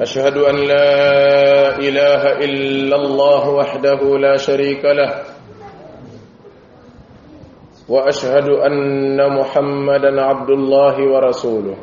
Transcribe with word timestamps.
أشهد 0.00 0.36
أن 0.36 0.56
لا 0.58 0.88
إله 1.78 2.22
إلا 2.44 2.96
الله 2.96 3.50
وحده 3.50 4.18
لا 4.18 4.36
شريك 4.36 4.84
له 4.84 5.22
وأشهد 7.88 8.48
أن 8.48 9.38
محمدا 9.38 10.22
عبد 10.22 10.50
الله 10.50 10.96
ورسوله 11.06 11.76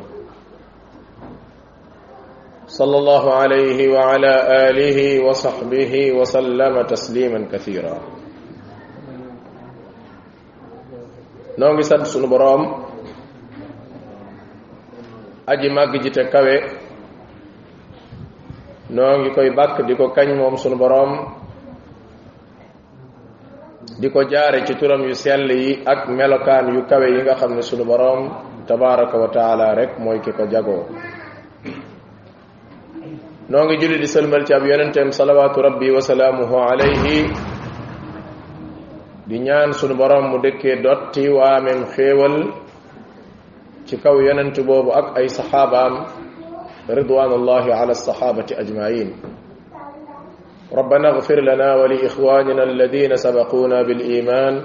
صلى 2.66 2.98
الله 2.98 3.34
عليه 3.34 3.88
وعلى 3.88 4.32
آله 4.68 5.24
وصحبه 5.24 6.12
وسلم 6.12 6.82
تسليما 6.92 7.48
كثيرا 7.52 7.96
نوغي 11.58 11.82
سنبرام 11.82 12.04
سونو 12.08 12.26
بروم 12.26 12.64
aji 15.52 15.68
noo 18.92 19.12
ngi 19.20 19.30
koy 19.36 19.50
bàkk 19.58 19.76
di 19.88 19.94
ko 19.96 20.06
kañ 20.16 20.28
moom 20.38 20.54
sunu 20.62 20.76
boroom 20.82 21.10
di 24.00 24.08
ko 24.14 24.20
jaare 24.32 24.58
ci 24.66 24.74
turam 24.78 25.00
yu 25.08 25.14
sell 25.22 25.48
yi 25.50 25.80
ak 25.92 26.00
melokaan 26.08 26.66
yu 26.74 26.82
kawe 26.90 27.06
yi 27.14 27.20
nga 27.24 27.34
xam 27.40 27.52
ne 27.56 27.62
sunu 27.68 27.84
boroom 27.90 28.20
tabaraka 28.68 29.16
wa 29.22 29.68
rek 29.78 29.90
mooy 30.02 30.18
ki 30.24 30.30
ko 30.36 30.44
jagoo 30.52 30.84
noo 33.50 33.62
ngi 33.64 33.76
julli 33.80 33.98
di 34.02 34.06
sëlmal 34.14 34.44
ci 34.46 34.52
ab 34.52 34.64
yonenteem 34.70 35.08
salawaatu 35.18 35.58
rabbi 35.68 35.88
wa 35.96 36.00
salaamuhu 36.00 36.56
alayhi 36.72 37.16
di 39.28 39.36
ñaan 39.46 39.70
sunu 39.78 39.94
boroom 40.00 40.24
mu 40.30 40.36
dëkkee 40.44 40.80
dotti 40.84 41.24
waameem 41.36 41.80
xéewal 41.94 42.34
ci 43.86 43.96
kaw 44.02 44.16
yonent 44.26 44.56
boobu 44.66 44.90
ak 44.92 45.06
ay 45.18 45.26
saxaabaam 45.32 45.94
رضوان 46.90 47.30
الله 47.32 47.74
على 47.74 47.90
الصحابة 47.90 48.46
أجمعين 48.52 49.14
ربنا 50.74 51.08
اغفر 51.08 51.38
لنا 51.40 51.74
ولإخواننا 51.74 52.62
الذين 52.62 53.16
سبقونا 53.16 53.82
بالإيمان 53.82 54.62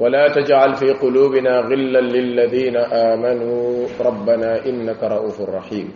ولا 0.00 0.28
تجعل 0.28 0.74
في 0.74 0.90
قلوبنا 0.92 1.58
غلا 1.58 2.00
للذين 2.00 2.76
آمنوا 2.76 3.86
ربنا 4.00 4.66
إنك 4.66 5.02
رؤوف 5.02 5.40
رحيم 5.40 5.90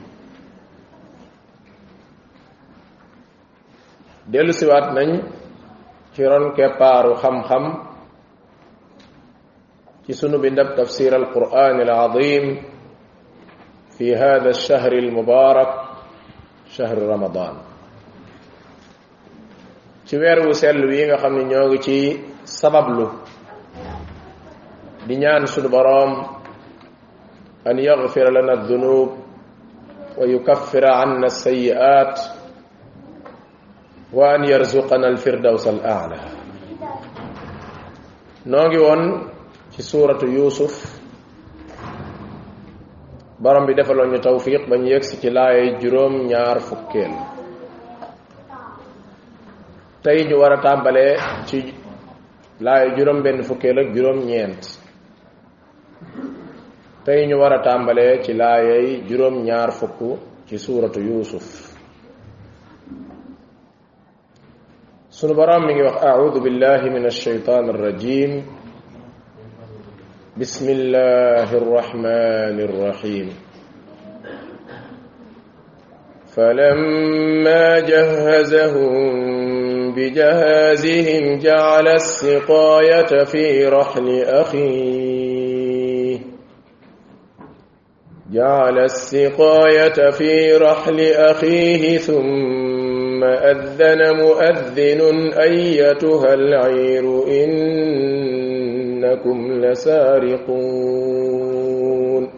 dellu 4.28 4.52
siwaat 4.52 4.92
nañ 4.92 5.10
ci 6.12 6.20
ron 6.28 6.52
keppaaru 6.52 7.16
xam-xam 7.16 7.64
ci 10.04 10.12
sunu 10.12 10.36
bindab 10.36 10.76
في 13.98 14.16
هذا 14.16 14.50
الشهر 14.50 14.92
المبارك 14.92 15.68
شهر 16.70 16.98
رمضان 16.98 17.54
ci 20.08 20.16
weer 20.16 20.38
wu 20.46 20.52
sell 20.62 20.78
wi 20.90 21.00
nga 21.08 21.16
xam 21.22 21.32
ne 21.36 21.44
ñoo 21.50 21.66
ngi 21.68 21.78
ci 21.86 21.98
sabablu 22.58 23.06
di 25.06 25.14
ñaan 25.22 25.44
sunu 25.52 25.68
boroom 25.74 26.12
an 27.68 27.76
yaghfira 27.86 28.30
lana 28.36 28.54
dhunub 28.70 29.08
wa 30.18 30.24
yukaffira 30.32 30.90
anna 31.02 31.26
as-sayyi'at 31.32 32.14
wa 34.16 34.24
an 34.34 34.40
yarzuqana 34.50 35.06
al-firdaws 35.12 35.64
al-a'la 35.72 36.18
noo 38.50 38.66
ngi 38.68 38.78
woon 38.84 39.02
ci 39.74 39.80
suuratu 39.88 40.24
yusuf 40.36 40.74
borom 43.40 43.66
bi 43.66 43.74
defaloon 43.76 44.10
ñu 44.10 44.18
tawfiq 44.18 44.62
ba 44.68 44.76
ñu 44.76 44.86
yegsi 44.94 45.16
ci 45.20 45.30
laay 45.30 45.76
juróom 45.80 46.14
ñaar 46.30 46.58
fukkeel 46.60 47.12
tey 50.02 50.20
ñu 50.28 50.34
war 50.42 50.52
a 50.58 50.58
tàmbalee 50.60 51.14
ci 51.46 51.58
laay 52.66 52.86
juróom 52.96 53.20
benn 53.22 53.42
fukkeel 53.48 53.78
ak 53.82 53.88
juróom 53.94 54.18
ñeent 54.28 54.62
tey 57.04 57.26
ñu 57.28 57.36
war 57.38 57.52
a 57.54 57.62
tàmbalee 57.62 58.20
ci 58.24 58.32
laayay 58.40 58.86
juróom 59.08 59.36
ñaar 59.46 59.70
fukk 59.78 59.98
ci 60.48 60.58
suuratu 60.58 60.98
yuusuf 61.08 61.46
sunu 65.16 65.34
borom 65.38 65.62
mi 65.66 65.72
ngi 65.74 65.82
wax 65.88 65.96
a'udhu 66.10 66.38
billahi 66.44 66.86
min 66.90 67.04
ash-shaytaan 67.10 67.70
ar-rajiim 67.72 68.32
بسم 70.40 70.68
الله 70.68 71.54
الرحمن 71.56 72.60
الرحيم 72.60 73.28
فلما 76.36 77.78
جهزهم 77.80 78.90
بجهازهم 79.94 81.38
جعل 81.38 81.88
السقاية 81.88 83.24
في 83.24 83.66
رحل 83.68 84.22
أخيه 84.22 86.18
جعل 88.32 88.78
السقاية 88.78 90.10
في 90.10 90.52
رحل 90.56 91.00
أخيه 91.00 91.98
ثم 91.98 93.24
أذن 93.24 94.16
مؤذن 94.16 95.32
أيتها 95.38 96.34
العير 96.34 97.04
إن 97.44 98.47
إنكم 99.04 99.52
لسارقون 99.64 102.28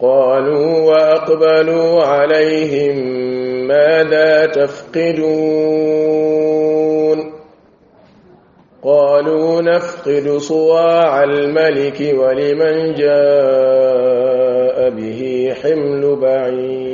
قالوا 0.00 0.78
وأقبلوا 0.78 2.02
عليهم 2.04 3.00
ماذا 3.66 4.46
تفقدون 4.46 7.32
قالوا 8.84 9.62
نفقد 9.62 10.36
صواع 10.36 11.22
الملك 11.22 12.00
ولمن 12.14 12.94
جاء 12.94 14.90
به 14.90 15.52
حمل 15.62 16.16
بعيد 16.16 16.89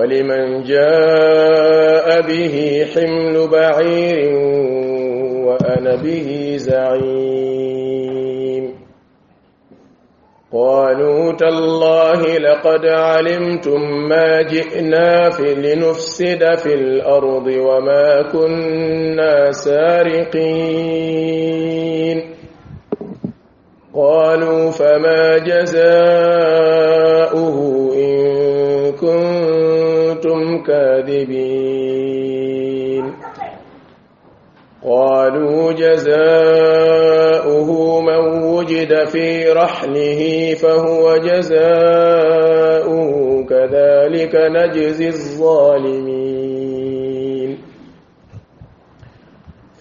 ولمن 0.00 0.62
جاء 0.64 2.20
به 2.26 2.86
حمل 2.94 3.48
بعير 3.48 4.34
وأنا 5.46 5.96
به 6.02 6.54
زعيم 6.56 8.70
قالوا 10.52 11.32
تالله 11.32 12.38
لقد 12.38 12.86
علمتم 12.86 13.80
ما 14.08 14.42
جئنا 14.42 15.30
في 15.30 15.54
لنفسد 15.54 16.54
في 16.54 16.74
الأرض 16.74 17.46
وما 17.46 18.22
كنا 18.32 19.52
سارقين 19.52 22.22
قالوا 23.94 24.70
فما 24.70 25.38
جزاؤه 25.38 26.20
إن 28.00 28.40
كنت 28.92 29.69
كنتم 30.24 30.62
كاذبين 30.62 33.12
قالوا 34.88 35.72
جزاؤه 35.72 38.00
من 38.00 38.44
وجد 38.44 39.04
في 39.04 39.48
رحله 39.48 40.54
فهو 40.54 41.16
جزاؤه 41.16 43.46
كذلك 43.48 44.34
نجزي 44.36 45.08
الظالمين 45.08 46.39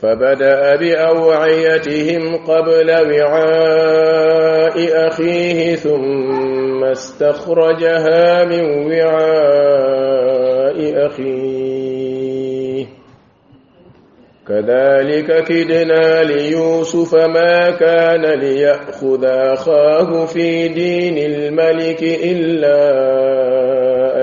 فبدأ 0.01 0.75
بأوعيتهم 0.75 2.35
قبل 2.35 2.91
وعاء 2.91 5.07
أخيه 5.07 5.75
ثم 5.75 6.83
استخرجها 6.83 8.43
من 8.45 8.93
وعاء 9.03 11.07
أخيه 11.07 12.85
كذلك 14.47 15.43
كدنا 15.43 16.23
ليوسف 16.23 17.15
ما 17.15 17.69
كان 17.71 18.21
ليأخذ 18.39 19.25
أخاه 19.25 20.25
في 20.25 20.67
دين 20.67 21.17
الملك 21.17 22.03
إلا 22.03 22.89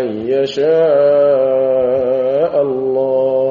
أن 0.00 0.28
يشاء 0.28 2.62
الله 2.62 3.45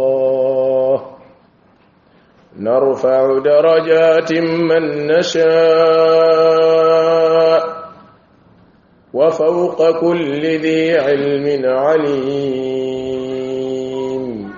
نرفع 2.66 3.40
درجات 3.40 4.32
من 4.42 4.84
نشاء 5.08 7.86
وفوق 9.14 10.00
كل 10.02 10.42
ذي 10.42 10.98
علم 10.98 11.70
عليم 11.78 14.54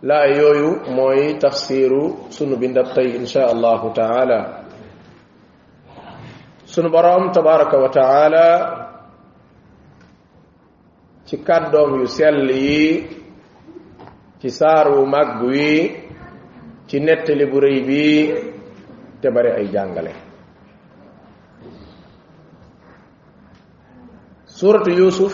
لا 0.03 0.23
يوي 0.23 0.71
موي 0.91 1.33
تفسير 1.33 1.91
سنو 2.29 2.55
بندبتي 2.55 3.17
إن 3.17 3.25
شاء 3.25 3.51
الله 3.51 3.93
تعالى 3.93 4.39
سنو 6.65 6.89
برام 6.91 7.31
تبارك 7.31 7.73
وتعالى 7.73 8.47
تكادم 11.31 12.01
يسلي 12.03 13.03
تسارو 14.43 15.05
مقوي 15.05 15.91
تنتلي 16.91 17.45
بريبي 17.45 18.33
te 19.21 19.29
bari 19.33 19.49
ay 19.51 19.67
jàngale 19.73 20.11
suuratu 24.45 24.91
yuusuf 24.99 25.33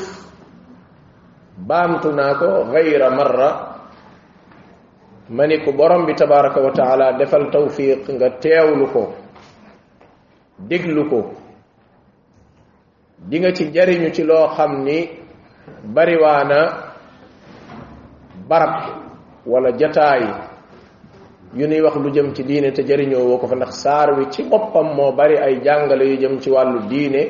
baamtu 1.68 2.08
naa 2.18 2.34
ko 2.40 2.48
gayra 2.72 3.10
marra 3.18 3.50
ma 5.36 5.44
ni 5.50 5.56
ko 5.64 5.70
borom 5.80 6.02
bi 6.08 6.14
tabaraka 6.20 6.60
wa 6.66 7.12
defal 7.20 7.44
tawfiq 7.54 8.04
nga 8.16 8.28
teewlu 8.42 8.86
ko 8.94 9.04
déglu 10.70 11.04
ko 11.12 11.20
dinga 13.30 13.50
ci 13.56 13.64
njariñu 13.70 14.10
ci 14.16 14.24
loo 14.30 14.48
xam 14.56 14.72
ni 14.86 15.00
bariwaana 15.96 16.60
barab 18.50 18.76
wala 19.52 19.70
jataay 19.80 20.53
yu 21.54 21.68
ni 21.70 21.78
wax 21.86 21.96
lu 21.96 22.10
jëm 22.12 22.34
ci 22.34 22.44
diine 22.44 22.72
te 22.74 22.82
jëriñoo 22.84 23.30
woko 23.30 23.48
fa 23.48 23.56
ndax 23.56 23.74
sar 23.84 24.18
wi 24.18 24.26
ci 24.32 24.44
bopam 24.50 24.96
mo 24.96 25.12
bari 25.14 25.38
ay 25.38 25.62
jangale 25.62 26.02
yu 26.06 26.18
jëm 26.18 26.40
ci 26.42 26.50
walu 26.50 26.88
diine 26.88 27.30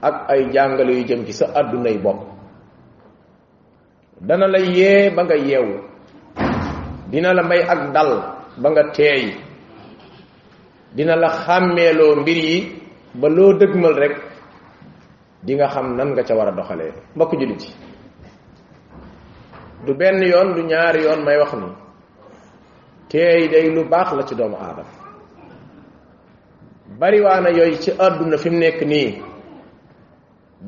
ak 0.00 0.30
ay 0.30 0.50
jangale 0.50 0.92
yu 0.94 1.04
jëm 1.04 1.24
ci 1.26 1.32
sa 1.32 1.46
àddunay 1.50 1.98
bop 1.98 2.18
dana 4.20 4.46
la 4.46 4.58
ye 4.60 5.10
ba 5.10 5.24
nga 5.24 5.34
yew 5.34 5.66
dina 7.10 7.32
la 7.32 7.42
may 7.42 7.62
ak 7.62 7.90
dal 7.92 8.22
ba 8.56 8.70
nga 8.70 8.90
tey 8.92 9.34
dina 10.94 11.16
la 11.16 11.28
xamelo 11.28 12.14
mbir 12.22 12.36
yi 12.36 12.82
ba 13.14 13.28
lo 13.28 13.52
dëgmal 13.58 13.94
rek 13.98 14.16
di 15.42 15.54
nga 15.54 15.66
xam 15.68 15.96
nan 15.96 16.12
nga 16.14 16.22
ca 16.22 16.34
wara 16.36 16.52
doxale 16.52 16.92
mbok 17.16 17.32
julit 17.36 17.66
du 19.84 19.92
ben 19.96 20.22
yoon 20.22 20.54
du 20.54 20.62
ñaar 20.62 20.94
yoon 20.96 21.24
may 21.24 21.36
wax 21.36 21.52
ni 21.56 21.82
teey 23.14 23.46
day 23.52 23.70
lu 23.70 23.84
baax 23.92 24.08
la 24.18 24.22
ci 24.28 24.34
doomu 24.40 24.56
aadama 24.66 24.90
bariwaana 27.00 27.48
yooyu 27.58 27.76
ci 27.84 27.90
àdduna 28.06 28.36
fi 28.42 28.48
mu 28.50 28.58
nekk 28.58 28.78
nii 28.90 29.08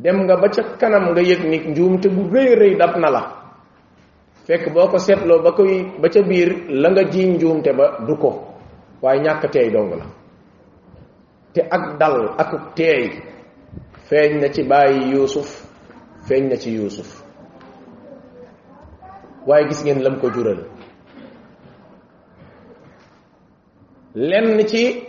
dem 0.03 0.19
nga 0.25 0.35
ba 0.41 0.49
ca 0.55 0.63
kanam 0.81 1.05
nga 1.11 1.23
yëg 1.31 1.41
ni 1.51 1.57
njuumte 1.71 2.07
bu 2.15 2.23
rëy 2.35 2.51
rëy 2.61 2.75
dab 2.81 2.93
na 3.03 3.09
la 3.17 3.23
fekk 4.47 4.65
boo 4.75 4.87
ko 4.93 4.99
seetloo 5.07 5.41
ba 5.45 5.51
koy 5.59 5.73
ba 6.01 6.07
ca 6.13 6.21
biir 6.29 6.51
la 6.83 6.89
nga 6.93 7.03
ji 7.13 7.23
njuumte 7.35 7.71
ba 7.79 7.87
du 8.07 8.15
ko 8.23 8.31
waaye 9.03 9.21
ñàkk 9.25 9.45
teey 9.55 9.69
dong 9.75 9.91
la 10.01 10.07
te 11.53 11.61
ak 11.77 11.85
dal 12.01 12.17
ak 12.43 12.51
teey 12.79 13.03
feeñ 14.09 14.33
na 14.41 14.49
ci 14.55 14.63
bàyyi 14.71 15.01
yuusuf 15.13 15.51
feeñ 16.27 16.43
na 16.51 16.57
ci 16.63 16.69
yuusuf 16.79 17.11
waaye 19.47 19.65
gis 19.69 19.83
ngeen 19.85 20.03
lam 20.05 20.17
ko 20.21 20.29
jural 20.31 20.63
lenn 24.17 24.65
ci 24.67 25.05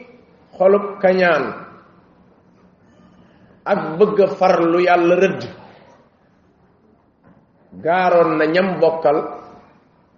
xolub 0.52 1.00
kañaan 1.00 1.44
ak 3.64 3.80
bëgg 4.00 4.36
far 4.36 4.60
lu 4.68 4.80
yàlla 4.84 5.16
rëdd 5.16 5.42
gaaroon 7.84 8.36
na 8.38 8.46
ñam 8.46 8.80
bokkal 8.84 9.18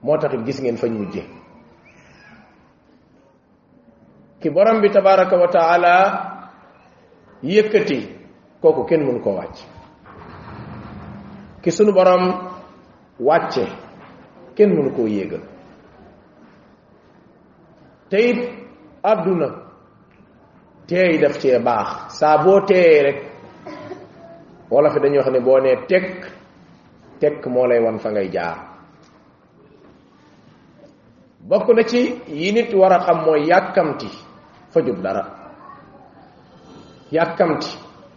moo 0.01 0.17
taxit 0.17 0.41
gis 0.45 0.61
ngeen 0.61 0.77
fa 0.81 0.87
ñu 0.87 0.97
mujjee 1.05 1.27
ki 4.41 4.49
borom 4.49 4.81
bi 4.81 4.89
tabaraka 4.89 5.35
wa 5.37 5.47
taala 5.47 5.93
yëkkati 7.41 7.99
kooku 8.61 8.83
kenn 8.89 9.05
mun 9.05 9.21
koo 9.21 9.35
wàcc 9.37 9.57
ki 11.61 11.69
sunu 11.71 11.93
borom 11.93 12.23
wàcce 13.21 13.65
kenn 14.57 14.73
mun 14.75 14.89
koo 14.95 15.05
yéegal 15.05 15.43
te 18.09 18.17
it 18.17 18.41
aduna 19.03 19.47
tey 20.87 21.15
daf 21.21 21.39
cee 21.39 21.59
baax 21.59 22.17
saa 22.19 22.43
boo 22.43 22.59
teeyee 22.67 23.03
rek 23.03 23.17
wala 24.69 24.89
fi 24.89 24.99
dañuy 24.99 25.17
wax 25.19 25.29
ne 25.31 25.39
boo 25.39 25.59
nee 25.59 25.75
tekk 25.87 26.25
tekk 27.19 27.47
moo 27.47 27.67
lay 27.67 27.79
wan 27.79 27.99
fa 27.99 28.09
ngay 28.09 28.29
jaar 28.31 28.57
bokk 31.49 31.67
na 31.75 31.83
ci 31.83 32.21
yi 32.27 32.51
nit 32.51 32.73
war 32.73 32.91
a 32.93 32.99
xam 32.99 33.17
mooy 33.25 33.41
yàkkamti 33.47 34.09
fajub 34.73 35.01
dara 35.01 35.23
yàkkamti 37.11 37.69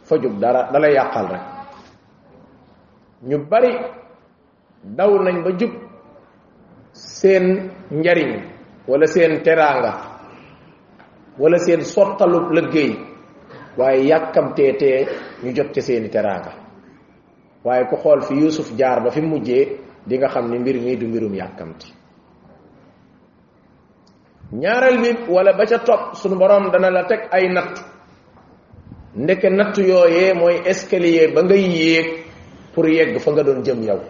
fajub 0.08 0.38
dara 0.40 0.70
dala 0.72 0.86
rek 1.30 1.42
ñu 3.28 3.38
bari 3.50 3.70
daw 4.96 5.10
nañ 5.24 5.42
ba 5.44 5.50
jub 5.60 5.72
seen 6.92 7.70
njariñ 7.90 8.30
wala 8.88 9.06
seen 9.06 9.42
teranga 9.44 10.11
wala 11.42 11.58
seen 11.58 11.82
sottalu 11.84 12.38
lëggéey 12.56 12.92
waaye 13.78 14.00
yàkkam 14.08 14.54
teetee 14.54 15.08
ñu 15.42 15.50
jot 15.56 15.74
ci 15.74 15.82
seeni 15.82 16.08
teraanga 16.08 16.52
waaye 17.64 17.86
ku 17.90 17.96
xool 17.96 18.22
fi 18.22 18.34
yusuf 18.34 18.70
jaar 18.78 19.02
ba 19.02 19.10
fi 19.10 19.20
mujjee 19.20 19.64
di 20.06 20.18
nga 20.18 20.28
xam 20.28 20.46
ni 20.50 20.58
mbir 20.58 20.76
mi 20.84 20.96
du 20.96 21.06
mbirum 21.08 21.34
yàkkamti 21.34 21.88
ñaaral 24.52 24.98
bi 25.02 25.08
wala 25.34 25.52
ba 25.52 25.64
ca 25.66 25.78
topp 25.78 26.14
suñu 26.14 26.36
borom 26.38 26.70
dana 26.72 26.90
la 26.90 27.02
teg 27.10 27.20
ay 27.32 27.48
natt 27.48 27.76
ndeke 29.14 29.50
natt 29.50 29.76
yooyee 29.78 30.32
mooy 30.34 30.56
escalier 30.70 31.30
ba 31.34 31.42
ngay 31.42 31.62
yéeg 31.78 32.06
pour 32.74 32.86
yegg 32.88 33.18
fa 33.18 33.30
nga 33.32 33.42
doon 33.42 33.62
jëm 33.62 33.82
yow 33.82 34.00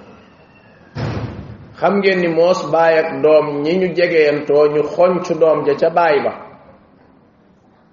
xam 1.81 1.95
ngeen 1.99 2.19
ni 2.21 2.29
moos 2.29 2.61
baay 2.73 2.95
ak 2.99 3.23
doom 3.23 3.47
ñi 3.63 3.73
ñu 3.81 3.95
jegeyantoo 3.97 4.67
ñu 4.75 4.83
xonc 4.83 5.23
doom 5.41 5.65
ja 5.67 5.75
ca 5.81 5.91
bàyyi 5.91 6.21
ba 6.27 6.52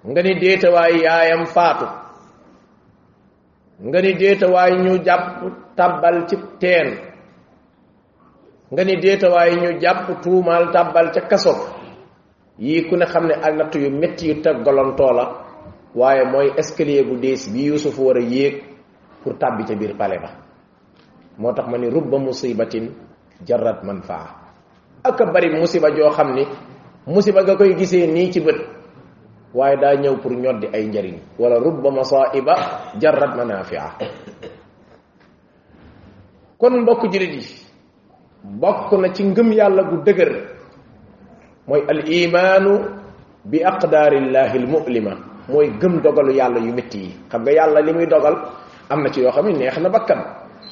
ngani 0.04 0.32
deta 0.40 0.72
way 0.72 1.00
yaayam 1.04 1.44
faatu 1.44 1.84
ngani 3.86 4.12
deta 4.20 4.46
way 4.54 4.72
ñu 4.84 4.92
japp 5.06 5.24
tabal 5.76 6.16
ci 6.28 6.36
teen 6.60 6.88
ngani 8.72 8.94
deta 9.04 9.28
way 9.34 9.50
ñu 9.60 9.68
japp 9.82 10.06
tuumal 10.24 10.62
tabal 10.72 11.06
ci 11.14 11.20
kasso 11.30 11.52
yi 12.58 12.88
ku 12.88 12.96
ne 12.96 13.04
xamne 13.12 13.34
ak 13.46 13.52
natu 13.58 13.78
yu 13.80 13.90
metti 14.00 14.24
yu 14.32 14.40
tag 14.44 14.56
golonto 14.64 15.06
la 15.18 15.24
waye 16.00 16.24
moy 16.32 16.46
escalier 16.60 17.04
bu 17.08 17.14
dess 17.22 17.42
bi 17.52 17.60
yusuf 17.68 17.98
wara 17.98 18.20
yek 18.22 18.54
pour 19.22 19.34
tabbi 19.38 19.66
ci 19.68 19.74
bir 19.76 19.92
palais 19.98 20.20
ba 20.24 20.30
motax 21.38 21.68
mani 21.68 21.86
rubba 21.92 22.16
musibatin 22.18 22.86
jarrat 23.46 23.82
manfa 23.84 24.18
ak 25.08 25.18
bari 25.32 25.48
musiba 25.60 25.88
jo 25.96 26.08
xamni 26.10 26.44
musiba 27.06 27.44
ga 27.44 27.54
koy 27.56 27.76
gisee 27.76 28.06
ni 28.08 28.32
ci 28.32 28.40
beut 28.40 28.79
waaye 29.54 29.76
daa 29.82 29.94
ñëw 29.96 30.14
pour 30.22 30.32
ñoddi 30.32 30.66
ay 30.72 30.86
njariñ 30.86 31.16
wala 31.38 31.58
rubba 31.58 31.90
masaiba 31.90 32.54
jarrat 33.00 33.34
manafia 33.36 33.82
kon 36.60 36.74
mbokk 36.82 37.02
jullit 37.12 37.34
yi 37.34 37.44
bokk 38.44 38.90
na 39.00 39.08
ci 39.12 39.22
ngëm 39.24 39.52
yàlla 39.52 39.82
gu 39.82 39.96
dëgër 40.04 40.30
mooy 41.66 41.82
al 41.90 42.00
imaanu 42.08 42.72
bi 43.44 43.58
aqdaarillahi 43.64 44.58
al 44.58 44.66
mu'lima 44.68 45.10
mooy 45.48 45.68
gëm 45.80 45.94
dogalu 46.04 46.32
yàlla 46.34 46.60
yu 46.60 46.72
métti 46.72 46.98
yi 46.98 47.10
xam 47.30 47.42
nga 47.42 47.52
yàlla 47.52 47.80
li 47.80 47.92
muy 47.92 48.06
dogal 48.06 48.36
am 48.88 49.02
na 49.02 49.08
ci 49.10 49.20
yoo 49.20 49.30
xam 49.32 49.46
ne 49.46 49.58
neex 49.58 49.76
na 49.78 49.88
bakkan 49.88 50.20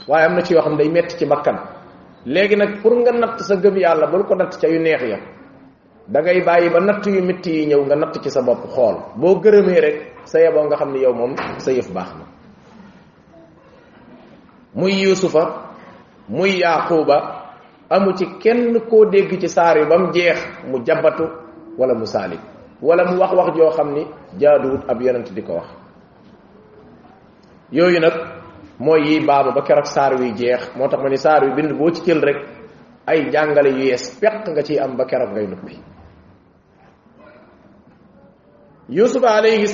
waaye 0.08 0.26
am 0.26 0.34
na 0.34 0.42
ci 0.42 0.54
yoo 0.54 0.60
xam 0.62 0.72
ne 0.76 0.78
day 0.78 0.90
metti 0.90 1.16
ci 1.18 1.26
bakkan 1.26 1.56
léegi 2.24 2.56
nag 2.56 2.80
pour 2.82 2.94
nga 2.98 3.10
natt 3.12 3.40
sa 3.40 3.56
gëm 3.56 3.76
yàlla 3.76 4.06
bal 4.06 4.22
ko 4.24 4.34
natt 4.34 4.56
ca 4.60 4.68
yu 4.68 4.78
neex 4.78 5.02
ya 5.12 5.18
da 6.12 6.18
ngay 6.22 6.40
bàyyi 6.46 6.68
ba 6.72 6.80
natt 6.86 7.04
yu 7.14 7.20
métti 7.28 7.50
yi 7.56 7.62
ñëw 7.70 7.82
nga 7.86 7.96
natt 8.00 8.16
ci 8.22 8.30
sa 8.36 8.40
bopp 8.46 8.62
xool 8.74 8.96
boo 9.20 9.34
gërëmee 9.42 9.80
rek 9.84 9.96
sa 10.30 10.36
yeboo 10.42 10.64
nga 10.66 10.76
xam 10.80 10.90
ni 10.92 11.00
yaw 11.04 11.12
moom 11.20 11.32
sa 11.64 11.70
yëf 11.76 11.88
baax 11.96 12.10
na 12.18 12.24
muy 14.78 14.92
yuusufa 15.02 15.42
muy 16.36 16.50
yaaquuba 16.62 17.16
amu 17.94 18.10
ci 18.18 18.24
kenn 18.42 18.62
koo 18.90 19.04
dégg 19.12 19.30
ci 19.42 19.48
saar 19.56 19.76
yi 19.78 19.86
ba 19.90 19.96
mu 20.02 20.08
jeex 20.16 20.38
mu 20.68 20.76
jabatu 20.86 21.24
wala 21.78 21.94
mu 22.00 22.06
saalik 22.12 22.40
wala 22.86 23.02
mu 23.08 23.14
wax 23.20 23.30
wax 23.38 23.48
joo 23.56 23.70
xam 23.76 23.88
ni 23.96 24.02
jaaduwut 24.40 24.82
ab 24.90 24.98
yonent 25.04 25.28
di 25.36 25.42
ko 25.46 25.52
wax 25.58 25.68
yooyu 27.76 27.98
nag 28.04 28.14
mooy 28.84 29.02
yi 29.08 29.14
baaba 29.28 29.50
ba 29.56 29.60
keroog 29.66 29.86
saar 29.94 30.12
wi 30.20 30.28
jeex 30.40 30.62
moo 30.76 30.88
tax 30.90 31.00
ma 31.02 31.08
ni 31.12 31.18
saar 31.24 31.40
yu 31.46 31.52
bind 31.56 31.72
boo 31.78 31.90
ci 31.94 32.00
jël 32.06 32.20
rek 32.28 32.38
ay 33.10 33.20
jàngale 33.32 33.70
yu 33.76 33.82
yees 33.88 34.04
peq 34.20 34.36
nga 34.50 34.62
ciy 34.66 34.76
am 34.84 34.92
ba 34.98 35.04
keroog 35.10 35.32
ngay 35.32 35.46
noppi 35.50 35.76
yusuf 38.88 39.20
alayhi 39.20 39.68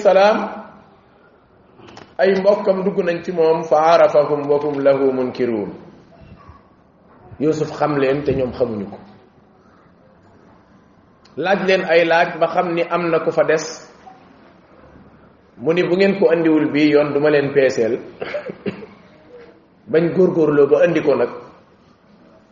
ay 2.18 2.28
mbokkam 2.42 2.82
dugg 2.82 2.98
nañ 3.06 3.22
ci 3.22 3.30
moom 3.32 3.62
fa 3.62 3.94
arafahum 3.98 4.42
wa 4.50 4.58
hum 4.58 4.74
lahu 4.82 5.14
munkiruun 5.14 5.70
yusuf 7.38 7.70
xam 7.78 7.94
leen 7.98 8.26
te 8.26 8.34
ñoom 8.34 8.50
xamuñu 8.54 8.86
ko 8.90 8.98
laaj 11.38 11.60
leen 11.62 11.82
ay 11.86 12.02
laaj 12.04 12.38
ba 12.42 12.46
xam 12.54 12.74
ni 12.74 12.82
am 12.82 13.06
na 13.10 13.22
ku 13.22 13.30
fa 13.30 13.42
des 13.46 13.64
mu 15.62 15.70
ni 15.74 15.82
bu 15.86 15.94
ngeen 15.94 16.18
ko 16.18 16.34
indiwul 16.34 16.70
bii 16.74 16.90
yoon 16.94 17.14
duma 17.14 17.30
leen 17.30 17.54
peeseel 17.54 17.98
bañ 19.94 20.10
góorgóorloo 20.14 20.66
ba 20.70 20.76
andi 20.82 21.00
ko 21.06 21.14
nag 21.14 21.30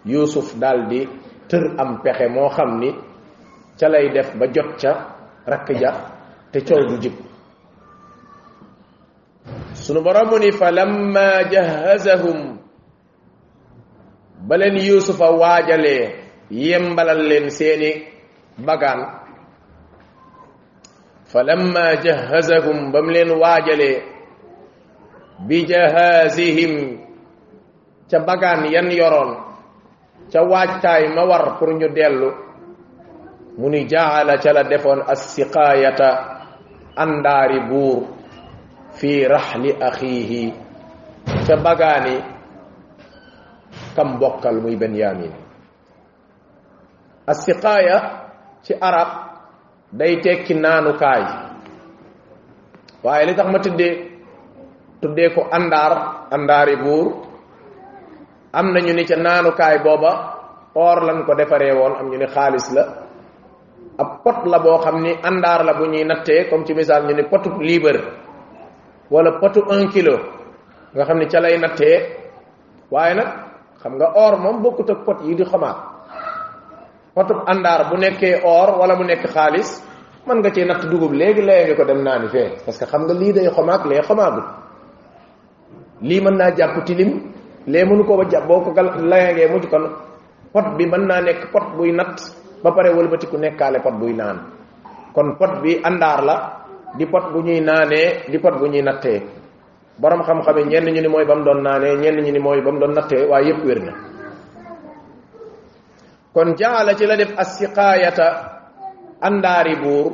yuusuf 0.07 0.55
daldi 0.63 1.07
tër 1.51 1.75
am 1.83 1.99
pexe 2.07 2.29
moo 2.31 2.47
xam 2.55 2.79
ni 2.79 2.91
ca 3.79 3.87
lay 3.91 4.11
def 4.15 4.35
ba 4.39 4.47
jot 4.55 4.71
ca 4.79 4.93
rakk 5.47 5.67
ja 5.81 6.12
te 6.53 6.61
ciow 6.61 6.85
du 6.87 6.99
jib 7.01 7.15
sunu 9.73 10.01
borom 10.05 10.37
ni 10.39 10.53
fa 10.53 10.69
lamma 10.71 11.49
jahazahum 11.51 12.59
balen 14.49 14.77
yusufa 14.77 15.31
wajale 15.33 15.97
yembalal 16.51 17.25
len 17.31 17.49
seeni 17.51 17.91
bagan 18.67 19.01
fa 21.33 21.41
lamma 21.43 21.87
jahazahum 22.05 22.93
bam 22.93 23.07
len 23.09 23.31
wajale 23.43 23.91
bi 25.49 25.65
jahazihim 25.65 27.01
ca 28.13 28.19
bagan 28.29 28.69
yan 28.69 28.91
yoron 29.01 29.31
ca 30.31 30.41
wajtay 30.53 31.15
ma 31.17 31.25
war 31.25 31.57
pour 31.59 31.71
ñu 31.81 31.89
delu 31.97 32.31
muni 33.59 33.87
jaala 33.89 34.37
ca 34.43 34.51
la 34.57 34.63
as-siqayata 35.15 36.13
àndaari 36.97 37.59
buur 37.69 38.03
fii 39.01 39.21
raxli 39.29 39.71
axiihi 39.89 40.43
ca 41.49 41.55
bagaani 41.65 42.15
kam 43.97 44.09
bokkal 44.21 44.57
muy 44.63 44.77
benyamin 44.81 45.33
assiqaaya 47.31 47.99
ci 48.65 48.73
arab 48.89 49.09
day 49.99 50.21
tekki 50.25 50.53
naanukaay 50.63 51.23
waaye 53.05 53.25
li 53.29 53.35
tax 53.39 53.49
ma 53.53 53.59
tudde 53.65 53.89
tuddee 55.01 55.29
ko 55.35 55.43
àndaar 55.57 55.93
àndaari 56.35 56.75
buur 56.85 57.07
am 58.59 58.67
na 58.73 58.79
ñu 58.87 58.93
ni 58.95 59.05
ca 59.09 59.17
naanukaay 59.25 59.77
booba 59.85 60.11
or 60.85 60.99
lan 61.07 61.19
ko 61.27 61.33
defaree 61.39 61.73
woon 61.79 61.95
am 62.01 62.07
ñu 62.13 62.17
ni 62.21 62.27
xaalis 62.35 62.67
la 62.77 62.85
pot 64.23 64.47
la 64.47 64.59
boo 64.63 64.79
xam 64.79 65.03
ni 65.03 65.11
àndaar 65.23 65.65
la 65.65 65.73
bu 65.75 65.85
ñuy 65.87 66.05
nattee 66.05 66.49
comme 66.49 66.65
ci 66.67 66.75
misaal 66.75 67.03
ñu 67.07 67.15
ni 67.15 67.25
potu 67.25 67.51
liibar 67.61 67.97
wala 69.11 69.39
potu 69.41 69.61
un 69.69 69.89
kilo 69.93 70.15
nga 70.95 71.05
xam 71.05 71.19
ni 71.19 71.27
ca 71.27 71.41
lay 71.41 71.59
nattee 71.59 71.99
waaye 72.91 73.15
nag 73.15 73.29
xam 73.83 73.93
nga 73.99 74.07
or 74.25 74.35
moom 74.43 74.63
bokkut 74.63 74.91
ak 74.91 75.05
pot 75.05 75.19
yi 75.27 75.35
di 75.35 75.45
xamaat 75.45 75.77
potu 77.15 77.35
àndaar 77.53 77.91
bu 77.91 77.97
nekkee 77.99 78.41
or 78.57 78.69
wala 78.81 78.95
mu 78.97 79.05
nekk 79.05 79.27
xaalis 79.35 79.71
mën 80.27 80.39
nga 80.39 80.51
ci 80.53 80.65
natt 80.65 80.83
dugub 80.91 81.13
léegi 81.13 81.43
laye 81.43 81.75
ko 81.75 81.85
dem 81.85 82.03
naani 82.03 82.29
fee 82.29 82.49
parce 82.65 82.79
que 82.79 82.85
xam 82.87 83.03
nga 83.05 83.15
lii 83.15 83.33
day 83.33 83.49
xomaag 83.51 83.87
lee 83.87 84.03
xomaagul 84.09 84.45
lii 86.01 86.21
mën 86.21 86.37
naa 86.39 86.51
jàpp 86.59 86.85
tilim 86.87 87.13
lee 87.67 87.85
mënu 87.85 88.05
ko 88.05 88.17
ba 88.17 88.25
jàpp 88.33 88.47
boo 88.49 88.61
ko 88.65 88.71
layangee 89.11 89.49
mujj 89.53 89.67
kon 89.73 89.83
pot 90.53 90.67
bi 90.79 90.85
mën 90.87 91.05
naa 91.09 91.21
nekk 91.21 91.51
pot 91.53 91.67
buy 91.77 91.91
natt 91.93 92.42
ba 92.63 92.71
pare 92.71 92.95
wëlbati 92.95 93.27
ku 93.27 93.35
nekkaale 93.37 93.83
pot 93.83 93.99
buy 93.99 94.15
naan 94.15 94.39
kon 95.11 95.35
pot 95.37 95.59
bi 95.61 95.83
àndaar 95.83 96.21
la 96.23 96.37
di 96.95 97.05
pot 97.11 97.25
bu 97.35 97.39
ñuy 97.45 97.61
naanee 97.61 98.31
di 98.31 98.39
pot 98.39 98.55
bu 98.61 98.67
ñuy 98.73 98.83
nattee 98.87 99.19
borom 100.01 100.23
xam-xame 100.23 100.63
ñenn 100.71 100.93
ñu 100.95 101.01
ni 101.03 101.09
mooy 101.13 101.27
ba 101.29 101.35
mu 101.39 101.45
doon 101.45 101.61
naanee 101.67 101.95
ñenn 102.03 102.23
ñu 102.25 102.31
ni 102.33 102.39
mooy 102.47 102.61
ba 102.65 102.71
mu 102.73 102.79
doon 102.83 102.95
nattee 102.97 103.25
waaye 103.31 103.47
yépp 103.51 103.65
wér 103.67 103.81
na 103.87 103.93
kon 106.35 106.49
jaala 106.59 106.95
ci 106.99 107.05
la 107.07 107.17
def 107.17 107.33
assiqaayata 107.43 108.27
àndaari 109.27 109.75
buur 109.83 110.07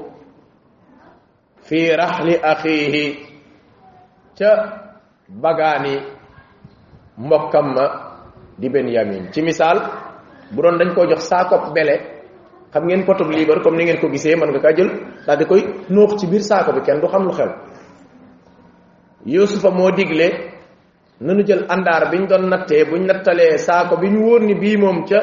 fi 1.67 1.79
raxli 2.01 2.35
axiihi 2.51 3.05
ca 4.39 4.51
bagaani 5.43 5.95
mbokkam 7.25 7.67
ma 7.77 7.85
di 8.61 8.69
ben 8.71 8.89
yamin 8.95 9.25
ci 9.33 9.41
misaal 9.43 9.79
bu 10.55 10.63
doon 10.63 10.79
dañ 10.79 10.91
koo 10.95 11.07
jox 11.11 11.23
saakob 11.31 11.73
bele 11.75 12.17
xam 12.73 12.87
ngeen 12.87 13.05
potub 13.07 13.29
liibar 13.31 13.63
comme 13.63 13.77
ni 13.77 13.85
ngeen 13.85 14.01
ko 14.01 14.09
gisee 14.11 14.37
man 14.37 14.51
nga 14.53 14.61
kaa 14.61 14.75
jël 14.77 14.91
daal 15.27 15.39
di 15.39 15.45
koy 15.47 15.61
nóox 15.95 16.11
ci 16.21 16.27
biir 16.27 16.43
saako 16.43 16.71
bi 16.77 16.81
kenn 16.87 17.01
du 17.01 17.07
xam 17.09 17.23
lu 17.27 17.33
xew 17.33 17.49
yusufa 19.25 19.71
moo 19.71 19.91
digle 19.91 20.29
nanu 21.21 21.43
jël 21.47 21.63
àndaar 21.75 22.03
bi 22.11 22.19
doon 22.27 22.47
nattee 22.53 22.85
buñ 22.91 23.03
nattalee 23.11 23.57
saako 23.59 23.95
bi 24.01 24.09
ñu 24.13 24.21
wóor 24.27 24.41
ni 24.41 24.55
bii 24.55 24.77
moom 24.77 25.05
ca 25.09 25.21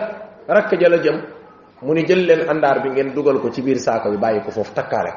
rakk 0.47 0.71
ja 0.81 0.89
jëm 1.05 1.17
mu 1.85 1.93
ni 1.93 2.03
jël 2.05 2.25
leen 2.25 2.49
àndaar 2.49 2.81
bi 2.83 2.89
ngeen 2.89 3.13
dugal 3.13 3.37
ko 3.41 3.49
ci 3.51 3.61
biir 3.61 3.77
saako 3.77 4.09
bi 4.11 4.17
bàyyi 4.17 4.41
ko 4.43 4.49
foofu 4.51 4.73
takkaale 4.73 5.11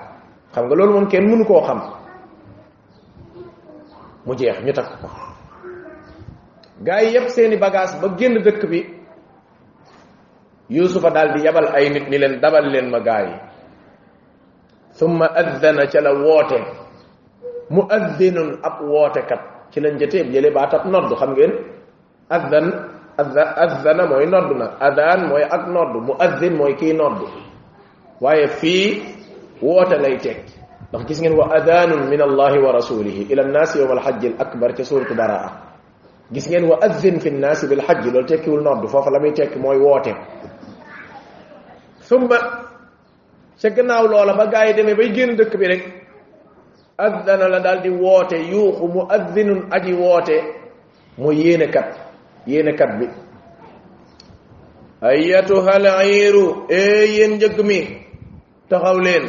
xam 0.53 0.65
nga 0.67 0.75
loolu 0.77 0.93
moom 0.93 1.09
kenn 1.11 1.25
mënu 1.31 1.45
koo 1.45 1.61
xam 1.67 1.79
mu 4.27 4.35
jeex 4.39 4.59
ñu 4.65 4.73
takk 4.77 4.91
ko 5.01 5.09
gaa 6.87 7.01
yi 7.03 7.11
yépp 7.15 7.29
seeni 7.29 7.57
bagage 7.57 7.97
ba 8.01 8.09
génn 8.19 8.37
dëkk 8.47 8.63
bi 8.73 8.81
يوسف 10.71 11.01
دال 11.01 11.29
دي 11.33 11.41
يبال 11.49 11.67
اي 11.77 11.89
نيت 11.89 12.07
ني 12.13 12.19
لين 12.21 12.35
دبال 12.45 12.67
لين 12.73 12.93
ما 12.93 13.01
غاي 13.01 13.29
ثم 15.01 15.21
اذن 15.23 15.89
تلا 15.89 16.11
ووتو 16.11 16.61
مؤذن 17.71 18.37
اب 18.69 18.77
ووتو 18.91 19.23
كات 19.31 19.41
تي 19.73 19.81
لن 19.81 19.97
جتي 20.01 20.19
يلي 20.37 20.51
بات 20.57 20.75
اب 20.75 20.85
نود 20.93 21.13
خم 21.21 21.33
نين 21.39 21.53
اذن 22.37 22.65
اذن 23.65 23.99
موي 24.11 24.27
نودنا 24.33 24.67
اذان 24.89 25.19
موي 25.31 25.45
اك 25.57 25.65
نود 25.75 25.93
مؤذن 26.11 26.53
موي 26.61 26.75
كي 26.81 26.93
نود 26.93 27.19
واي 28.21 28.47
في 28.61 28.77
ووتو 29.65 29.97
لاي 30.05 30.17
تك 30.21 30.45
داخ 30.93 31.01
غيس 31.09 31.21
نين 31.25 31.33
وا 31.41 31.45
اذان 31.59 31.91
من 32.13 32.21
الله 32.29 32.53
ورسوله 32.65 33.17
الى 33.31 33.43
الناس 33.47 33.71
يوم 33.81 33.93
الحج 33.97 34.23
الاكبر 34.31 34.71
في 34.77 34.83
سوره 34.85 35.09
براءه 35.21 35.51
غيس 36.35 36.47
نين 36.53 36.65
وا 36.71 36.77
اذن 36.87 37.17
في 37.25 37.29
الناس 37.35 37.61
بالحج 37.69 38.03
لول 38.13 38.27
تكيول 38.31 38.61
نود 38.69 38.83
فوفا 38.93 39.11
لامي 39.11 39.31
تك 39.39 39.57
موي 39.65 39.79
ووتو 39.89 40.15
summa 42.09 42.39
ca 43.61 43.69
gannaaw 43.77 44.05
loola 44.09 44.33
ba 44.37 44.45
gaa 44.53 44.65
yi 44.67 44.75
demee 44.77 44.97
bay 44.99 45.09
génn 45.15 45.37
dëkk 45.39 45.55
bi 45.61 45.67
rek 45.73 45.83
addana 47.05 47.49
la 47.53 47.59
daal 47.65 47.81
di 47.85 47.91
woote 47.91 48.37
yuuxu 48.53 48.87
mu 48.95 49.01
addinun 49.17 49.61
aji 49.77 49.93
woote 50.01 50.37
mu 51.19 51.29
yéenekat 51.41 51.89
yéenekat 52.51 52.91
bi 52.99 53.07
ayatuhal 55.11 55.87
iiru 56.09 56.47
e 56.69 56.81
yéen 57.15 57.33
njëgg 57.37 57.59
mi 57.69 57.81
taxaw 58.71 58.99
leen 59.07 59.25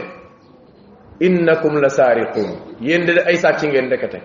innakum 1.19 1.75
la 1.83 1.89
saariquun 1.97 2.49
yéen 2.85 3.03
ay 3.29 3.35
sàcc 3.37 3.61
ngeen 3.67 3.89
dekate 3.91 4.19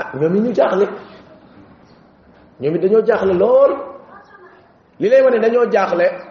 ah 0.00 0.08
ñoom 0.18 0.34
it 0.36 0.42
ñu 0.44 0.52
jaaxle 0.56 0.86
ñoom 2.60 2.74
it 2.76 2.82
dañoo 2.84 3.04
jaaxle 3.08 3.32
lool 3.36 3.72
li 5.00 5.08
lay 5.12 5.20
wane 5.22 5.36
dañoo 5.38 5.66
jaaxle 5.72 6.25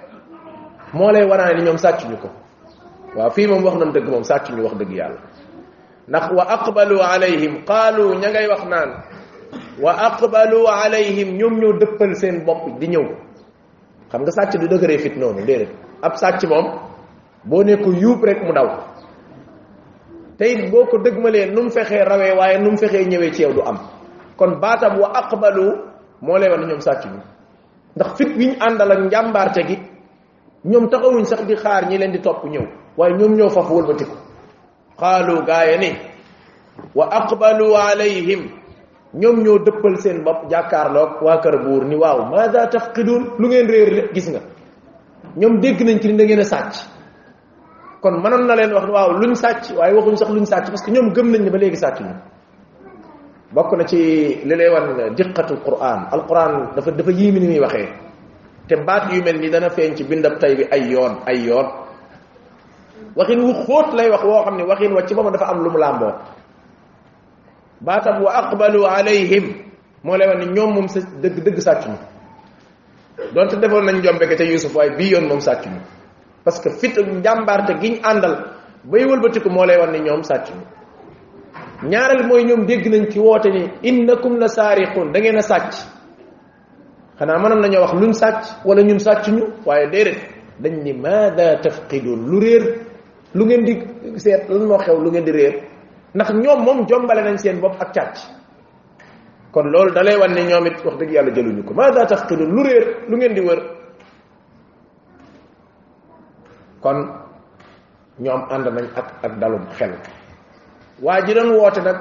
moo 0.95 1.11
lay 1.11 1.23
waraane 1.29 1.55
ni 1.59 1.63
ñoom 1.67 1.75
sàccuñu 1.83 2.15
ko 2.23 2.29
waaw 3.19 3.29
fii 3.35 3.47
moom 3.51 3.63
wax 3.67 3.75
nañ 3.81 3.89
dëgg 3.95 4.07
moom 4.11 4.23
sàccuñu 4.29 4.61
wax 4.65 4.75
dëgg 4.79 4.91
yàlla 4.99 5.21
ndax 6.09 6.25
wa 6.37 6.43
aqbalu 6.55 6.97
alayhim 7.13 7.55
qaalu 7.69 8.05
ña 8.21 8.27
ngay 8.31 8.47
wax 8.53 8.61
naan 8.71 8.89
wa 9.83 9.91
aqbalu 10.07 10.59
alayhim 10.83 11.29
ñoom 11.39 11.55
ñoo 11.61 11.73
dëppal 11.83 12.11
seen 12.21 12.37
bopp 12.47 12.63
di 12.79 12.87
ñëw 12.95 13.05
xam 14.11 14.21
nga 14.23 14.31
sàcc 14.31 14.53
du 14.59 14.67
dëgëree 14.71 14.97
fit 15.03 15.15
noonu 15.19 15.41
déedéet 15.47 15.71
ab 16.05 16.13
sàcc 16.17 16.41
moom 16.47 16.67
boo 17.49 17.63
ne 17.63 17.75
ko 17.83 17.89
yuub 18.01 18.23
rek 18.23 18.39
mu 18.47 18.53
daw 18.55 18.67
te 20.39 20.45
boo 20.71 20.85
ko 20.87 20.97
dëgmalee 21.03 21.45
nu 21.51 21.61
mu 21.67 21.71
fexee 21.75 22.05
rawee 22.09 22.33
waaye 22.39 22.55
nu 22.63 22.71
mu 22.71 22.77
fexee 22.77 23.03
ñëwee 23.05 23.31
ci 23.35 23.41
yow 23.43 23.53
du 23.53 23.61
am 23.67 23.77
kon 24.39 24.59
baatam 24.63 24.99
wa 25.03 25.09
aqbalu 25.19 25.65
moo 26.21 26.37
lay 26.39 26.47
wax 26.49 26.59
na 26.63 26.67
ñoom 26.71 26.79
sàcc 26.81 27.03
bi 27.11 27.19
ndax 27.95 28.15
fit 28.17 28.31
wi 28.39 28.45
ñu 28.47 28.55
àndal 28.67 28.91
ak 28.91 28.99
njàmbaarte 29.11 29.61
gi 29.67 29.94
ñom 30.65 30.89
taxawuñ 30.89 31.25
sax 31.29 31.45
di 31.45 31.55
xaar 31.55 31.86
ñi 31.89 31.95
leen 31.98 32.12
di 32.13 32.19
top 32.25 32.39
ñew 32.51 32.65
way 32.98 33.12
ñom 33.19 33.31
ñoo 33.38 33.50
faf 33.55 33.69
wëlbatiku 33.75 34.15
xaalu 35.00 35.36
gaaya 35.48 35.75
ni 35.84 35.89
wa 36.98 37.05
aqbalu 37.19 37.67
alayhim 37.89 38.41
ñom 39.22 39.36
ñoo 39.45 39.57
deppal 39.65 39.95
seen 40.03 40.19
jakar 40.53 40.88
lok 40.95 41.12
wa 41.25 41.36
kar 41.43 41.55
bur 41.65 41.81
ni 41.86 41.95
waaw 42.03 42.17
za 42.53 42.62
tafqidun 42.74 43.22
lu 43.39 43.45
ngeen 43.48 43.67
reer 43.74 44.10
gis 44.15 44.27
nga 44.31 44.41
ñom 45.39 45.53
dégg 45.62 45.79
nañ 45.86 45.98
ci 46.01 46.07
da 46.17 46.57
kon 48.01 48.15
manon 48.24 48.43
na 48.48 48.55
leen 48.55 48.74
wax 48.75 48.88
waaw 48.95 49.10
luñ 49.22 49.34
sacc 49.43 49.60
way 49.79 49.91
waxuñ 49.98 50.15
sax 50.22 50.29
luñ 50.36 50.45
sacc 50.51 50.65
parce 50.72 50.84
que 50.86 50.91
ñom 50.95 51.07
gëm 51.15 51.27
nañ 51.31 51.41
ni 51.43 51.50
ba 51.53 51.57
legi 51.62 51.77
sacc 51.84 51.98
ñu 52.05 52.12
bokku 53.55 53.75
na 53.77 53.84
ci 53.91 53.98
li 54.48 54.55
lay 54.60 54.69
wan 54.74 54.86
diqatul 55.17 55.60
quran 55.65 56.00
alquran 56.13 56.51
dafa 56.75 56.91
dafa 56.98 57.12
yimi 57.19 57.39
ni 57.39 57.48
muy 57.48 57.60
te 58.67 58.75
baat 58.75 59.12
yu 59.13 59.22
mel 59.24 59.39
ni 59.39 59.50
dana 59.50 59.69
feeñ 59.69 59.95
ci 59.95 60.03
bindab 60.03 60.39
tay 60.39 60.55
bi 60.55 60.63
ay 60.72 60.89
yoon 60.89 61.22
ay 61.27 61.45
yoon 61.48 61.67
waxin 63.15 63.39
wu 63.41 63.53
xóot 63.65 63.93
lay 63.93 64.10
wax 64.10 64.24
woo 64.24 64.41
xam 64.43 64.57
ne 64.57 64.63
waxin 64.63 64.93
wa 64.93 65.05
ci 65.05 65.13
boppam 65.15 65.31
dafa 65.31 65.45
am 65.53 65.63
lu 65.63 65.69
mu 65.72 65.77
làmboo 65.77 66.13
baatam 67.81 68.22
wa 68.24 68.31
aqbalu 68.34 68.81
alayhim 68.88 69.45
moo 70.03 70.17
lay 70.17 70.27
wax 70.27 70.38
ne 70.39 70.45
ñoom 70.51 70.74
moom 70.74 70.88
sa 70.88 71.00
dëgg 71.00 71.43
dëgg 71.45 71.60
sàcc 71.62 71.86
mi 71.88 71.98
defoon 73.62 73.86
nañ 73.86 74.01
jombeke 74.03 74.36
te 74.36 74.43
Yuusuf 74.43 74.75
waaye 74.75 74.95
bii 74.98 75.12
yoon 75.13 75.27
moom 75.27 75.39
sàcc 75.41 75.65
parce 76.43 76.60
que 76.62 76.69
fit 76.79 76.98
njàmbaarte 76.98 77.74
giñ 77.81 78.01
àndal 78.03 78.36
bay 78.84 79.05
wëlbatiku 79.05 79.50
moo 79.50 79.65
lay 79.65 79.77
ñoom 80.01 80.24
sàcc 80.24 80.50
ñaareel 81.84 82.25
mooy 82.27 82.43
ñoom 82.43 82.65
dégg 82.65 82.88
nañ 82.89 83.12
ci 83.12 83.19
woote 83.19 83.45
ni 83.50 83.69
innakum 83.84 84.39
la 84.39 84.48
saariqun 84.48 85.12
da 85.13 85.19
ngeen 85.19 85.38
a 85.38 85.41
sàcc 85.41 85.94
xana 87.19 87.36
manam 87.41 87.60
nañu 87.62 87.79
wax 87.81 87.93
luñ 88.01 88.13
sacc 88.22 88.36
wala 88.67 88.81
ñun 88.88 89.00
sàcc 89.05 89.25
ñu 89.36 89.43
waye 89.67 89.86
déedéet 89.93 90.19
dañ 90.63 90.74
ni 90.84 90.93
maada 90.93 91.48
tafqidun 91.63 92.22
lu 92.29 92.39
reer 92.39 92.63
lu 93.34 93.45
ngeen 93.45 93.63
di 93.65 93.74
set 94.19 94.50
lan 94.50 94.67
mo 94.69 94.77
xew 94.77 94.98
lu 95.03 95.10
ngeen 95.12 95.25
di 95.25 95.31
reer 95.31 95.53
ndax 96.15 96.29
ñom 96.43 96.60
mom 96.65 96.86
jombalé 96.89 97.22
nañ 97.24 97.38
seen 97.38 97.62
bop 97.62 97.72
ak 97.79 97.93
càcc 97.93 98.17
kon 99.51 99.63
lool 99.72 99.93
da 99.93 100.03
lay 100.03 100.17
wan 100.17 100.34
ne 100.36 100.43
ñoom 100.43 100.63
wax 100.67 100.81
deug 101.00 101.12
yalla 101.12 101.31
jëluñu 101.31 101.63
ko 101.63 101.74
maada 101.74 102.05
tafqidun 102.05 102.50
lu 102.55 102.63
reer 102.63 102.84
lu 103.10 103.17
ngeen 103.17 103.34
di 103.36 103.41
wër 103.41 103.60
kon 106.81 106.98
ñom 108.24 108.41
and 108.50 108.65
nañ 108.67 108.86
ak 108.95 109.07
ak 109.24 109.39
dalum 109.39 109.63
xel 109.77 109.91
waji 111.01 111.34
dañ 111.34 111.48
wote 111.60 111.79
nak 111.81 111.98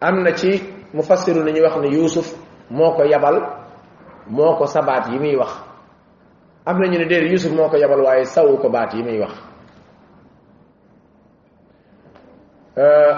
amna 0.00 0.16
am 0.18 0.22
na 0.22 0.32
ci 0.34 0.50
mufassiru 0.94 1.40
wax 1.62 1.76
ni 1.82 1.88
yusuf 1.96 2.32
moko 2.70 3.04
yabal 3.04 3.63
moo 4.26 4.56
ko 4.56 4.64
baat 4.82 5.10
yi 5.12 5.18
muy 5.18 5.36
wax 5.36 5.52
am 6.64 6.78
nañu 6.78 6.98
ne 6.98 7.04
déedéet 7.06 7.30
Yuusuf 7.30 7.52
moo 7.52 7.68
ko 7.68 7.76
yabal 7.76 8.00
waaye 8.00 8.24
sawu 8.24 8.56
ko 8.56 8.68
baat 8.70 8.94
yi 8.94 9.02
muy 9.02 9.18
wax 9.20 9.32
euh, 12.76 13.14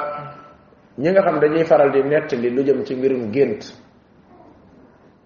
ñi 0.98 1.10
nga 1.10 1.22
xam 1.22 1.38
dañuy 1.40 1.64
faral 1.64 1.92
di 1.92 2.02
nettali 2.02 2.50
lu 2.50 2.62
jëm 2.64 2.85
ci 2.85 2.94
mbirum 2.96 3.31
gént 3.31 3.61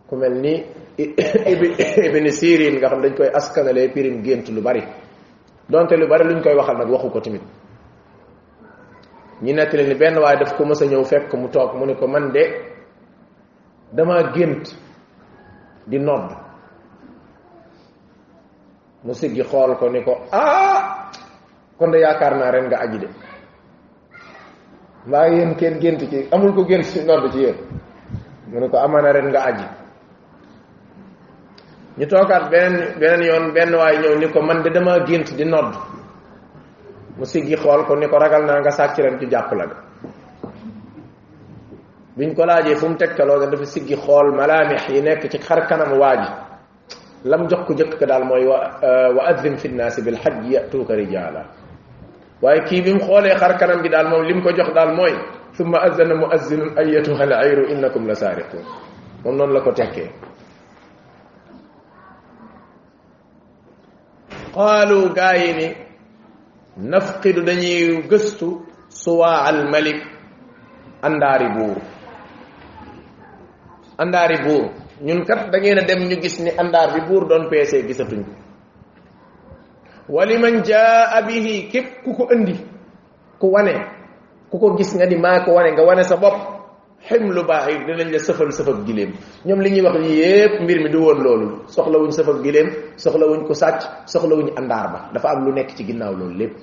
ku 0.06 0.16
mel 0.16 0.32
ni 0.40 0.64
ibni 1.00 2.30
Sirin 2.32 2.76
nga 2.78 2.88
xam 2.88 3.00
dañ 3.02 3.14
koy 3.16 3.28
askanalee 3.32 3.88
pirim 3.88 4.22
gént 4.22 4.48
lu 4.50 4.60
bari 4.60 4.82
donte 5.68 5.96
lu 5.96 6.06
bari 6.06 6.24
luñ 6.24 6.42
koy 6.42 6.54
waxal 6.56 6.76
nag 6.76 6.90
waxu 6.90 7.10
ko 7.10 7.20
tamit 7.20 7.42
ñi 9.40 9.52
nettali 9.54 9.86
ni 9.88 9.94
benn 9.94 10.18
waaye 10.18 10.36
daf 10.38 10.54
ko 10.56 10.64
mës 10.64 10.82
a 10.82 10.86
ñëw 10.86 11.04
fekk 11.04 11.32
mu 11.34 11.48
toog 11.48 11.74
mu 11.76 11.86
ne 11.86 11.94
ko 11.94 12.06
man 12.06 12.30
de 12.32 12.42
dama 13.92 14.22
gént 14.34 14.76
di 15.90 15.98
nodd 16.06 16.30
musik 19.02 19.32
gi 19.36 19.42
xol 19.50 19.70
ko 19.74 19.86
ni 19.90 20.00
ko 20.06 20.14
ah 20.30 20.78
kon 21.76 21.90
da 21.90 21.98
yakar 21.98 22.34
na 22.38 22.50
ren 22.54 22.66
nga 22.70 22.78
aji 22.86 22.98
de 23.02 23.08
mbaa 25.10 25.26
yeen 25.34 25.52
kenn 25.58 25.78
gént 25.82 26.00
ci 26.10 26.18
amul 26.34 26.52
ko 26.54 26.62
gént 26.68 26.86
ci 26.92 27.00
nodd 27.08 27.26
ci 27.34 27.38
yeen 27.44 27.58
mu 28.50 28.58
ne 28.60 28.68
ko 28.72 28.76
amana 28.86 29.10
ren 29.16 29.28
nga 29.34 29.40
aji 29.50 29.66
ñu 31.98 32.06
tokat 32.10 32.44
ben 32.54 32.72
benen 33.02 33.22
yoon 33.28 33.44
benn 33.56 33.74
waay 33.78 33.96
ñew 34.02 34.14
ni 34.18 34.26
ko 34.32 34.38
man 34.46 34.62
de 34.64 34.70
dama 34.74 34.94
gént 35.08 35.28
di 35.38 35.44
nodd 35.44 35.72
musik 37.18 37.42
gi 37.48 37.56
xol 37.56 37.80
ko 37.86 37.92
ni 37.98 38.06
ko 38.06 38.16
ragal 38.18 38.42
na 38.46 38.60
nga 38.62 38.70
sàcc 38.70 38.94
ren 39.04 39.18
ci 39.20 39.26
jàpp 39.32 39.50
la 39.58 39.64
biñ 42.20 42.34
ko 42.36 42.44
laajee 42.44 42.76
fu 42.76 42.86
mu 42.88 42.96
tegtaloo 43.00 43.48
dafa 43.50 43.64
siggi 43.64 43.96
xool 44.04 44.28
malaamix 44.38 44.82
yi 44.92 45.00
nekk 45.00 45.22
ci 45.32 45.38
xar 45.46 45.60
kanam 45.68 45.92
waaji 46.00 46.28
lam 47.30 47.42
jox 47.50 47.60
ko 47.66 47.72
jëkk 47.78 48.02
daal 48.10 48.24
mooy 48.30 48.44
wa 48.50 49.22
addim 49.30 49.56
fi 49.60 49.68
nnaasi 49.68 50.00
bil 50.06 50.18
xaj 50.22 50.36
yatuuka 50.52 50.92
rijaala 51.00 51.42
waaye 52.42 52.60
kii 52.68 52.82
bi 52.84 52.92
mu 52.94 53.00
xoolee 53.08 53.34
xar 53.40 53.52
kanam 53.60 53.80
bi 53.82 53.88
daal 53.88 54.06
moom 54.12 54.24
lim 54.28 54.42
ko 54.42 54.50
jox 54.52 54.68
daal 54.76 54.92
mooy 55.00 55.16
ثم 55.50 55.74
أذن 55.76 56.12
مؤذن 56.16 56.78
أيتها 56.78 57.24
العير 57.24 57.72
إنكم 57.72 58.06
لسارقون 58.10 58.64
moom 59.24 59.34
noonu 59.36 59.52
la 59.56 59.60
ko 59.66 59.70
tekkee 59.72 60.08
qaalu 64.54 65.00
gaa 65.16 65.34
yi 65.42 65.50
ni 65.58 65.68
nafqidu 66.92 67.40
dañuy 67.48 67.84
gëstu 68.10 68.48
suwaa 69.02 69.40
al 69.50 69.60
malik 69.72 70.00
andaari 71.06 71.48
buur 71.56 71.78
Andaribu 74.00 74.44
bour 74.48 74.64
ñun 75.04 75.20
kat 75.28 75.50
da 75.52 75.58
ngeen 75.60 75.84
dem 75.86 76.08
ñu 76.08 76.16
gis 76.24 76.40
ni 76.40 76.50
andar 76.56 76.92
bi 76.96 77.00
bour 77.08 77.28
don 77.28 77.50
pc 77.52 77.84
gisatuñ 77.86 78.22
ko 78.24 78.32
waliman 80.16 80.64
jaa 80.64 81.20
bihi 81.28 81.68
kep 81.72 81.88
ku 82.04 82.16
ko 82.16 82.24
andi 82.32 82.56
ku 83.40 83.46
wané 83.52 83.76
ku 84.50 84.56
ko 84.60 84.66
gis 84.76 84.92
nga 84.96 85.04
di 85.06 85.16
ma 85.20 85.44
ko 85.44 85.52
wané 85.52 85.72
nga 85.76 85.84
wané 85.84 86.02
sa 86.04 86.16
bop 86.16 86.34
himlu 87.08 87.42
baahi 87.44 87.84
dinañ 87.88 88.08
la 88.12 88.18
sefal 88.20 88.52
sefal 88.52 88.84
gilem 88.88 89.10
ñom 89.48 89.60
liñuy 89.64 89.82
wax 89.84 89.96
ni 90.00 90.10
yépp 90.20 90.60
mbir 90.64 90.78
mi 90.84 90.88
du 90.92 91.00
soxla 91.68 91.96
wuñ 92.00 92.10
sefal 92.12 92.40
gilem 92.44 92.68
soxla 92.96 93.24
wuñ 93.30 93.42
ko 93.48 93.52
soxla 94.12 94.34
wuñ 94.38 94.48
andar 94.60 94.86
ba 94.92 94.98
dafa 95.12 95.28
am 95.32 95.44
lu 95.44 95.52
nekk 95.52 95.70
ci 95.76 95.82
ginnaaw 95.88 96.12
loolu 96.16 96.36
lépp 96.40 96.54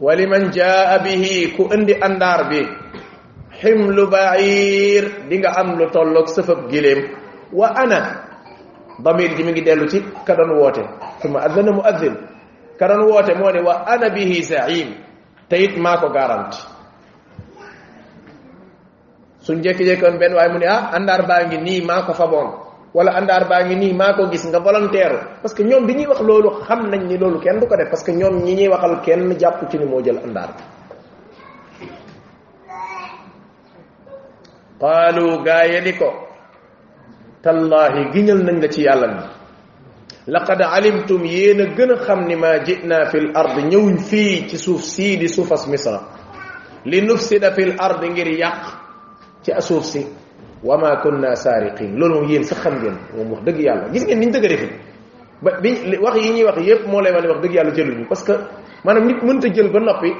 waliman 0.00 0.44
jaa 0.56 0.98
bihi 1.04 1.56
ku 1.56 1.62
andi 1.74 1.94
andar 2.08 2.40
bi 2.50 2.60
ximlu 3.58 4.06
bair 4.06 5.26
di 5.26 5.34
nga 5.42 5.58
am 5.58 5.74
lu 5.74 5.90
tolloog 5.90 6.30
sëfab 6.30 6.70
giléem 6.70 7.10
wa 7.50 7.74
ana 7.74 8.00
damir 9.02 9.34
ji 9.34 9.42
mu 9.42 9.50
ngi 9.50 9.62
dellu 9.66 9.86
ci 9.90 9.98
ka 10.26 10.32
doon 10.38 10.52
woote 10.58 10.82
suma 11.20 11.38
adana 11.42 11.72
mu 11.74 11.82
addin 11.82 12.14
ka 12.78 12.86
doon 12.86 13.02
woote 13.10 13.32
moo 13.34 13.50
ni 13.50 13.60
wa 13.66 13.82
ana 13.86 14.08
bihi 14.14 14.38
zaim 14.46 14.88
te 15.50 15.56
it 15.58 15.74
maa 15.78 15.98
ko 15.98 16.06
garanti 16.14 16.58
suñ 19.44 19.58
jékki-jékkoon 19.64 20.18
benn 20.20 20.36
waaye 20.36 20.50
mu 20.52 20.58
ne 20.60 20.66
ah 20.68 20.92
àndaar 20.96 21.22
baa 21.28 21.42
ngi 21.46 21.58
nii 21.58 21.80
maa 21.88 22.04
ko 22.06 22.12
faboon 22.14 22.48
wala 22.94 23.10
àndaar 23.18 23.44
baa 23.50 23.62
ngi 23.66 23.74
nii 23.82 23.94
maa 24.00 24.14
ko 24.16 24.22
gis 24.32 24.44
nga 24.48 24.60
volontaire 24.64 25.18
parce 25.42 25.54
que 25.56 25.64
ñoom 25.68 25.82
bi 25.86 25.96
ñuy 25.98 26.06
wax 26.10 26.20
loolu 26.28 26.48
xam 26.66 26.80
nañ 26.90 27.02
ni 27.10 27.16
loolu 27.18 27.38
kenn 27.44 27.58
du 27.60 27.66
ko 27.66 27.74
def 27.76 27.90
parce 27.90 28.04
que 28.06 28.12
ñoom 28.20 28.34
ñi 28.44 28.52
ñuy 28.58 28.68
waxal 28.72 28.94
kenn 29.06 29.34
jàpp 29.40 29.58
ci 29.70 29.76
ni 29.78 29.86
moo 29.90 30.02
jël 30.06 30.18
àndaar 30.26 30.50
قالوا 34.80 35.42
غاي 35.42 35.80
ليكو 35.82 36.10
تالله 37.42 37.94
غينل 38.14 38.40
نغا 38.46 38.70
سي 38.70 38.82
يالا 38.86 39.10
لقد 40.28 40.58
علمتم 40.62 41.20
يينا 41.24 41.66
غن 41.76 41.90
خامني 42.06 42.36
ما 42.36 42.52
جئنا 42.68 42.98
في 43.10 43.18
الارض 43.18 43.54
نيوين 43.58 43.96
في 43.96 44.46
سي 44.48 44.56
سوف 44.56 44.80
سي 44.84 45.16
دي 45.16 45.26
سوفاس 45.28 45.66
مصر 45.68 45.98
لنفسد 46.86 47.44
في 47.54 47.62
الارض 47.68 48.02
غير 48.16 48.28
ياق 48.40 48.58
سي 49.42 49.50
اسوف 49.58 49.84
سي 49.84 50.06
وما 50.64 51.02
كنا 51.02 51.34
سارقين 51.34 51.96
لولو 51.98 52.28
يين 52.30 52.42
سخام 52.42 52.74
ген 52.82 52.96
ومخ 53.18 53.38
دغ 53.46 53.58
يالا 53.60 53.90
غيس 53.94 54.04
ген 54.06 54.18
نين 54.22 54.30
دغ 54.30 54.40
ريفي 54.46 54.68
بي 55.62 55.98
واخ 56.02 56.14
يي 56.16 56.30
ني 56.34 56.44
واخ 56.44 56.58
ييب 56.58 56.82
مولاي 56.88 57.12
مالي 57.12 57.28
واخ 57.28 57.38
دغ 57.42 57.50
يالا 57.56 57.70
جيلو 57.74 58.06
باسكو 58.08 58.34
مانام 58.84 59.04
نيت 59.10 59.24
مونتا 59.24 59.48
جيل 59.54 59.72
با 59.74 59.78
نوبي 59.78 60.12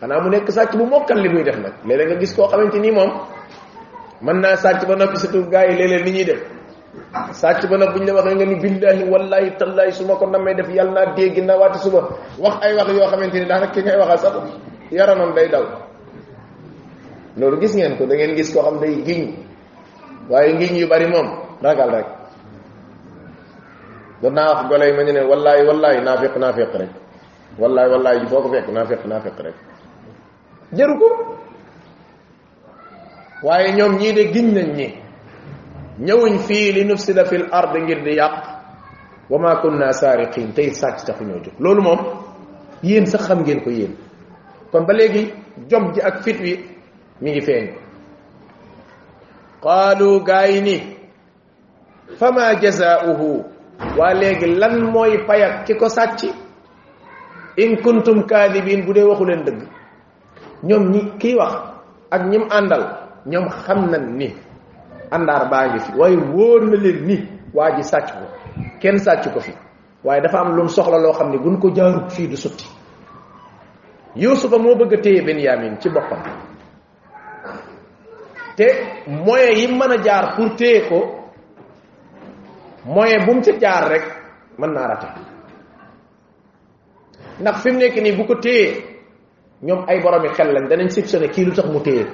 خانا 0.00 0.20
مو 0.22 0.28
نيك 0.30 0.50
ساتي 0.50 0.78
بو 0.78 0.84
موكال 0.86 1.18
لي 1.22 1.28
موي 1.28 1.42
ديف 1.42 1.56
نك 1.62 1.74
لي 1.86 1.96
لا 1.98 2.04
غيس 2.18 2.34
كو 2.36 2.46
خامتيني 2.46 2.90
موم 2.90 3.10
mën 4.20 4.36
naa 4.40 4.56
sàcc 4.56 4.82
ba 4.88 4.96
noppi 4.96 5.16
surtout 5.20 5.48
gars 5.50 5.66
yi 5.68 5.74
léeg-léeg 5.76 6.02
ni 6.04 6.12
ñuy 6.12 6.24
def 6.24 6.38
sàcc 7.40 7.62
ba 7.70 7.76
noppi 7.76 7.98
bu 7.98 8.04
ñu 8.04 8.06
la 8.06 8.14
waxee 8.18 8.34
nga 8.36 8.46
ni 8.46 8.54
billahi 8.62 9.04
wallahi 9.12 9.50
tallahi 9.58 9.92
su 9.92 10.04
ma 10.06 10.14
ko 10.16 10.26
namee 10.26 10.54
def 10.54 10.68
yàlla 10.68 11.04
naa 11.04 11.14
dee 11.16 11.28
ginnaaw 11.34 11.58
waati 11.60 11.88
wax 12.44 12.54
ay 12.66 12.72
wax 12.78 12.88
yoo 12.96 13.06
xamante 13.12 13.34
ni 13.38 13.46
daanaka 13.50 13.72
ki 13.74 13.80
ngay 13.82 13.98
waxal 14.00 14.18
sax 14.24 14.34
yaramam 14.90 15.32
day 15.34 15.48
daw 15.48 15.64
loolu 17.38 17.56
gis 17.60 17.74
ngeen 17.76 17.96
ko 17.98 18.06
da 18.06 18.14
ngeen 18.14 18.36
gis 18.36 18.50
koo 18.54 18.62
xam 18.62 18.76
day 18.80 18.94
giñ 19.06 19.22
waaye 20.30 20.52
ngiñ 20.54 20.74
yu 20.80 20.88
bari 20.88 21.06
moom 21.08 21.28
ragal 21.62 21.90
rek 21.96 22.06
doon 24.22 24.32
naa 24.34 24.48
wax 24.52 24.60
gole 24.68 24.84
yi 24.88 24.92
ma 24.96 25.02
ñu 25.02 25.12
ne 25.12 25.20
wallahi 25.30 25.62
wallahi 25.68 25.98
naa 26.06 26.16
fekk 26.22 26.36
naa 26.40 26.52
fekk 26.58 26.74
rek 26.80 26.90
wallahi 27.58 27.88
wallahi 27.92 28.26
foo 28.30 28.40
ko 28.44 28.48
fekk 28.54 28.68
naa 28.74 28.84
fekk 28.90 29.04
naa 29.10 29.20
fekk 29.24 29.38
rek 29.46 29.56
jëru 30.76 30.94
ko 31.00 31.08
waaye 33.42 33.72
ñoom 33.72 33.96
ñii 33.98 34.12
de 34.12 34.22
giñ 34.32 34.48
nañ 34.54 34.68
ñi 34.76 34.88
ñëwuñ 36.00 36.38
fii 36.48 36.72
li 36.72 36.84
nufsida 36.84 37.24
fi 37.24 37.36
ard 37.52 37.76
ngir 37.76 38.02
di 38.02 38.12
yàq 38.16 38.32
wa 39.30 39.38
ma 39.38 39.56
kunna 39.60 39.92
saariqin 39.92 40.52
tey 40.54 40.70
sàcc 40.72 41.04
taxu 41.04 41.24
ñoo 41.24 41.40
jóg 41.44 41.54
loolu 41.58 41.82
moom 41.82 41.98
yéen 42.82 43.06
sax 43.06 43.26
xam 43.26 43.40
ngeen 43.40 43.60
ko 43.60 43.70
yéen 43.70 43.94
kon 44.72 44.84
ba 44.86 44.92
léegi 44.94 45.32
jom 45.70 45.92
ji 45.92 46.00
ak 46.00 46.22
fit 46.22 46.40
wi 46.40 46.52
mi 47.20 47.30
ngi 47.30 47.40
feeñ 47.40 47.66
qaalu 49.62 50.24
gaa 50.24 50.46
yi 50.46 50.60
ni 50.62 50.76
fa 52.18 52.30
ma 52.32 52.54
jazaauhu 52.60 53.44
waa 53.98 54.14
léegi 54.14 54.46
lan 54.60 54.80
mooy 54.92 55.24
payak 55.26 55.66
ki 55.66 55.74
ko 55.74 55.88
sàcc 55.88 56.20
in 57.56 57.76
kuntum 57.82 58.26
kaadibin 58.26 58.84
bu 58.84 58.92
dee 58.92 59.04
waxu 59.04 59.24
leen 59.24 59.44
dëgg 59.44 59.60
ñoom 60.62 60.84
ñi 60.92 61.00
kiy 61.20 61.34
wax 61.36 61.52
ak 62.10 62.22
ñim 62.30 62.44
àndal 62.50 63.05
ñoom 63.30 63.48
xam 63.64 63.78
nañ 63.92 64.04
ni 64.18 64.28
àndaar 65.16 65.44
baa 65.50 65.66
ngi 65.68 65.78
fi 65.84 65.90
waaye 65.98 66.16
wóor 66.34 66.60
na 66.70 66.76
leen 66.84 66.98
ni 67.08 67.16
waa 67.56 67.70
ji 67.76 67.82
sàcc 67.92 68.08
ko 68.18 68.24
kenn 68.82 68.98
sàcc 69.06 69.24
ko 69.34 69.40
fi 69.46 69.52
waaye 70.06 70.20
dafa 70.24 70.38
am 70.40 70.50
lu 70.56 70.62
mu 70.62 70.68
soxla 70.76 70.98
loo 71.04 71.12
xam 71.18 71.28
ne 71.32 71.38
buñ 71.44 71.56
ko 71.62 71.66
jaarut 71.76 72.10
fii 72.16 72.28
du 72.28 72.36
sutti 72.36 72.66
yusufa 74.22 74.58
moo 74.64 74.76
bëgg 74.78 74.92
a 74.94 74.98
téye 75.04 75.20
benyamin 75.26 75.74
ci 75.80 75.88
boppam 75.94 76.22
te 78.56 78.66
moyen 79.24 79.54
yi 79.60 79.66
mën 79.78 79.92
a 79.96 80.02
jaar 80.06 80.24
pour 80.36 80.56
téye 80.56 80.80
ko 80.88 80.98
moyen 82.84 83.24
bu 83.26 83.32
mu 83.34 83.42
ci 83.42 83.52
jaar 83.62 83.82
rek 83.90 84.04
mën 84.58 84.70
naa 84.74 84.86
rate 84.90 85.08
ndax 87.40 87.56
fi 87.62 87.70
mu 87.72 87.78
nekk 87.78 87.96
nii 88.02 88.16
bu 88.16 88.24
ko 88.24 88.34
téyee 88.34 88.84
ñoom 89.66 89.82
ay 89.88 89.98
boromi 90.02 90.28
xel 90.28 90.48
lañ 90.54 90.66
danañ 90.70 90.88
sib 90.94 91.04
sene 91.06 91.28
kii 91.28 91.44
lu 91.44 91.52
tax 91.52 91.66
mu 91.70 91.80
téye 91.80 92.04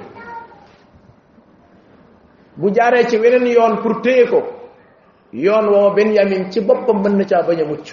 bu 2.57 2.69
jaaree 2.73 3.07
ci 3.07 3.17
weneen 3.17 3.45
yoon 3.47 3.77
pour 3.81 4.01
téye 4.01 4.25
ko 4.29 4.43
yoon 5.33 5.67
woo 5.69 5.93
Benyamin 5.95 6.51
ci 6.51 6.61
boppam 6.61 7.01
mën 7.01 7.17
na 7.17 7.25
caa 7.25 7.41
bañ 7.47 7.61
a 7.61 7.65
mucc 7.65 7.89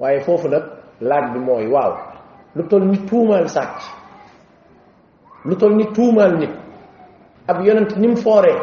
waaye 0.00 0.20
foofu 0.20 0.48
nag 0.48 0.62
laaj 1.00 1.32
bi 1.32 1.38
mooy 1.38 1.66
waaw 1.66 1.92
lu 2.54 2.68
toll 2.68 2.84
ni 2.84 2.98
tuumaal 3.06 3.48
sàcc 3.48 3.80
lu 5.44 5.56
toll 5.56 5.74
ni 5.76 5.84
tuumaal 5.92 6.38
nit 6.38 6.50
ab 7.46 7.62
yonent 7.64 7.96
ni 7.96 8.08
mu 8.08 8.16
fooree 8.16 8.58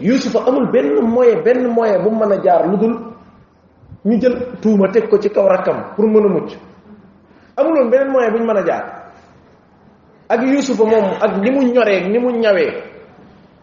yusufa 0.00 0.40
amul 0.48 0.66
benn 0.72 0.94
moyen 1.04 1.42
benn 1.44 1.68
moyen 1.68 2.02
bu 2.02 2.10
mu 2.10 2.26
mën 2.26 2.32
a 2.32 2.42
jaar 2.42 2.66
lu 2.66 2.76
dul 2.76 2.94
ñu 4.04 4.18
jël 4.20 4.36
tuuma 4.60 4.88
teg 4.88 5.08
ko 5.08 5.18
ci 5.18 5.30
kaw 5.30 5.46
rakkam 5.46 5.94
pour 5.94 6.06
mën 6.08 6.24
a 6.24 6.28
mucc 6.28 6.56
amuloon 7.56 7.90
beneen 7.90 8.10
moyen 8.10 8.32
bu 8.32 8.38
ñu 8.38 8.44
mën 8.46 8.56
a 8.56 8.66
jaar 8.66 8.99
ak 10.30 10.38
yuusufa 10.46 10.84
moom 10.86 11.06
ak 11.18 11.32
ni 11.42 11.50
mu 11.50 11.60
ñoree 11.74 12.06
ni 12.06 12.18
mu 12.22 12.30
ñawee 12.30 12.70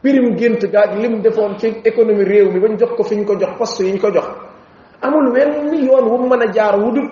pirim 0.03 0.36
gént 0.36 0.62
ga 0.67 0.80
ak 0.91 0.99
defoon 1.23 1.56
ci 1.58 1.71
économie 1.84 2.27
réew 2.27 2.51
mi 2.51 2.60
bañ 2.60 2.75
jot 2.77 2.91
ko 2.95 3.03
fi 3.03 3.15
ñu 3.15 3.23
ko 3.23 3.36
jox 3.39 3.56
poste 3.58 3.84
yi 3.88 3.93
ñu 3.95 3.99
ko 3.99 4.12
jox 4.12 4.27
amul 5.01 5.32
wenn 5.32 5.71
yoon 5.88 6.06
wu 6.12 6.27
mën 6.27 6.41
a 6.43 6.51
jaar 6.51 6.75
wu 6.84 6.91
dul 6.91 7.08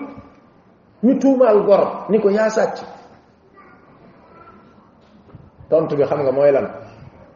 ñu 1.02 1.18
tuumaal 1.18 1.64
gor 1.64 2.04
ni 2.10 2.20
ko 2.20 2.28
yaa 2.28 2.50
sàcc 2.50 2.84
tontu 5.70 5.96
bi 5.96 6.04
xam 6.04 6.20
nga 6.22 6.32
mooy 6.32 6.52
lan 6.52 6.68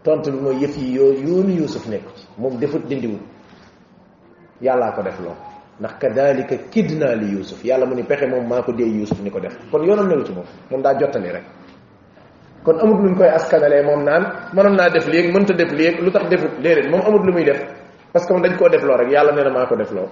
tontu 0.04 0.30
bi 0.30 0.38
mooy 0.40 0.56
yëf 0.60 0.76
yi 0.76 0.92
yoo 0.96 1.12
yoonu 1.16 1.52
yuusuf 1.56 1.86
nekk 1.88 2.04
ci 2.16 2.26
moom 2.38 2.56
defut 2.60 2.84
dindiwul 2.86 3.20
yàllaa 4.60 4.92
ko 4.92 5.02
def 5.02 5.18
lool 5.20 5.36
ndax 5.80 5.92
kadalika 5.98 6.56
kidnaa 6.68 7.14
li 7.16 7.32
yuusuf 7.32 7.64
yàlla 7.64 7.86
mu 7.86 7.94
ni 7.94 8.02
pexe 8.02 8.26
moom 8.28 8.46
maa 8.48 8.60
ko 8.62 8.72
dee 8.72 8.84
yuusuf 8.96 9.18
ni 9.22 9.30
ko 9.30 9.40
def 9.40 9.56
kon 9.72 9.82
yoonam 9.84 10.06
newu 10.08 10.24
ci 10.24 10.32
moom 10.32 10.44
moom 10.70 10.82
daa 10.82 10.98
jottali 11.00 11.32
rek 11.32 11.44
kon 12.64 12.76
amut 12.80 13.00
luñ 13.02 13.14
koy 13.16 13.28
askanale 13.28 13.80
mom 13.84 14.04
naan 14.04 14.24
manon 14.54 14.76
na 14.76 14.88
def 14.90 15.06
mën 15.06 15.44
ta 15.46 15.54
def 15.54 15.72
léeg 15.72 16.00
lutax 16.04 16.28
def 16.28 16.42
dedet 16.62 16.90
mom 16.90 17.00
amut 17.00 17.22
lu 17.24 17.32
muy 17.32 17.44
def 17.44 17.58
parce 18.12 18.26
que 18.26 18.32
dañ 18.34 18.56
def 18.72 18.82
lo 18.84 18.96
rek 18.96 19.08
yalla 19.10 19.32
neena 19.32 19.50
mako 19.50 19.76
def 19.76 19.90
lo 19.92 20.04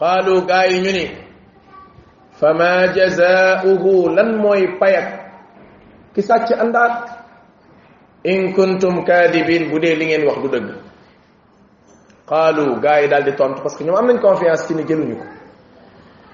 qalu 0.00 0.34
gay 0.50 0.80
ñu 0.84 0.90
ni 0.98 1.04
fama 2.40 2.72
jazaauhu 2.96 3.92
lan 4.16 4.30
moy 4.42 4.62
payak 4.80 5.06
ki 6.14 6.20
sacc 6.22 6.48
andat 6.62 6.92
in 8.32 8.40
kuntum 8.56 9.04
kadibin 9.08 9.68
bu 9.70 9.76
dee 9.82 9.94
li 10.00 10.04
ngeen 10.06 10.22
wax 10.28 10.38
du 10.42 10.48
deug 10.54 10.66
qalu 12.30 12.64
gay 12.84 13.02
dal 13.10 13.22
di 13.28 13.32
tontu 13.38 13.60
parce 13.64 13.76
que 13.76 13.84
ñoom 13.84 13.96
am 14.00 14.06
nañ 14.08 14.18
confiance 14.26 14.62
ci 14.66 14.72
ni 14.74 14.84
jëluñu 14.88 15.16
ko 15.20 15.24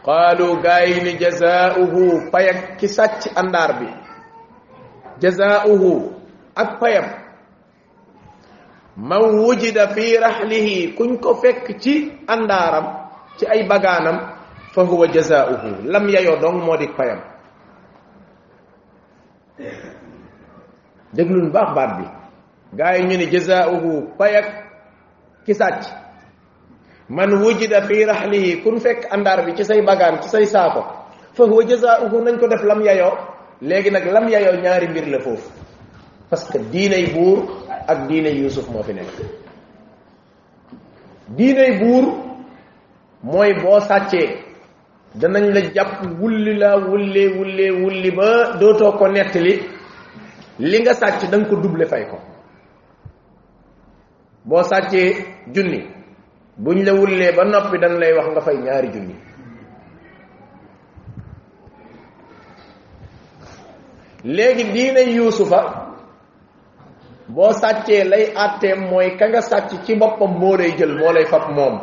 qaalu 0.06 0.46
gaa 0.62 0.80
yi 0.90 1.00
ni 1.04 1.12
jazaauhu 1.22 2.04
payak 2.32 2.58
ki 2.80 2.88
sàcc 2.96 3.22
àndaar 3.42 3.70
bi 3.80 3.88
jazaauhu 5.22 5.90
ak 6.62 6.70
payam 6.80 7.06
man 9.08 9.24
wujida 9.44 9.84
fi 9.96 10.06
raxlihi 10.26 10.76
kuñ 10.98 11.10
ko 11.22 11.30
fekk 11.42 11.66
ci 11.82 11.94
àndaaram 12.34 12.86
ci 13.38 13.44
ay 13.54 13.62
bagaanam 13.72 14.18
fa 14.74 14.82
huwa 14.88 15.06
jazaauhu 15.14 15.68
lam 15.92 16.06
yayoo 16.14 16.38
dong 16.42 16.58
moo 16.66 16.76
di 16.80 16.88
payam 16.98 17.20
déglul 21.16 21.50
baax 21.54 21.70
baat 21.76 21.92
bi 21.98 22.06
gaa 22.78 22.94
yi 22.96 23.02
ñu 23.08 23.16
ni 23.18 23.26
jazaauhu 23.34 23.90
payak 24.18 24.46
ki 25.46 25.54
sàcc 25.54 26.05
man 27.08 27.32
wujida 27.42 27.82
fi 27.86 28.04
rahlihi 28.04 28.62
kun 28.62 28.80
fekk 28.80 29.12
àndaar 29.12 29.44
bi 29.46 29.52
ci 29.54 29.64
say 29.64 29.82
bagaan 29.84 30.20
ci 30.22 30.28
say 30.28 30.44
saako 30.46 30.80
fa 31.34 31.44
huwa 31.44 31.62
jazaauhu 31.68 32.22
nañ 32.24 32.38
ko 32.38 32.48
def 32.48 32.62
lam 32.64 32.82
yayoo 32.82 33.14
léegi 33.62 33.90
nag 33.90 34.06
lam 34.06 34.28
yayoo 34.28 34.60
ñaari 34.60 34.88
mbir 34.88 35.06
la 35.08 35.18
foofu 35.20 35.50
parce 36.30 36.50
que 36.50 36.58
diinay 36.58 37.14
buur 37.14 37.46
ak 37.86 38.08
diinay 38.08 38.34
yusuf 38.42 38.68
moo 38.70 38.82
fi 38.82 38.92
nekk 38.94 39.14
diinay 41.28 41.78
buur 41.78 42.14
mooy 43.22 43.54
boo 43.62 43.80
sàccee 43.80 44.42
danañ 45.14 45.52
la 45.54 45.60
jàpp 45.62 46.02
wulli 46.20 46.54
laa 46.58 46.76
wullee 46.76 47.70
wulli 47.70 48.10
ba 48.10 48.58
dootoo 48.60 48.98
ko 48.98 49.08
nettali 49.08 49.52
li 50.58 50.70
li 50.70 50.78
nga 50.80 50.94
sàcc 50.94 51.30
da 51.30 51.38
ko 51.48 51.56
duble 51.56 51.86
fay 51.86 52.04
ko 52.10 52.18
boo 54.44 54.62
sàccee 54.62 55.14
junni 55.54 55.95
buñ 56.58 56.84
la 56.84 56.92
wullee 56.94 57.32
ba 57.36 57.44
noppi 57.52 57.76
dañ 57.82 57.92
lay 58.00 58.12
wax 58.16 58.26
nga 58.32 58.40
fay 58.46 58.58
ñaari 58.64 58.88
junni 58.94 59.14
léegi 64.34 64.64
diine 64.74 65.02
yuusufa 65.16 65.60
boo 67.34 67.52
sàccee 67.60 68.04
lay 68.12 68.24
àtteem 68.44 68.78
mooy 68.90 69.08
ka 69.18 69.24
nga 69.28 69.40
sàcc 69.50 69.70
ci 69.84 69.92
boppam 70.00 70.32
moo 70.40 70.56
lay 70.60 70.72
jël 70.78 70.94
moo 70.98 71.12
lay 71.16 71.26
fab 71.26 71.44
moom 71.56 71.76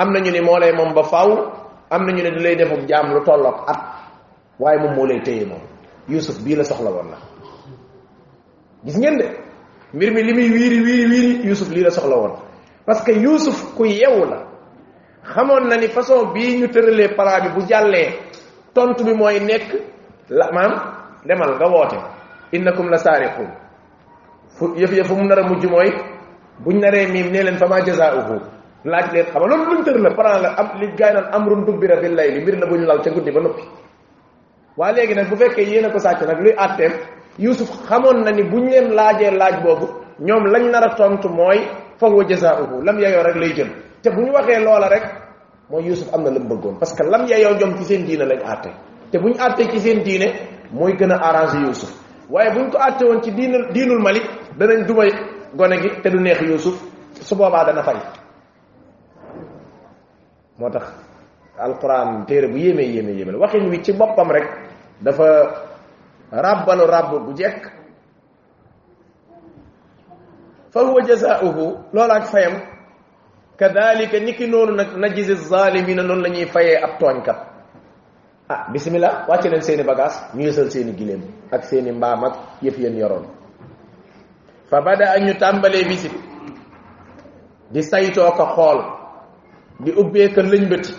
am 0.00 0.08
na 0.12 0.18
ñu 0.24 0.30
ni 0.30 0.40
moo 0.40 0.58
lay 0.62 0.72
moom 0.78 0.92
ba 0.94 1.02
faw 1.12 1.30
am 1.94 2.02
na 2.06 2.12
ñu 2.12 2.22
ne 2.22 2.30
du 2.30 2.38
lay 2.46 2.54
defub 2.56 2.82
jaam 2.88 3.06
lu 3.14 3.20
tolloog 3.24 3.58
at 3.72 3.80
waaye 4.60 4.78
moom 4.78 4.94
moo 4.94 5.06
lay 5.06 5.20
téye 5.22 5.44
moom 5.46 5.60
yuusuf 6.08 6.36
bii 6.44 6.54
la 6.56 6.64
soxla 6.64 6.90
woon 6.90 7.08
na 7.10 7.16
gis 8.84 8.96
ngeen 8.98 9.18
de 9.18 9.26
mbir 9.94 10.12
mi 10.14 10.22
li 10.22 10.32
muy 10.34 10.48
wiiri 10.54 10.78
wiiri 10.86 11.04
wiiri 11.10 11.46
yuusuf 11.48 11.70
lii 11.70 11.82
la 11.84 11.90
soxla 11.90 12.16
woon 12.16 12.34
parce 12.84 13.02
que 13.02 13.12
Yuusuf 13.14 13.74
ku 13.74 13.84
yewu 13.86 14.24
la 14.24 14.44
xamoon 15.24 15.68
na 15.68 15.76
ni 15.76 15.88
façon 15.88 16.32
bii 16.32 16.60
ñu 16.60 16.68
tëralee 16.68 17.14
para 17.14 17.40
bi 17.40 17.48
bu 17.54 17.60
jàllee 17.66 18.12
tontu 18.74 19.04
bi 19.04 19.14
mooy 19.14 19.40
nekk 19.40 19.68
la 20.28 20.48
maam 20.52 20.72
demal 21.24 21.54
nga 21.54 21.68
woote 21.68 21.96
innakum 22.52 22.88
la 22.88 22.98
saariqun 22.98 23.48
fu 24.56 24.74
yëf 24.76 24.92
yëfu 24.96 25.14
mu 25.14 25.24
nar 25.26 25.38
a 25.38 25.46
mujj 25.46 25.64
mooy 25.66 25.90
buñ 26.64 26.80
naree 26.80 27.06
miim 27.06 27.30
nee 27.30 27.42
leen 27.44 27.56
fa 27.58 27.66
ma 27.68 27.80
jazaa'uhu 27.84 28.40
laaj 28.84 29.12
leen 29.12 29.26
xam 29.26 29.42
loolu 29.46 29.64
luñ 29.70 29.84
tër 29.84 29.98
la 30.00 30.10
para 30.14 30.38
la 30.40 30.48
am 30.58 30.80
li 30.80 30.88
gaay 30.98 31.12
naan 31.14 31.28
amrun 31.34 31.64
bi 31.64 31.72
bil 31.86 32.14
layli 32.16 32.40
mbir 32.42 32.58
la 32.58 32.66
bu 32.66 32.76
ñu 32.76 32.86
lal 32.86 33.00
ca 33.02 33.10
guddi 33.10 33.30
ba 33.30 33.40
noppi 33.40 33.62
waa 34.76 34.92
léegi 34.92 35.14
nag 35.14 35.28
bu 35.28 35.36
fekkee 35.36 35.64
yéen 35.68 35.84
a 35.86 35.90
ko 35.90 35.98
sàcc 35.98 36.26
nag 36.26 36.40
luy 36.40 36.54
àtteem 36.56 36.92
Yuusuf 37.38 37.70
xamoon 37.88 38.24
na 38.24 38.30
ni 38.32 38.42
buñ 38.42 38.68
leen 38.70 38.92
laajee 38.94 39.30
laaj 39.30 39.62
boobu 39.62 39.86
ñoom 40.18 40.44
lañ 40.46 40.68
nar 40.70 40.82
a 40.84 40.94
tontu 40.94 41.28
mooy 41.28 41.60
fa 42.02 42.08
huwa 42.08 42.24
jazaauhu 42.24 42.82
lam 42.82 42.98
yeyoo 43.00 43.22
rek 43.22 43.36
lay 43.36 43.52
jël 43.52 43.70
te 44.02 44.10
bu 44.10 44.20
ñu 44.26 44.32
waxee 44.34 44.58
loola 44.60 44.88
rek 44.88 45.04
mooy 45.70 45.86
Yuusuf 45.86 46.10
am 46.14 46.24
na 46.24 46.30
lam 46.30 46.48
bëggoon 46.50 46.78
parce 46.78 46.94
que 46.96 47.04
lam 47.08 47.26
yeyoo 47.26 47.54
ñoom 47.54 47.76
ci 47.78 47.84
seen 47.84 48.04
diine 48.04 48.24
lañ 48.26 48.42
àtte 48.42 48.70
te 49.10 49.18
bu 49.18 49.28
ñu 49.28 49.38
àttee 49.38 49.70
ci 49.70 49.80
seen 49.80 50.02
diine 50.02 50.26
mooy 50.72 50.92
gën 50.98 51.12
a 51.12 51.16
arrangé 51.16 51.58
Yuusuf 51.62 51.90
waaye 52.30 52.50
bu 52.50 52.60
ñu 52.66 52.70
ko 52.70 52.78
àtte 52.78 53.04
woon 53.04 53.22
ci 53.22 53.30
diinul 53.32 53.70
diinul 53.72 54.02
Malik 54.02 54.24
danañ 54.58 54.86
dumay 54.86 55.10
gone 55.54 55.76
gi 55.82 55.90
te 56.02 56.08
du 56.10 56.18
neex 56.18 56.40
Yuusuf 56.40 56.82
su 57.20 57.36
boobaa 57.36 57.64
dana 57.64 57.82
fay 57.82 57.96
moo 60.58 60.70
tax 60.70 60.84
alquran 61.58 62.24
téere 62.26 62.48
bu 62.48 62.56
yéeme 62.58 62.82
yéeme 62.82 63.12
yéeme 63.12 63.32
la 63.32 63.38
waxin 63.38 63.68
wi 63.70 63.80
ci 63.82 63.92
boppam 63.92 64.30
rek 64.30 64.46
dafa 65.00 65.24
ràbbalu 66.32 66.84
ràbb 66.86 67.24
bu 67.24 67.32
jekk 67.36 67.71
fa 70.72 70.80
huwa 70.80 71.02
jazaauhu 71.02 71.84
loolu 71.92 72.12
ak 72.12 72.24
fayam 72.26 72.54
kadalika 73.56 74.18
ni 74.18 74.32
ki 74.32 74.46
noonu 74.46 74.76
nag 74.76 74.96
najisi 74.96 75.34
zalimina 75.34 76.02
noonu 76.02 76.22
la 76.22 76.28
ñuy 76.28 76.46
fayee 76.46 76.78
ab 76.84 76.90
tooñkat 77.00 77.36
ah 78.48 78.68
bisimilah 78.72 79.28
wàcc 79.28 79.44
leen 79.50 79.62
seen 79.62 79.80
i 79.80 79.84
bagage 79.84 80.16
ñu 80.34 80.42
yësal 80.42 80.70
seen 80.70 80.88
i 80.88 81.20
ak 81.50 81.64
seeni 81.64 81.88
i 81.88 81.92
mbaam 81.92 82.24
ak 82.24 82.34
yëf 82.62 82.78
yéen 82.78 82.98
yoroon 82.98 83.26
fa 84.70 84.80
bada 84.80 85.18
ñu 85.20 85.34
tàmbalee 85.38 85.84
visite 85.88 86.16
di 87.70 87.82
saytoo 87.82 88.30
ko 88.30 88.44
xool 88.46 88.80
di 89.84 89.92
ubbee 89.92 90.28
ko 90.34 90.40
lëñbëti 90.42 90.92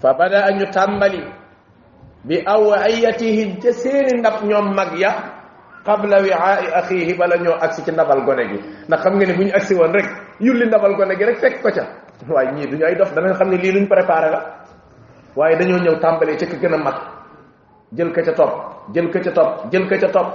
fa 0.00 0.14
bada 0.18 0.50
ñu 0.50 0.66
tàmbali 0.72 1.20
bi 2.24 2.36
aw 2.46 2.72
ayatihim 2.72 3.60
ca 3.62 3.72
seeni 3.72 4.18
ndab 4.20 4.44
ñoom 4.44 4.74
mag 4.74 4.98
ya 4.98 5.39
qabla 5.84 6.20
wiaai 6.20 6.66
axiihi 6.74 7.14
bala 7.16 7.36
ñoo 7.38 7.56
agsi 7.60 7.82
ci 7.84 7.90
ndabal 7.92 8.24
gone 8.24 8.44
gi 8.50 8.58
ndax 8.88 9.00
xam 9.02 9.14
nga 9.16 9.26
ne 9.26 9.32
bu 9.32 9.42
ñu 9.44 9.52
agsi 9.56 9.74
woon 9.74 9.92
rek 9.92 10.06
yulli 10.40 10.66
ndabal 10.66 10.94
gone 10.96 11.14
gi 11.18 11.24
rek 11.24 11.38
fekk 11.40 11.62
ko 11.62 11.70
ca 11.76 11.84
waaye 12.28 12.50
ñii 12.52 12.66
duñu 12.70 12.84
ay 12.86 12.94
dox 12.96 13.10
danañ 13.14 13.34
xam 13.38 13.48
ne 13.48 13.56
lii 13.56 13.72
luñ 13.72 13.86
préparé 13.88 14.30
la 14.30 14.40
waaye 15.36 15.56
dañoo 15.56 15.78
ñëw 15.78 15.96
tàmbalee 16.00 16.36
ca 16.36 16.46
ka 16.46 16.56
gën 16.60 16.74
a 16.74 16.76
mag 16.78 16.94
jël 17.96 18.10
ka 18.12 18.22
ca 18.22 18.32
topp 18.32 18.52
jël 18.94 19.08
ko 19.12 19.18
ca 19.24 19.32
topp 19.32 19.70
jël 19.72 19.86
ka 19.88 19.96
ca 20.02 20.08
topp 20.08 20.28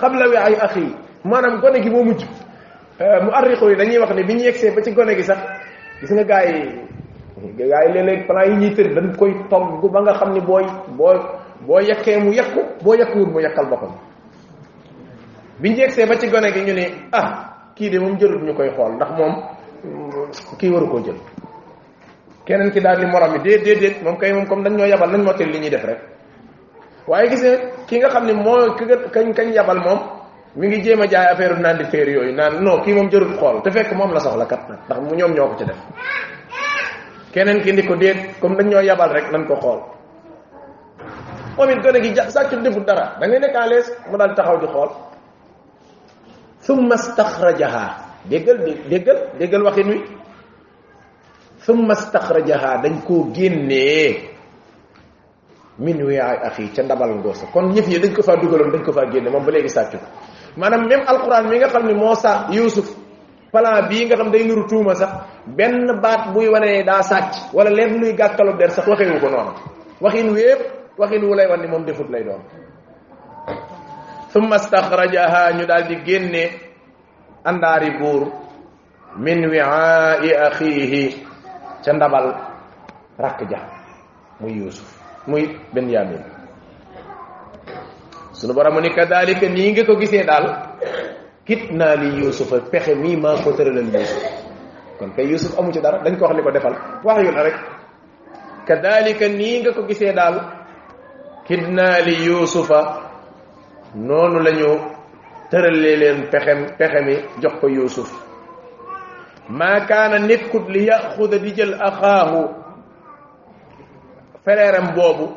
qabla 0.00 0.28
wiaai 0.28 0.54
axiihi 0.64 0.94
maanaam 1.24 1.60
gone 1.60 1.82
gi 1.82 1.90
moo 1.90 2.04
mujj 2.04 2.22
euh, 3.00 3.20
mu 3.22 3.30
arriqo 3.32 3.68
yi 3.68 3.76
dañuy 3.76 3.98
wax 3.98 4.12
ne 4.14 4.22
bi 4.24 4.34
ñu 4.34 4.42
yegsee 4.44 4.70
ba 4.70 4.82
ci 4.82 4.92
gone 4.94 5.14
gi 5.16 5.22
sax 5.24 5.38
gis 6.00 6.10
nga 6.12 6.24
gars 6.24 6.46
yi 6.48 6.80
gars 7.58 7.84
yi 7.84 7.92
léeg-léeg 7.92 8.26
plan 8.26 8.46
yi 8.48 8.56
ñuy 8.56 8.72
tër 8.74 8.94
dañ 8.94 9.14
koy 9.18 9.32
togg 9.50 9.92
ba 9.92 10.00
nga 10.00 10.14
xam 10.14 10.32
ni 10.32 10.40
boo 10.40 10.64
boo 10.88 11.16
boo 11.66 11.80
yekkee 11.80 12.18
mu 12.18 12.32
yekku 12.32 12.60
boo 12.82 12.94
yekkuwul 12.94 13.28
mu 13.32 13.40
yekkal 13.40 13.66
boppam 13.68 13.92
biñ 15.58 15.74
jegsee 15.74 16.06
ba 16.06 16.14
ci 16.18 16.28
goné 16.28 16.50
gi 16.52 16.60
ñu 16.64 16.72
né 16.74 16.90
ah 17.10 17.70
ki 17.74 17.88
dé 17.90 17.98
mom 17.98 18.16
jërul 18.18 18.44
ñukoy 18.44 18.70
xol 18.76 18.92
ndax 18.96 19.08
mom 19.18 19.32
ki 20.58 20.68
waru 20.68 20.88
ko 20.90 20.98
jël 21.04 21.16
kenen 22.44 22.70
ki 22.70 22.80
daal 22.80 22.98
li 23.00 23.06
moram 23.06 23.32
mi 23.32 23.38
dé 23.38 23.58
dé 23.58 23.74
déet 23.74 24.02
moom 24.02 24.16
kay 24.18 24.32
mom 24.32 24.46
comme 24.46 24.62
dañ 24.64 24.76
ñoo 24.76 24.86
yabal 24.86 25.10
mo 25.10 25.18
mottali 25.24 25.52
li 25.52 25.58
ñi 25.60 25.70
def 25.70 25.84
rek 25.84 25.98
waye 27.06 27.28
gis 27.30 27.42
ne 27.42 27.50
ki 27.86 27.96
nga 27.98 28.08
xamni 28.08 28.32
mo 28.34 28.42
moo 28.42 28.74
kañ 29.12 29.32
kañ 29.32 29.48
yabal 29.54 29.78
mom 29.78 29.98
mi 30.56 30.66
ngi 30.68 30.82
jéem 30.82 31.06
jaay 31.08 31.26
affaire 31.26 31.58
nandi 31.58 31.84
fer 31.84 32.08
yoy 32.08 32.32
naan 32.34 32.60
non 32.62 32.82
ki 32.82 32.92
mom 32.92 33.08
jërul 33.08 33.36
xol 33.38 33.62
té 33.62 33.70
fekk 33.70 33.92
mom 33.92 34.12
la 34.12 34.20
soxla 34.20 34.44
kat 34.46 34.60
ndax 34.68 34.98
mu 35.00 35.14
ñom 35.16 35.32
ñoko 35.32 35.56
ci 35.58 35.64
def 35.64 35.78
kenen 37.32 37.60
ki 37.62 37.72
ndiko 37.72 37.96
dé 37.96 38.12
comme 38.40 38.56
dañ 38.56 38.68
ñoo 38.68 38.80
yabal 38.82 39.10
rek 39.12 39.32
lañ 39.32 39.46
ko 39.46 39.54
xol 39.56 39.80
moom 41.56 41.80
gëna 41.82 41.98
gi 42.02 42.14
sa 42.28 42.44
ci 42.44 42.56
defu 42.62 42.80
dara 42.84 43.16
da 43.20 43.26
ngay 43.26 43.40
nek 43.40 43.54
à 43.56 43.66
l'aise 43.66 43.90
mu 44.10 44.18
dal 44.18 44.34
taxaw 44.34 44.60
di 44.60 44.66
xol 44.66 44.88
summa 46.66 46.98
staxrajaha 46.98 47.86
déggal 48.26 48.56
déggal 48.90 49.18
déggal 49.38 49.62
waxin 49.62 49.86
wi 49.86 49.98
summa 51.62 51.94
staxrajaha 51.94 52.82
dañ 52.82 53.06
koo 53.06 53.30
génnee 53.30 54.34
min 55.84 55.96
wiyaay 56.02 56.38
axi 56.50 56.66
ca 56.74 56.82
ndabal 56.82 57.10
ngoosa 57.22 57.46
kon 57.54 57.66
ñëf 57.74 57.86
yi 57.90 57.98
dañ 58.02 58.12
ko 58.16 58.20
fa 58.26 58.34
dugaloon 58.42 58.72
dañ 58.74 58.82
ko 58.82 58.90
fa 58.96 59.02
génne 59.12 59.30
moom 59.30 59.44
ba 59.46 59.50
léegi 59.54 59.70
sàcc 59.76 59.92
ko 59.94 59.98
maanaam 60.58 60.84
même 60.90 61.04
alquran 61.10 61.44
mi 61.48 61.56
nga 61.62 61.68
xam 61.74 61.84
ne 61.88 61.94
moo 62.00 62.14
sax 62.24 62.38
Yuusuf 62.56 62.88
plan 63.54 63.86
bii 63.88 64.04
nga 64.10 64.16
xam 64.20 64.28
day 64.34 64.42
nuru 64.44 64.64
tuuma 64.70 64.94
sax 65.00 65.12
benn 65.58 65.86
baat 66.02 66.22
buy 66.34 66.46
wane 66.52 66.82
daa 66.90 67.02
sàcc 67.10 67.32
wala 67.56 67.70
leen 67.70 67.92
luy 68.00 68.10
gàkkalu 68.20 68.52
der 68.58 68.70
sax 68.76 68.84
waxewu 68.90 69.20
ko 69.22 69.28
noonu 69.30 69.52
waxin 70.04 70.28
wépp 70.34 70.62
waxin 71.00 71.22
wu 71.22 71.30
lay 71.38 71.46
wan 71.50 71.60
ni 71.62 71.68
moom 71.70 71.84
defut 71.86 72.08
lay 72.10 72.22
doon 72.26 72.42
summa 74.36 74.58
stakhrajaha 74.60 75.42
ñu 75.56 75.64
daal 75.66 75.86
di 75.88 75.96
génne 76.04 76.42
andaari 77.42 77.90
buur 77.98 78.22
min 79.16 79.40
wi'a'i 79.48 80.28
akhihi 80.48 81.04
ca 81.84 81.90
ndabal 81.96 82.36
rakk 83.16 83.40
ja 83.48 83.64
muy 84.40 84.52
yusuf 84.60 84.84
muy 85.26 85.56
benyamin 85.72 86.20
sunu 88.36 88.52
borom 88.52 88.76
ni 88.84 88.90
kadalika 88.92 89.48
ni 89.48 89.72
nga 89.72 89.82
ko 89.88 89.94
gisee 89.96 90.20
dal 90.28 90.46
kitna 91.48 91.94
li 91.96 92.20
yusuf 92.20 92.52
pexe 92.70 92.92
mi 92.94 93.16
ma 93.16 93.40
ko 93.40 93.56
tëralal 93.56 93.88
yusuf 93.88 94.20
kon 95.00 95.14
kay 95.16 95.26
yusuf 95.32 95.56
amu 95.58 95.72
ci 95.72 95.80
dara 95.80 95.98
dañ 96.04 96.14
ko 96.20 96.24
wax 96.28 96.34
ni 96.36 96.42
ko 96.44 96.50
defal 96.52 96.74
wax 97.06 97.16
yu 97.24 97.30
la 97.32 97.40
rek 97.42 97.56
kadalika 98.68 99.26
ni 99.32 99.62
nga 99.64 99.72
ko 99.72 99.80
gisee 99.88 100.12
dal 100.12 100.36
kitna 101.48 102.04
li 102.04 102.16
yusufa 102.28 103.05
noonu 103.94 104.40
la 104.40 104.50
ñu 104.52 104.68
tëralee 105.50 105.96
leen 105.96 106.28
pexem 106.30 106.66
pexe 106.78 107.00
mi 107.04 107.14
jox 107.42 107.54
ko 107.60 107.68
yuusuf 107.68 108.10
maa 109.48 109.86
kaana 109.86 110.18
nekkut 110.18 110.68
li 110.68 110.84
yaxuda 110.86 111.38
di 111.38 111.52
jël 111.54 111.74
axaahu 111.80 112.48
fereeram 114.44 114.94
boobu 114.94 115.28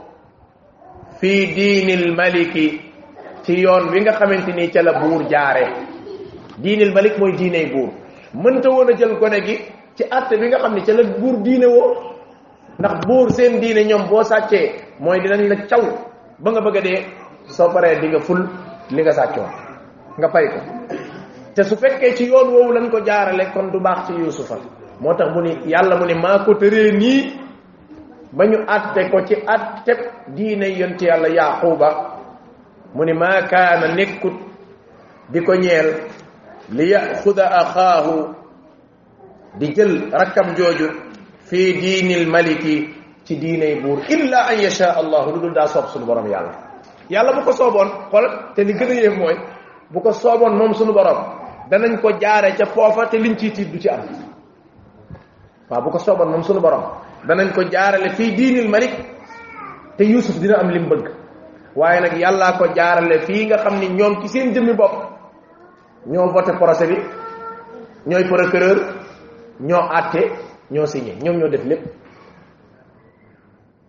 fii 1.19 1.45
diinil 1.55 2.15
maliki 2.15 2.81
ci 3.45 3.53
yoon 3.59 3.89
wi 3.91 4.01
nga 4.01 4.11
xamante 4.13 4.49
ni 4.51 4.69
ca 4.69 4.81
la 4.81 4.99
buur 4.99 5.29
jaare 5.29 5.67
diinil 6.57 6.93
malik 6.93 7.17
mooy 7.17 7.35
diiney 7.35 7.65
buur 7.71 7.89
mënta 8.33 8.69
woon 8.69 8.89
a 8.89 8.97
jël 8.97 9.17
gone 9.19 9.41
gi 9.45 9.57
ci 9.95 10.03
àtte 10.09 10.37
bi 10.39 10.47
nga 10.47 10.57
xam 10.57 10.73
ne 10.73 10.81
ca 10.85 10.93
la 10.93 11.03
buur 11.03 11.37
diine 11.43 11.65
woo 11.65 11.95
ndax 12.79 13.05
buur 13.05 13.29
seen 13.31 13.59
diine 13.59 13.83
ñoom 13.85 14.09
boo 14.09 14.23
sàccee 14.23 14.73
mooy 14.99 15.19
dinañ 15.21 15.47
la 15.47 15.55
caw 15.67 15.83
ba 16.41 16.51
nga 16.51 16.61
bëgg 16.61 16.77
a 16.77 16.81
dee 16.81 17.05
soo 17.49 17.69
paree 17.73 17.99
di 17.99 18.07
nga 18.13 18.19
ful 18.21 18.39
li 18.93 19.01
nga 19.01 19.13
sàccoon 19.19 19.49
nga 20.17 20.27
fay 20.33 20.45
ko 20.53 20.59
te 21.53 21.61
su 21.63 21.75
fekkee 21.81 22.13
ci 22.17 22.25
yoon 22.29 22.47
woowu 22.53 22.71
lañ 22.75 22.85
ko 22.93 22.99
jaarale 23.07 23.45
kon 23.53 23.67
du 23.73 23.79
baax 23.85 23.99
ci 24.07 24.13
yusufa 24.21 24.55
moo 25.01 25.13
tax 25.17 25.29
mu 25.33 25.41
ni 25.45 25.51
yàlla 25.71 25.95
mu 25.99 26.05
ni 26.05 26.15
maa 26.23 26.39
ko 26.45 26.51
tëree 26.61 26.91
nii 27.01 27.19
ba 28.37 28.43
ñu 28.51 28.59
àtte 28.75 29.01
ko 29.11 29.17
ci 29.27 29.35
àtte 29.55 29.93
diine 30.35 30.67
yonti 30.79 31.05
yàlla 31.09 31.27
yaquba 31.39 31.89
mu 32.95 33.01
ni 33.07 33.13
maa 33.21 33.41
kaana 33.51 33.87
nekkut 33.97 34.33
di 35.31 35.39
ko 35.47 35.53
ñeel 35.63 35.89
li 36.75 36.85
yaxuda 36.93 37.45
axaahu 37.59 38.17
di 39.59 39.67
jël 39.75 39.93
rakkam 40.17 40.49
jooju 40.57 40.87
fii 41.49 41.71
diinil 41.81 42.25
maliki 42.33 42.75
ci 43.25 43.33
diiney 43.41 43.75
buur 43.81 43.99
illa 44.15 44.39
an 44.53 44.57
yasha 44.65 44.87
allahu 44.99 45.31
lu 45.33 45.39
dul 45.41 45.53
daa 45.53 45.65
soob 45.67 45.85
suñu 45.89 46.05
borom 46.05 46.27
yàlla 46.29 46.68
yàlla 47.09 47.31
bu 47.37 47.45
ko 47.45 47.51
sooboon 47.51 47.89
xool 48.11 48.25
te 48.55 48.63
li 48.63 48.73
gën 48.73 48.89
a 48.89 48.93
yéem 49.01 49.17
mooy 49.19 49.35
bu 49.89 50.01
ko 50.01 50.11
sooboon 50.11 50.57
moom 50.57 50.73
suñu 50.73 50.93
borom 50.93 51.17
danañ 51.69 51.97
ko 52.01 52.09
jaare 52.21 52.53
ca 52.57 52.65
foofa 52.65 53.07
te 53.09 53.17
liñ 53.17 53.35
ciy 53.35 53.51
tiit 53.51 53.71
du 53.71 53.79
ci 53.79 53.89
am 53.89 54.01
waaw 55.69 55.81
bu 55.83 55.89
ko 55.89 55.97
sooboon 55.99 56.29
moom 56.29 56.43
suñu 56.43 56.59
borom 56.61 56.83
danañ 57.27 57.51
ko 57.55 57.61
jaarale 57.71 58.09
fii 58.09 58.35
diinil 58.35 58.69
malik 58.69 58.93
te 59.97 60.03
Yuusuf 60.03 60.39
dina 60.39 60.57
am 60.59 60.69
lim 60.69 60.87
bëgg 60.89 61.07
waaye 61.75 61.99
nag 62.01 62.13
yàllaa 62.17 62.57
ko 62.57 62.65
jaarale 62.75 63.19
fii 63.25 63.45
nga 63.45 63.57
xam 63.57 63.75
ni 63.79 63.87
ñoom 63.89 64.21
ci 64.21 64.27
seen 64.27 64.53
jëmmi 64.53 64.73
bopp 64.75 64.93
ñoo 66.05 66.31
voté 66.31 66.53
procès 66.53 66.87
bi 66.87 66.97
ñooy 68.05 68.23
procureur 68.25 68.77
ñoo 69.59 69.81
àtte 69.99 70.21
ñoo 70.71 70.85
signé 70.85 71.15
ñoom 71.23 71.37
ñoo 71.37 71.49
def 71.49 71.65
lépp 71.65 71.83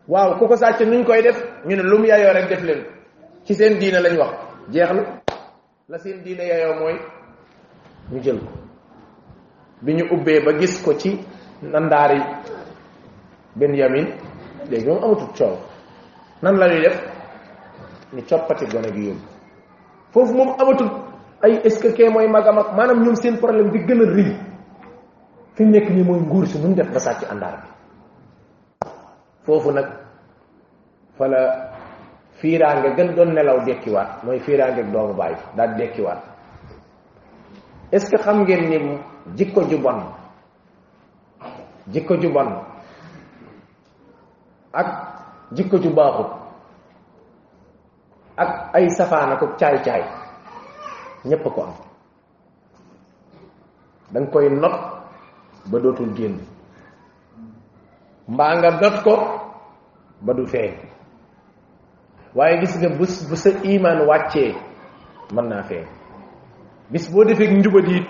waaw 0.08 0.38
ku 0.38 0.46
ko 0.48 0.56
sàcc 0.56 0.80
nuñ 0.86 1.04
koy 1.04 1.22
def 1.22 1.38
ñu 1.66 1.76
ne 1.76 1.82
lu 1.82 1.98
mu 1.98 2.06
yaayoo 2.06 2.32
def 2.48 2.62
leen 2.62 2.99
ci 3.44 3.54
seen 3.54 3.78
diine 3.78 4.00
lañ 4.00 4.16
wax 4.18 4.32
jeexlu 4.70 5.02
la 5.90 5.98
seen 5.98 6.18
diine 6.24 6.40
yaayoo 6.48 6.78
mooy 6.80 6.96
ñu 8.12 8.18
jël 8.24 8.38
ko 8.44 8.52
bi 9.84 9.92
ñu 9.96 10.04
ubbee 10.14 10.40
ba 10.44 10.52
gis 10.58 10.82
ko 10.82 10.94
ci 11.00 11.10
nandaari 11.72 12.20
Benyamin 13.56 14.06
léegi 14.68 14.86
moom 14.86 15.02
amatul 15.04 15.28
coow 15.36 15.56
nan 16.42 16.54
lañuy 16.60 16.80
def 16.82 16.96
ñu 18.14 18.22
coppati 18.28 18.64
gone 18.72 18.92
gi 18.94 19.02
yóbbu 19.08 19.26
foofu 20.12 20.32
moom 20.34 20.50
amatul 20.60 20.90
ay 21.42 21.60
est-ce 21.64 21.80
que 21.80 21.92
kee 21.92 22.08
mooy 22.10 22.26
mag 22.28 22.46
a 22.46 22.52
mag 22.52 22.66
maanaam 22.76 23.02
ñoom 23.02 23.14
seen 23.16 23.36
problème 23.38 23.70
bi 23.70 23.78
gën 23.84 24.00
a 24.02 24.06
rëy 24.14 24.36
fi 25.54 25.62
ñu 25.64 25.70
nekk 25.70 25.88
nii 25.90 26.04
mooy 26.04 26.20
nguur 26.20 26.46
si 26.46 26.58
nu 26.58 26.74
def 26.74 26.92
ba 26.92 26.98
sàcc 26.98 27.24
àndaar 27.32 27.56
bi 27.62 27.68
foofu 29.44 29.70
nag 29.72 29.86
fala 31.16 31.69
fiiraange 32.40 32.94
gën 32.96 33.14
doon 33.16 33.34
nelaw 33.34 33.58
dekkiwaat 33.64 34.22
mooy 34.24 34.40
fiiraange 34.46 34.82
doomu 34.92 35.14
baay 35.14 35.34
daal 35.56 35.76
dekkiwaat 35.78 36.20
est 37.92 38.04
ce 38.06 38.10
que 38.10 38.16
xam 38.22 38.40
ngeen 38.40 38.62
ni 38.70 38.98
jikko 39.36 39.62
ju 39.70 39.78
bon 39.78 40.00
jikko 41.92 42.16
ju 42.20 42.32
bon 42.32 42.48
ak 44.72 44.88
jikko 45.52 45.76
ju 45.82 45.90
baaxut 45.94 46.30
ak 48.36 48.50
ay 48.74 48.88
safaana 48.96 49.36
ko 49.36 49.46
caay-caay 49.60 50.02
ñépp 51.24 51.44
ko 51.54 51.62
am 51.62 51.74
da 54.12 54.20
nga 54.20 54.30
koy 54.30 54.46
not 54.50 54.74
ba 55.70 55.78
dootul 55.78 56.12
génn 56.16 56.40
mbaa 58.28 58.54
nga 58.54 58.70
not 58.80 58.96
ko 59.04 59.14
ba 60.24 60.32
du 60.32 60.46
feeñ 60.46 60.99
waye 62.34 62.58
gis 62.62 62.78
nga 62.78 62.88
bu 62.94 63.04
bu 63.06 63.36
sa 63.36 63.50
iman 63.64 64.06
wacce 64.06 64.54
man 65.34 65.48
na 65.50 65.62
fe 65.62 65.82
bis 66.90 67.08
bo 67.10 67.24
defee 67.24 67.50
njubad 67.50 67.88
it 67.88 68.06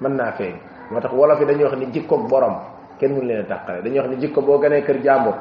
man 0.00 0.14
na 0.14 0.32
fe 0.32 0.54
motax 0.90 1.10
wala 1.14 1.36
fi 1.36 1.44
dañu 1.44 1.64
wax 1.66 1.78
ni 1.78 1.86
jikko 1.90 2.16
borom 2.28 2.54
kenn 2.98 3.12
mu 3.14 3.22
leena 3.22 3.44
takale 3.44 3.82
dañu 3.82 3.96
wax 4.00 4.08
ni 4.10 4.16
jikko 4.18 4.40
bo 4.42 4.58
gane 4.58 4.82
kër 4.82 4.98
jambo 5.02 5.34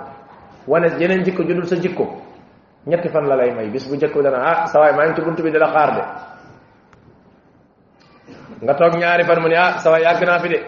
wala 0.68 0.88
jikko 1.24 1.44
jundul 1.44 1.66
sa 1.68 1.76
jikko 1.76 2.08
ñet 2.88 3.08
fan 3.12 3.26
la 3.28 3.36
lay 3.36 3.54
may 3.54 3.70
bis 3.70 3.86
bu 3.88 3.96
jikko 3.96 4.22
dana 4.22 4.38
ah 4.44 4.66
sa 4.66 4.80
way 4.82 4.94
ma 4.96 5.06
ngi 5.06 5.14
ci 5.16 5.22
buntu 5.22 5.44
bi 5.44 5.52
dala 5.52 5.68
xaar 5.68 5.92
de 5.94 6.02
nga 8.66 8.74
tok 8.74 8.96
ñaari 8.98 9.24
fan 9.24 9.42
mu 9.42 9.48
ni 9.48 9.56
ah 9.56 9.78
sa 9.78 9.92
way 9.92 10.02
yag 10.02 10.20
na 10.26 10.40
fi 10.40 10.48
de 10.48 10.60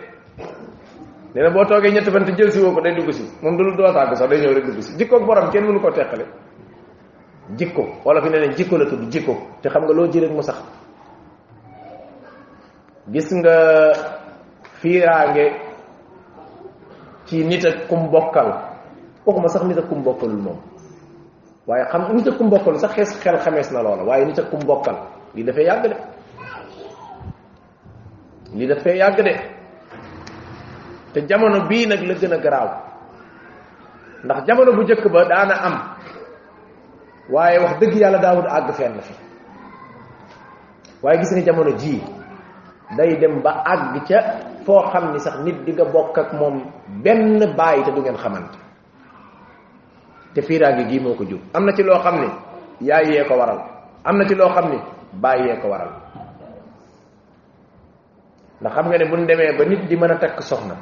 nee 1.34 1.50
bo 1.52 1.66
toge 1.66 1.90
ñet 1.90 2.06
fan 2.10 2.24
te 2.24 2.34
jël 2.36 2.52
si 2.52 2.60
woko 2.62 2.82
day 2.82 2.94
dugg 2.94 3.10
ci 3.12 3.24
mom 3.42 3.58
dul 3.58 3.76
do 3.76 3.82
doo 3.84 3.94
sax 3.94 4.20
day 4.30 4.40
ñew 4.46 4.54
rek 4.54 4.66
dugg 4.66 4.80
ci 4.82 4.96
jikko 4.98 5.26
borom 5.26 5.50
kenn 5.50 5.66
mu 5.66 5.80
ko 5.80 5.90
tekkale 5.92 6.50
jikko 7.58 8.02
wala 8.06 8.22
fi 8.22 8.30
neneen 8.30 8.56
jikko 8.56 8.78
la 8.78 8.86
tudd 8.90 9.12
jikko 9.12 9.36
te 9.62 9.70
xam 9.70 9.84
nga 9.84 9.94
loo 9.94 10.08
ji 10.08 10.24
ak 10.26 10.32
mu 10.32 10.42
sax 10.42 10.60
gis 13.12 13.30
nga 13.32 13.58
fiiraange 14.80 15.46
ci 17.26 17.44
nit 17.46 17.66
ak 17.66 17.88
kum 17.90 18.10
bokkal 18.12 18.48
waxuma 19.26 19.48
sax 19.50 19.64
nit 19.66 19.78
ak 19.78 19.88
kum 19.90 20.04
bokkalul 20.04 20.38
moom 20.42 20.58
waaye 21.68 21.86
xam 21.92 22.02
nit 22.16 22.28
ak 22.28 22.38
kum 22.38 22.50
bokkal 22.50 22.80
sax 22.80 22.92
xees 22.94 23.20
xel 23.22 23.38
xamees 23.40 23.72
na 23.72 23.82
loola 23.82 24.04
waaye 24.04 24.26
nit 24.26 24.40
ak 24.40 24.50
kum 24.52 24.60
bokkal 24.66 24.96
li 25.36 25.44
dafay 25.44 25.64
yàgg 25.68 25.84
de 25.90 25.94
li 28.56 28.68
dafay 28.68 28.98
yàgg 28.98 29.20
de 29.26 29.34
te 31.14 31.22
jamono 31.30 31.68
bii 31.68 31.86
nag 31.88 32.00
la 32.08 32.14
gën 32.14 32.34
a 32.34 32.38
garaaw 32.38 32.70
ndax 34.24 34.46
jamono 34.48 34.72
bu 34.76 34.84
jëkk 34.88 35.06
ba 35.12 35.22
daana 35.30 35.54
am 35.68 35.76
waye 37.32 37.58
wax 37.64 37.80
deug 37.80 37.96
yalla 37.96 38.20
daoud 38.20 38.46
ag 38.46 38.74
fenn 38.76 39.00
fi 39.00 39.14
waye 41.02 41.18
gis 41.20 41.32
ni 41.32 41.42
jamono 41.44 41.72
ji 41.80 42.04
day 42.98 43.18
dem 43.20 43.42
ba 43.42 43.64
ag 43.66 44.04
ca 44.06 44.20
fo 44.66 44.84
xamni 44.92 45.20
sax 45.20 45.38
nit 45.44 45.64
di 45.66 45.72
nga 45.72 45.86
bok 45.86 46.18
ak 46.18 46.34
mom 46.34 46.62
ben 47.02 47.40
baye 47.56 47.84
te 47.84 47.92
du 47.92 48.02
ngeen 48.02 48.18
xamant 48.18 48.52
te 50.34 50.42
fiiraange 50.42 50.88
gii 50.90 51.00
moo 51.00 51.16
ko 51.16 51.24
jur 51.26 51.40
Amna 51.54 51.72
ci 51.74 51.84
lo 51.84 52.00
xamni 52.00 52.28
ni 52.82 52.88
yaay 52.88 53.10
yee 53.12 53.26
ko 53.28 53.36
waral 53.38 53.64
amna 54.04 54.28
ci 54.28 54.36
lo 54.36 54.48
xamni 54.50 54.78
baye 55.14 55.60
ko 55.62 55.68
waral 55.70 55.92
ndax 58.62 58.74
xam 58.76 58.88
nga 58.90 58.98
ne 58.98 59.06
buñ 59.10 59.26
demee 59.26 59.58
ba 59.58 59.64
nit 59.66 59.88
di 59.88 59.96
mën 59.96 60.12
a 60.12 60.42
soxna 60.42 60.76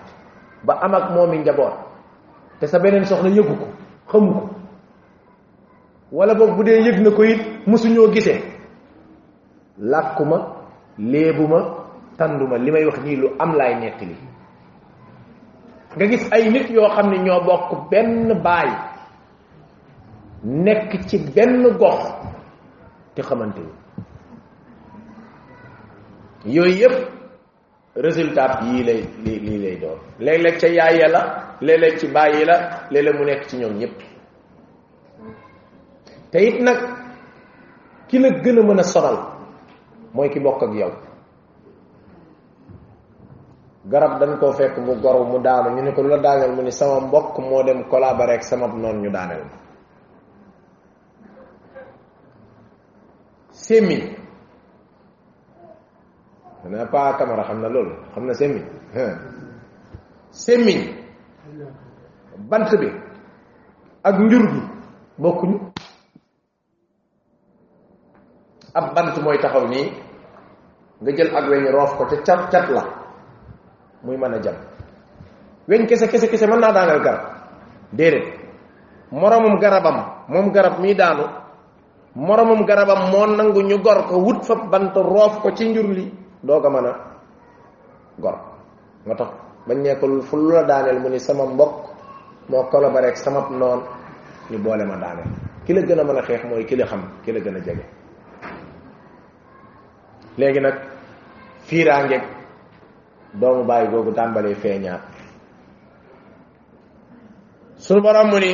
ba 0.64 0.74
am 0.82 0.94
ak 0.96 1.12
momi 1.12 1.38
njabot 1.40 1.74
te 2.60 2.66
sa 2.68 2.80
benen 2.80 3.06
soxna 3.06 3.30
yeguko 3.30 3.68
xamuko 4.10 4.59
wala 6.12 6.34
boobu 6.34 6.56
bu 6.58 6.63
dee 6.65 6.82
yëg 6.88 6.98
na 7.04 7.10
ko 7.12 7.24
it 7.24 7.41
mësuñoo 7.69 8.08
gisee 8.13 8.41
làkkuma 9.91 10.38
léebuma 11.12 11.60
tànduma 12.17 12.56
li 12.58 12.72
may 12.74 12.86
wax 12.88 12.98
nii 13.06 13.15
lu 13.22 13.28
am 13.43 13.52
laay 13.60 13.74
nettali 13.82 14.15
nga 15.95 16.06
gis 16.12 16.24
ay 16.36 16.43
nit 16.54 16.67
yoo 16.76 16.89
xam 16.95 17.08
ne 17.12 17.17
ñoo 17.26 17.41
bokk 17.48 17.72
benn 17.91 18.41
baay 18.45 18.69
nekk 20.65 20.91
ci 21.08 21.17
benn 21.36 21.62
gox 21.82 22.02
te 23.15 23.22
xamante 23.22 23.62
ni 26.45 26.54
yooyu 26.56 26.74
yëpp 26.82 26.98
résultat 28.06 28.52
yii 28.63 28.84
lay 28.88 29.00
lii 29.26 29.58
lay 29.63 29.76
doon 29.82 30.00
léeg-léeg 30.19 30.58
ca 30.62 30.67
yaay 30.67 30.95
ya 31.02 31.08
la 31.08 31.22
léeg-léeg 31.62 31.98
ci 32.00 32.08
baay 32.08 32.32
yi 32.39 32.45
la 32.45 32.58
léeg-léeg 32.91 33.15
mu 33.17 33.26
nekk 33.26 33.43
ci 33.50 33.58
ñoom 33.58 33.78
ñëpp 33.78 33.98
te 36.32 36.38
it 36.39 36.62
nak 36.62 36.78
ki 38.08 38.20
la 38.20 38.30
gëna 38.42 38.62
mëna 38.63 38.84
soral 38.84 39.18
moy 40.13 40.30
ki 40.30 40.39
bokk 40.39 40.63
ak 40.63 40.74
yow 40.74 40.92
garab 43.89 44.20
dañ 44.20 44.38
ko 44.39 44.52
fekk 44.54 44.78
mu 44.78 45.00
goru 45.02 45.26
mu 45.26 45.39
daanu 45.42 45.76
ñu 45.76 45.82
ne 45.84 45.92
ko 45.94 46.02
lu 46.04 46.08
la 46.10 46.48
mu 46.48 46.62
ni 46.62 46.72
sama 46.72 47.00
mbokk 47.00 47.38
mo 47.39 47.63
dem 47.63 47.84
collaborer 47.88 48.36
ak 48.36 48.44
sama 48.44 48.68
non 48.68 49.02
ñu 49.02 49.10
daanel 49.12 49.44
semi 53.52 53.98
dana 56.63 56.86
pa 56.86 57.15
kamara 57.18 57.44
xamna 57.44 57.68
lool 57.70 57.89
xamna 58.13 58.34
semi 58.34 58.62
semi 60.30 60.76
bant 62.50 62.70
bi 62.80 62.89
ak 64.04 64.15
njur 64.20 64.46
bi 64.54 64.60
ñu 65.22 65.68
ab 68.80 68.88
bant 68.96 69.15
moy 69.20 69.36
taxaw 69.38 69.68
ni 69.68 69.92
nga 71.04 71.12
jël 71.12 71.30
ak 71.36 71.46
weñ 71.52 71.63
roof 71.76 71.92
ko 72.00 72.04
te 72.08 72.18
cat 72.24 72.48
cat 72.52 72.68
la 72.72 72.84
muy 74.04 74.15
mëna 74.18 74.39
jam 74.39 74.56
weñ 75.68 75.86
kessé 75.88 76.08
kessé 76.08 76.28
kessé 76.32 76.48
mëna 76.48 76.72
daangal 76.72 77.00
garab 77.04 77.24
dédé 77.92 78.20
moromum 79.12 79.60
garabam 79.60 79.98
mom 80.28 80.52
garab 80.52 80.80
mi 80.80 80.96
daanu 80.96 81.26
moromum 82.15 82.63
garabam 82.65 83.12
mo 83.12 83.26
nangu 83.28 83.60
ñu 83.62 83.78
gor 83.84 84.08
ko 84.08 84.18
wut 84.24 84.44
fa 84.48 84.56
bant 84.56 84.96
roof 84.96 85.39
ko 85.44 85.52
ci 85.52 85.70
njur 85.70 85.86
li 85.92 86.13
do 86.44 86.54
a 86.56 86.60
gor 88.20 88.36
nga 89.06 89.15
tax 89.15 89.30
bañ 89.68 89.78
nekkul 89.84 90.22
fu 90.24 90.36
lu 90.36 90.50
la 90.52 90.94
mu 90.94 91.10
ni 91.10 91.20
sama 91.20 91.46
mbokk 91.46 91.76
mo 92.50 92.63
kolo 92.72 92.88
ak 92.88 93.18
sama 93.18 93.48
non 93.52 93.84
ñu 94.50 94.58
boole 94.58 94.84
ma 94.86 94.96
daaneel 94.96 95.28
ki 95.65 95.74
la 95.74 95.82
gëna 95.82 96.04
mëna 96.04 96.22
xex 96.22 96.44
moy 96.46 96.65
ki 96.65 96.76
la 96.76 96.86
xam 96.86 97.02
ki 97.24 97.32
la 97.32 97.39
gëna 97.39 97.60
léegi 100.39 100.60
nag 100.65 100.75
fiiraangeeg 101.67 102.23
doomu 103.39 103.63
bàyyi 103.69 103.88
googu 103.93 104.12
tàmbalee 104.17 104.56
feeñaat 104.63 105.02
sunu 107.86 107.99
borom 108.06 108.28
mu 108.32 108.39
ni 108.39 108.52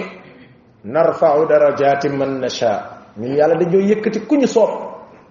narfau 0.94 1.40
darajaati 1.50 2.10
man 2.10 2.32
nasha 2.44 2.72
ñun 3.20 3.34
yàlla 3.40 3.56
dañoo 3.62 3.88
yëkkati 3.90 4.20
ku 4.30 4.36
ñu 4.42 4.48
soob 4.56 4.72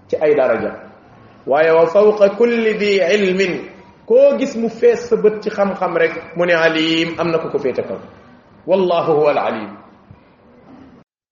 ci 0.08 0.14
ay 0.24 0.32
daraja 0.38 0.72
waaye 1.50 1.70
wa 1.78 1.86
fawqa 1.94 2.26
kulli 2.38 2.72
di 2.82 2.90
ilmin 3.16 3.54
koo 4.08 4.28
gis 4.38 4.54
mu 4.60 4.68
fees 4.68 5.00
sa 5.08 5.16
bët 5.22 5.34
ci 5.42 5.50
xam-xam 5.50 5.92
rek 6.02 6.14
mu 6.36 6.44
ne 6.46 6.54
alim 6.66 7.08
am 7.20 7.28
na 7.30 7.38
ko 7.38 7.46
ko 7.52 7.58
féete 7.58 7.82
kaw 7.88 8.00
wallahu 8.68 9.10
huwa 9.18 9.30
al 9.32 9.38
alim 9.48 9.70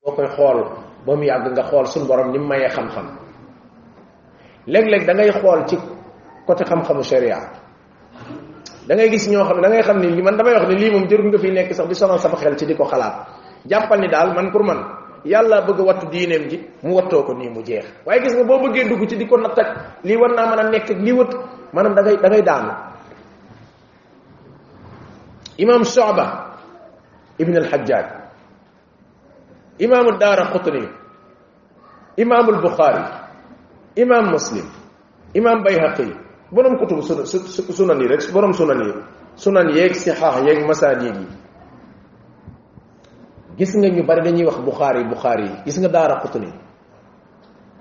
boo 0.02 0.12
koy 0.16 0.28
xool 0.36 0.58
ba 1.06 1.12
mu 1.18 1.24
yàgg 1.30 1.44
nga 1.52 1.62
xool 1.70 1.86
sunu 1.92 2.06
borom 2.10 2.28
ni 2.32 2.38
mu 2.40 2.46
mayee 2.52 2.70
xam-xam 2.76 3.06
leg 4.66 4.86
leg 4.86 5.04
da 5.06 5.12
ngay 5.12 5.30
xol 5.32 5.64
ci 5.66 5.78
côté 6.46 6.64
xam-xamu 6.64 7.02
sharia 7.02 7.38
da 8.86 8.94
ngay 8.94 9.08
gis 9.10 9.28
ñoo 9.28 9.44
xam 9.44 9.60
da 9.62 9.68
ngay 9.68 9.82
xam 9.82 9.98
ni 10.00 10.10
li 10.10 10.22
man 10.22 10.36
damay 10.36 10.54
wax 10.54 10.68
ni 10.68 10.76
li 10.78 10.90
mom 10.90 11.06
jërul 11.08 11.26
nga 11.30 11.38
fi 11.38 11.50
nekk 11.50 11.74
sax 11.74 11.86
di 11.88 11.94
sonal 11.94 12.18
sama 12.20 12.36
xel 12.36 12.56
ci 12.56 12.64
diko 12.66 12.84
xalaat 12.84 13.26
jàppal 13.66 13.98
ni 14.00 14.08
dal 14.08 14.32
man 14.34 14.50
pour 14.52 14.62
man 14.62 14.78
yàlla 15.24 15.62
bëgg 15.62 15.80
wattu 15.80 16.06
diineem 16.10 16.48
ji 16.48 16.66
mu 16.82 16.94
watto 16.94 17.24
ko 17.24 17.32
ni 17.34 17.48
mu 17.48 17.62
jeex 17.62 17.86
waaye 18.06 18.22
gis 18.22 18.34
nga 18.34 18.44
bo 18.44 18.58
bëgge 18.58 18.88
dugg 18.88 19.06
ci 19.08 19.16
diko 19.16 19.36
ko 19.36 19.48
li 20.02 20.16
war 20.16 20.30
na 20.30 20.46
mëna 20.46 20.62
a 20.62 20.70
nekk 20.70 20.90
ak 20.90 20.98
lii 21.00 21.12
wët 21.12 21.30
da 21.72 21.82
ngay 22.02 22.16
da 22.16 22.28
ngay 22.28 22.42
daan 22.42 22.66
imam 25.56 25.82
shu'ba 25.84 26.54
ibn 27.38 27.56
al 27.56 27.66
hajjaj 27.66 28.06
imam 29.78 30.06
ad-dara 30.08 30.46
qutni 30.50 30.86
imam 32.16 32.48
al 32.54 32.60
bukhari 32.62 33.21
imaam 33.96 34.30
muslim 34.32 34.64
imaam 35.34 35.64
bayhaqi 35.64 36.08
borom 36.50 36.78
kutubu 36.78 37.02
su 37.02 37.24
su 37.26 37.72
sunan 37.72 38.00
yi 38.00 38.08
rek 38.08 38.32
borom 38.32 38.54
sunan 38.54 38.80
yi 38.86 38.92
sunan 39.36 39.68
yeeg 39.68 39.92
sixaax 39.96 40.44
yeeg 40.48 40.66
masaad 40.66 41.02
yeeg 41.02 41.16
yi 41.16 41.26
gis 43.58 43.74
nga 43.76 43.88
ñu 43.88 44.06
bari 44.06 44.22
dañuy 44.24 44.44
wax 44.46 44.58
buxaari 44.66 45.04
buxaari 45.10 45.42
yi 45.44 45.54
gis 45.64 45.78
nga 45.78 45.88
daara 45.88 46.16
xutni 46.22 46.50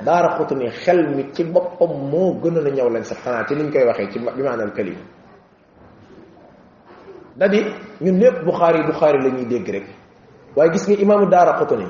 daara 0.05 0.29
xutni 0.37 0.67
xel 0.83 0.99
mi 1.15 1.23
ci 1.33 1.43
boppam 1.43 1.91
moo 2.11 2.33
gën 2.41 2.57
a 2.57 2.61
la 2.61 2.69
ñëw 2.69 2.89
leen 2.91 3.03
sa 3.05 3.15
xanaa 3.15 3.45
ci 3.47 3.55
niñ 3.55 3.71
koy 3.71 3.83
waxee 3.87 4.11
ci 4.11 4.19
bi 4.19 4.43
maanaam 4.43 4.71
këlim 4.75 4.99
da 7.35 7.47
di 7.47 7.59
ñun 8.03 8.17
ñëpp 8.19 8.43
buxaari 8.45 8.83
buxaari 8.87 9.23
la 9.23 9.29
ñuy 9.29 9.45
dégg 9.47 9.69
rek 9.69 9.85
waaye 10.55 10.71
gis 10.73 10.87
nga 10.87 10.95
imaamu 11.01 11.29
daara 11.29 11.53
xutni 11.59 11.85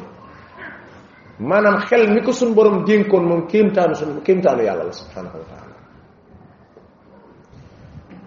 maanaam 1.42 1.82
xel 1.90 2.08
mi 2.14 2.22
ko 2.22 2.32
suñ 2.32 2.54
borom 2.56 2.86
dénkoon 2.86 3.26
moom 3.28 3.48
kéemtaanu 3.48 3.96
suñ 3.96 4.42
taanu 4.44 4.64
yàlla 4.64 4.84
la 4.84 4.92
subhanahu 4.94 5.38
wa 5.40 5.46
taala 5.50 5.76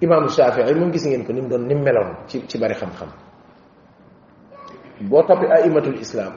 imaamu 0.04 0.28
Shafii 0.28 0.74
moom 0.78 0.90
gis 0.92 1.06
ngeen 1.06 1.24
ko 1.26 1.32
ni 1.32 1.40
mu 1.40 1.48
doon 1.48 1.62
ni 1.68 1.74
mu 1.74 1.82
meloon 1.84 2.10
ci 2.28 2.46
ci 2.48 2.58
bari 2.58 2.74
xam-xam 2.74 3.10
boo 5.10 5.22
toppee 5.26 5.50
aimatul 5.54 5.98
islaam 6.00 6.34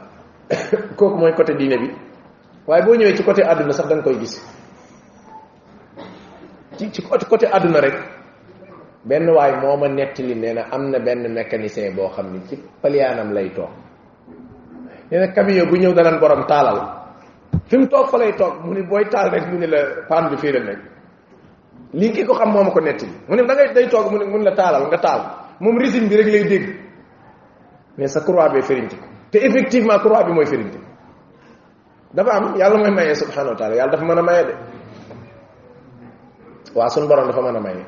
kooku 0.97 1.17
mooy 1.17 1.33
côté 1.33 1.53
diine 1.57 1.77
bi 1.81 1.87
waaye 2.67 2.85
boo 2.85 2.95
ñëwee 2.95 3.15
ci 3.17 3.23
côté 3.23 3.41
àdduna 3.43 3.73
sax 3.73 3.87
da 3.89 4.01
koy 4.01 4.19
gis 4.19 4.35
ci 6.77 6.91
ci 6.93 7.01
côté 7.29 7.47
àdduna 7.47 7.79
rek 7.81 7.95
benn 9.05 9.29
waay 9.29 9.53
moo 9.61 9.77
ma 9.77 9.87
nettali 9.87 10.35
nee 10.35 10.53
na 10.53 10.63
am 10.71 10.91
na 10.91 10.99
benn 10.99 11.27
mécanicien 11.33 11.95
boo 11.95 12.09
xam 12.15 12.27
ni 12.33 12.39
ci 12.47 12.55
paliyaanam 12.81 13.33
lay 13.33 13.49
toog 13.49 13.86
nee 15.11 15.19
na 15.19 15.27
camion 15.33 15.67
bu 15.69 15.75
ñëw 15.81 15.93
danaan 15.97 16.19
borom 16.21 16.43
taalal 16.51 16.77
fi 17.69 17.75
mu 17.79 17.85
toog 17.91 18.07
fa 18.11 18.17
lay 18.17 18.31
toog 18.39 18.53
mu 18.65 18.73
ne 18.73 18.81
booy 18.89 19.05
taal 19.13 19.27
rek 19.29 19.43
mu 19.51 19.57
ni 19.59 19.67
la 19.73 19.77
paan 20.09 20.25
bi 20.29 20.37
fii 20.37 20.51
la 20.55 20.59
nekk 20.67 20.79
lii 21.99 22.11
kii 22.13 22.25
ko 22.27 22.33
xam 22.39 22.49
moo 22.51 22.63
ma 22.63 22.71
ko 22.71 22.79
netti 22.81 23.05
mu 23.27 23.35
ne 23.35 23.43
da 23.47 23.53
ngay 23.53 23.69
day 23.73 23.87
toog 23.87 24.11
mu 24.11 24.17
ne 24.17 24.25
mun 24.25 24.43
la 24.43 24.51
taalal 24.51 24.83
nga 24.87 24.97
taal 24.99 25.21
moom 25.61 25.77
régime 25.79 26.07
bi 26.09 26.15
rek 26.15 26.25
lay 26.33 26.45
dégg 26.51 26.65
mais 27.97 28.07
sa 28.13 28.19
croix 28.21 28.49
bee 28.49 28.61
firinti 28.61 28.97
te 29.31 29.37
effectivement 29.37 29.99
croix 29.99 30.23
bi 30.23 30.31
mooy 30.33 30.45
firinti 30.45 30.77
dafa 32.11 32.31
am 32.37 32.45
yàlla 32.59 32.77
mooy 32.77 32.91
maye 32.91 33.15
subhanahu 33.15 33.55
wa 33.59 33.75
yàlla 33.75 33.91
dafa 33.91 34.05
mën 34.05 34.17
a 34.17 34.21
maye 34.29 34.43
de 34.43 34.53
waa 36.75 36.89
sun 36.89 37.07
borom 37.07 37.27
dafa 37.27 37.41
mën 37.41 37.55
a 37.55 37.59
maye 37.61 37.83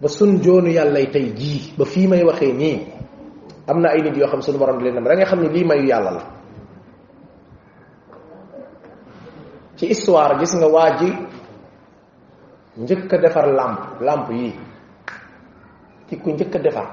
ba 0.00 0.08
sun 0.08 0.30
joonu 0.42 0.70
yàllay 0.78 1.06
tey 1.14 1.26
jii 1.38 1.74
ba 1.78 1.84
fii 1.84 2.06
may 2.06 2.22
waxee 2.24 2.52
nii 2.52 2.93
Amna 3.66 3.88
ay 3.90 4.02
nit 4.02 4.14
yo 4.16 4.26
xam 4.28 4.42
sunu 4.42 4.58
borom 4.58 4.76
di 4.78 4.84
leen 4.84 5.02
da 5.02 5.14
nga 5.14 5.24
xam 5.24 5.40
ni 5.40 5.48
li 5.48 5.64
mayu 5.64 5.84
yalla 5.88 6.10
la 6.10 6.22
ci 9.76 9.86
histoire 9.86 10.36
gis 10.38 10.54
nga 10.56 10.68
waji 10.74 11.10
ñeuk 12.84 13.08
defar 13.22 13.46
lamp 13.58 13.80
lamp 14.00 14.28
yi 14.36 14.48
ci 16.08 16.14
ku 16.22 16.28
ñeuk 16.30 16.54
a 16.54 16.58
defar 16.60 16.88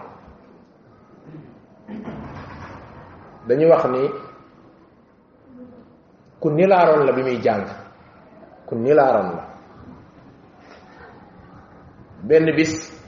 dañuy 3.47 3.67
wax 3.71 3.83
ni 3.91 4.03
ku 6.41 6.47
nilaron 6.49 7.05
la 7.05 7.11
bi 7.13 7.21
muy 7.21 7.37
jang 7.45 7.67
ku 8.67 8.75
nilaron 8.75 9.27
la 9.37 9.43
benn 12.27 12.47
bis 12.55 13.00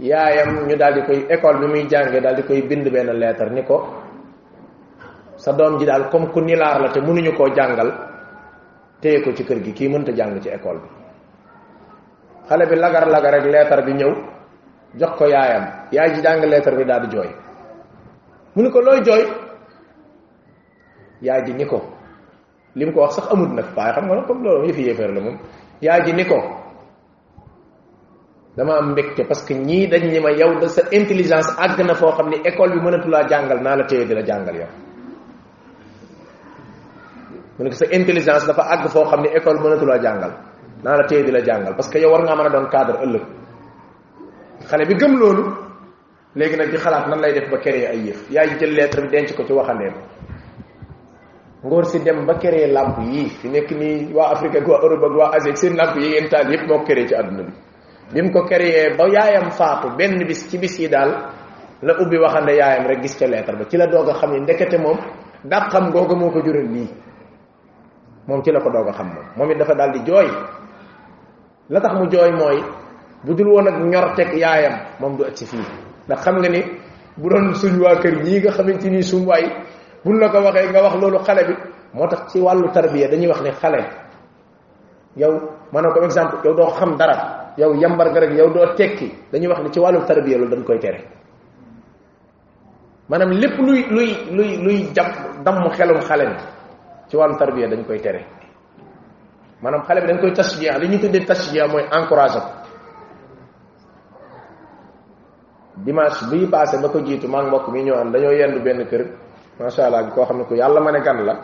yaayam 0.00 0.66
ñu 0.66 0.76
daal 0.80 0.94
di 0.94 1.00
koy 1.04 1.26
école 1.28 1.58
bi 1.60 1.66
muy 1.72 1.82
jànge 1.88 2.20
daal 2.24 2.34
di 2.34 2.42
koy 2.48 2.62
bind 2.68 2.86
benn 2.88 3.12
lettre 3.20 3.50
ni 3.50 3.62
ko 3.62 3.76
sa 5.36 5.52
doom 5.52 5.76
ji 5.78 5.84
daal 5.84 6.08
comme 6.08 6.28
ku 6.32 6.40
nilaar 6.40 6.80
la 6.80 6.88
te 6.90 7.00
mënuñu 7.00 7.32
koo 7.36 7.48
jàngal 7.56 7.90
téye 9.00 9.20
ko 9.22 9.30
ci 9.36 9.44
kër 9.44 9.58
gi 9.64 9.72
kii 9.78 9.88
mënta 9.92 10.12
jàng 10.18 10.40
ci 10.40 10.48
école 10.48 10.80
bi 10.82 10.88
xale 12.48 12.64
bi 12.66 12.74
lagar-lagar 12.82 13.32
rek 13.34 13.44
lettre 13.52 13.82
bi 13.84 13.92
ñëw 14.00 14.12
jox 15.00 15.12
ko 15.18 15.24
yaayam 15.26 15.64
yaay 15.92 16.08
ji 16.14 16.20
jàng 16.24 16.40
lettre 16.52 16.76
bi 16.76 16.84
daal 16.90 17.00
di 17.04 17.08
jooy 17.16 17.28
mu 18.54 18.62
ni 18.62 18.70
ko 18.70 18.80
looy 18.80 19.00
jooy 19.06 19.22
yaay 21.20 21.40
ji 21.46 21.52
ni 21.52 21.64
ko 21.70 21.78
li 22.76 22.86
mu 22.86 22.92
ko 22.94 23.00
wax 23.04 23.12
sax 23.16 23.24
amut 23.32 23.52
nag 23.52 23.66
waaye 23.76 23.92
xam 23.94 24.04
nga 24.08 24.24
comme 24.26 24.42
loolu 24.44 24.66
yëfi 24.68 24.82
yéeféer 24.88 25.12
la 25.12 25.20
moom 25.20 25.36
yaay 25.84 26.00
ji 26.06 26.12
ni 26.12 26.24
ko 26.24 26.38
dama 28.56 28.74
am 28.78 28.90
mbégte 28.90 29.24
parce 29.24 29.42
que 29.46 29.54
ñii 29.54 29.86
dañ 29.86 30.02
ni 30.10 30.20
ma 30.20 30.30
yow 30.32 30.58
da 30.60 30.68
sa 30.68 30.82
intelligence 30.90 31.48
àgg 31.64 31.78
na 31.86 31.94
foo 31.94 32.10
xam 32.16 32.28
ni 32.30 32.36
école 32.44 32.72
bi 32.74 32.80
mënatu 32.84 33.08
jàngal 33.30 33.60
naa 33.64 33.76
la 33.78 33.84
téye 33.86 34.04
di 34.08 34.12
la 34.14 34.22
jàngal 34.26 34.56
yow 34.56 34.68
mu 37.58 37.64
ne 37.64 37.70
sa 37.70 37.86
intelligence 37.92 38.44
dafa 38.46 38.62
àgg 38.74 38.84
foo 38.90 39.04
xam 39.10 39.20
ni 39.22 39.28
école 39.38 39.58
mënatulaa 39.64 40.02
jàngal 40.06 40.32
naa 40.84 40.96
la 41.00 41.06
téye 41.06 41.22
di 41.22 41.30
la 41.30 41.40
jàngal 41.48 41.76
parce 41.76 41.88
que 41.92 41.98
yow 42.00 42.10
war 42.12 42.22
ngaa 42.24 42.36
mën 42.38 42.46
a 42.46 42.50
doon 42.54 42.68
cadre 42.74 42.96
ëllëg 43.04 43.22
xale 44.68 44.84
bi 44.88 44.94
gëm 45.00 45.12
loolu 45.20 45.42
léegi 46.34 46.56
nag 46.56 46.70
di 46.70 46.76
xalaat 46.84 47.06
nan 47.06 47.20
lay 47.20 47.32
def 47.32 47.48
ba 47.50 47.58
créer 47.58 47.86
ay 47.92 48.00
yëf 48.06 48.30
yaay 48.30 48.48
jël 48.58 48.72
lettre 48.74 49.00
bi 49.02 49.08
denc 49.14 49.28
ko 49.36 49.44
ci 49.46 49.52
waxandee 49.52 49.92
ngóor 51.64 51.84
si 51.86 51.98
dem 52.02 52.26
ba 52.26 52.34
créer 52.34 52.72
làmp 52.72 52.98
yii 52.98 53.28
fi 53.38 53.48
nekk 53.48 53.70
nii 53.70 54.12
waa 54.12 54.32
Afrique 54.32 54.56
ak 54.60 54.66
waa 54.68 54.80
Europe 54.82 55.04
ak 55.06 55.16
waa 55.16 55.36
yi 55.38 55.70
ngeen 56.08 56.28
taal 56.28 56.50
yépp 56.52 56.66
moo 56.68 56.80
créer 56.88 57.06
ci 57.08 57.14
àdduna 57.14 57.42
bi 57.46 57.52
bi 58.12 58.20
mu 58.26 58.30
ko 58.34 58.42
créé 58.42 58.96
ba 58.98 59.06
yaayam 59.08 59.50
faatu 59.54 59.94
benn 59.96 60.18
bis 60.26 60.48
ci 60.50 60.58
bis 60.58 60.78
yi 60.78 60.88
daal 60.88 61.30
la 61.82 61.94
ubbi 62.02 62.16
waxande 62.18 62.52
yaayam 62.56 62.86
rek 62.86 63.02
gis 63.02 63.14
ca 63.16 63.26
lettre 63.26 63.56
ba 63.56 63.64
ci 63.68 63.76
la 63.76 63.86
doog 63.86 64.08
a 64.08 64.12
xam 64.14 64.32
ni 64.32 64.40
ndekete 64.40 64.78
moom 64.78 64.98
dàq 65.44 65.68
xam 65.70 65.90
googu 65.90 66.16
moo 66.16 66.30
ko 66.30 66.42
jural 66.42 66.66
lii 66.68 66.90
moom 68.26 68.42
ci 68.42 68.50
la 68.50 68.60
ko 68.60 68.68
xam 68.92 69.06
moom 69.14 69.26
moom 69.36 69.58
dafa 69.58 69.74
daal 69.74 69.92
di 69.92 70.00
jooy 70.04 70.26
la 71.68 71.80
tax 71.80 71.92
mu 71.94 72.08
jooy 72.10 72.32
mooy 72.32 72.58
bu 73.24 73.34
dul 73.34 73.46
woon 73.48 73.68
ak 73.68 73.78
ñor 73.78 74.14
teg 74.16 74.32
yaayam 74.34 74.74
moom 74.98 75.16
du 75.16 75.24
agsi 75.24 75.46
fii 75.46 75.60
ndax 76.06 76.20
xam 76.22 76.38
nga 76.38 76.48
ni 76.48 76.62
bu 77.16 77.28
doon 77.28 77.54
suñu 77.54 77.80
waa 77.84 77.96
kër 78.02 78.22
ñii 78.24 78.40
nga 78.40 78.50
xamante 78.50 78.90
ni 78.90 79.02
suñ 79.02 79.24
waay 79.24 79.44
buñ 80.04 80.18
na 80.18 80.28
ko 80.30 80.38
waxee 80.42 80.68
nga 80.70 80.82
wax 80.82 80.94
loolu 80.96 81.18
xale 81.24 81.44
bi 81.46 81.54
moo 81.94 82.08
tax 82.08 82.32
ci 82.32 82.38
wàllu 82.40 82.70
tarbiya 82.72 83.08
dañuy 83.08 83.28
wax 83.28 83.40
ne 83.42 83.50
xale 83.52 83.80
yow 85.16 85.32
maanaam 85.72 85.92
comme 85.94 86.06
exemple 86.06 86.38
yow 86.44 86.54
doo 86.56 86.70
xam 86.74 86.96
dara 86.96 87.39
yow 87.56 87.74
yambar 87.80 88.12
ga 88.14 88.20
rek 88.28 88.34
yow 88.38 88.48
do 88.52 88.62
tekki 88.76 89.10
dañuy 89.32 89.48
wax 89.50 89.60
ni 89.64 89.70
ci 89.72 89.80
walu 89.80 90.00
tarbiya 90.06 90.38
lu 90.38 90.46
dañ 90.48 90.62
koy 90.64 90.78
tere 90.78 91.02
manam 93.08 93.30
lepp 93.32 93.58
luy 93.58 93.84
luy 93.90 94.10
luy 94.30 94.56
luy 94.62 94.78
jam 94.94 95.06
dam 95.42 95.68
xelum 95.70 95.98
xale 96.00 96.26
ci 97.08 97.16
walu 97.16 97.36
tarbiya 97.38 97.68
dañ 97.68 97.84
koy 97.86 97.98
tere 97.98 98.24
manam 99.62 99.82
xale 99.82 100.00
bi 100.00 100.06
dañ 100.06 100.20
koy 100.20 100.32
tasbiya 100.32 100.78
li 100.78 100.88
ñu 100.88 100.98
tuddé 101.00 101.24
tasbiya 101.26 101.66
moy 101.66 101.82
encourager 101.90 102.42
dimas 105.82 106.14
dimanche 106.30 106.36
bii 106.36 106.46
passé 106.50 106.78
ba 106.80 106.88
ko 106.88 107.00
jitu 107.00 107.26
ma 107.26 107.42
mbokk 107.42 107.68
mi 107.72 107.82
ñëwoon 107.82 108.12
dañoo 108.12 108.32
yendu 108.32 108.60
benn 108.62 108.86
kër 108.86 109.02
sha 109.70 109.86
allah 109.86 110.10
ko 110.14 110.24
xamne 110.24 110.44
ko 110.44 110.54
yalla 110.54 110.80
mané 110.80 111.00
gan 111.00 111.24
la 111.24 111.34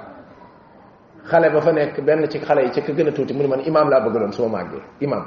xale 1.25 1.51
ba 1.51 1.61
fa 1.61 1.73
nek 1.73 2.01
benn 2.01 2.29
ci 2.29 2.39
xale 2.39 2.71
ci 2.71 2.81
ka 2.83 2.93
gëna 2.93 3.13
tuti 3.13 3.33
mu 3.35 3.43
ni 3.43 3.49
man 3.49 3.61
imam 3.65 3.89
la 3.89 4.01
bëggaloon 4.01 4.33
suma 4.33 4.49
magge 4.59 4.79
imam 5.01 5.25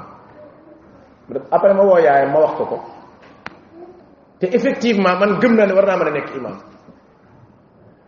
après 1.50 1.72
ma 1.74 1.82
woo 1.82 1.98
yaayam 1.98 2.32
ma 2.32 2.38
wax 2.40 2.52
ko 2.58 2.64
ko 2.66 2.76
te 4.40 4.46
effectivement 4.46 5.18
man 5.18 5.38
gëm 5.40 5.54
na 5.56 5.66
ne 5.66 5.72
war 5.74 5.86
naa 5.86 5.96
mën 5.96 6.08
a 6.08 6.10
nekk 6.10 6.30
imam 6.36 6.56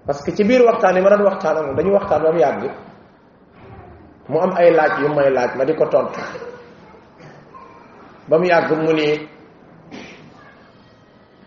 parce 0.06 0.22
que 0.24 0.32
ci 0.34 0.44
biir 0.44 0.62
waxtaan 0.64 0.96
yi 0.96 1.02
ma 1.02 1.10
doon 1.10 1.24
waxtaan 1.24 1.56
ak 1.58 1.64
moom 1.66 1.76
dañuy 1.76 1.92
mu 1.94 2.38
yàgg 2.38 2.62
am 4.44 4.50
ay 4.56 4.70
laaj 4.72 4.92
yu 5.02 5.08
may 5.14 5.30
laaj 5.30 5.54
ma 5.56 5.64
di 5.64 5.74
ko 5.74 5.84
tontu 5.88 6.20
ba 8.28 8.38
mu 8.38 8.44
yàgg 8.46 8.70
mu 8.76 8.92
ni 8.92 9.28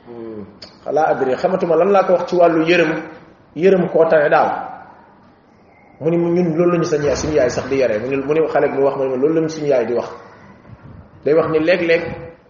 hmm, 0.08 0.42
xalaa 0.86 1.10
adri 1.12 1.36
xamatuma 1.36 1.76
lan 1.76 1.92
laa 1.92 2.04
ko 2.08 2.14
wax 2.14 2.26
ci 2.30 2.36
wàllu 2.36 2.64
yërëm 2.70 2.92
yërëm 3.56 3.90
koo 3.92 4.06
tane 4.10 4.30
daal 4.30 4.50
mu 6.00 6.10
ñun 6.10 6.48
loolu 6.56 6.72
lañu 6.72 6.84
sañ 6.86 7.02
yaay 7.04 7.16
suñu 7.18 7.36
yaay 7.38 7.50
sax 7.50 7.68
di 7.70 7.78
yare 7.78 8.00
mu 8.00 8.08
ni 8.08 8.16
mu 8.18 8.34
ni 8.34 8.40
xale 8.52 8.68
bi 8.70 8.78
mu 8.78 8.86
wax 8.86 8.96
mu 8.98 9.04
ni 9.04 9.18
loolu 9.18 9.36
lañu 9.36 9.50
suñu 9.50 9.68
yaay 9.68 9.86
di 9.86 9.94
wax 9.94 10.10
day 11.26 11.34
wax 11.34 11.48
ni 11.52 11.60
léeg-léeg 11.60 12.04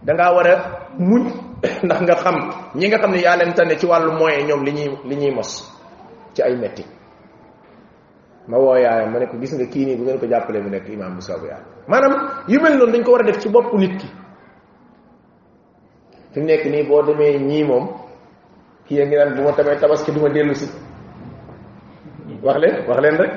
da 0.04 0.12
ngaa 0.14 0.32
war 0.36 0.46
a 0.50 0.54
muñ 0.98 1.22
ndax 1.84 2.00
nga 2.02 2.14
xam 2.24 2.36
ñi 2.74 2.86
nga 2.88 2.98
xam 2.98 3.10
ne 3.10 3.18
yàlla 3.20 3.42
leen 3.44 3.54
tane 3.54 3.76
ci 3.78 3.86
wàllu 3.86 4.12
moyen 4.12 4.46
ñoom 4.46 4.62
li 4.64 4.72
ñuy 4.72 4.88
li 5.08 5.16
ñuy 5.16 5.32
mos 5.34 5.50
ci 6.34 6.42
ay 6.42 6.54
metti 6.56 6.84
ma 8.46 8.58
woo 8.58 8.76
yaayam 8.76 9.10
ma 9.12 9.18
ne 9.18 9.26
ko 9.26 9.36
gis 9.40 9.54
nga 9.56 9.66
kii 9.66 9.84
nii 9.86 9.96
bu 9.96 10.02
ngeen 10.02 10.18
ko 10.20 10.26
jàppalee 10.28 10.60
mu 10.62 10.68
nekk 10.68 10.86
imaam 10.88 11.14
bu 11.14 11.20
soobu 11.22 11.46
yàlla 11.46 11.64
maanaam 11.88 12.14
yu 12.48 12.60
mel 12.60 12.74
noonu 12.76 12.92
dañ 12.92 13.02
ko 13.04 13.10
war 13.12 13.22
a 13.22 13.24
def 13.26 13.38
ci 13.42 13.48
bopp 13.48 13.72
nit 13.72 13.96
ki 14.00 14.08
fi 16.34 16.40
nekk 16.40 16.64
nii 16.66 16.86
boo 16.88 17.02
demee 17.02 17.38
ñii 17.40 17.64
moom 17.64 17.86
ki 18.86 18.94
ya 18.94 19.06
ngi 19.06 19.16
naan 19.16 19.34
bu 19.34 19.42
ma 19.42 19.52
tamee 19.52 19.76
tabaski 19.80 20.12
du 20.12 20.20
ma 20.20 20.28
dellu 20.28 20.54
si 20.54 20.66
wax 22.42 22.56
leen 22.60 22.86
wax 22.86 23.00
leen 23.02 23.16
rek 23.16 23.32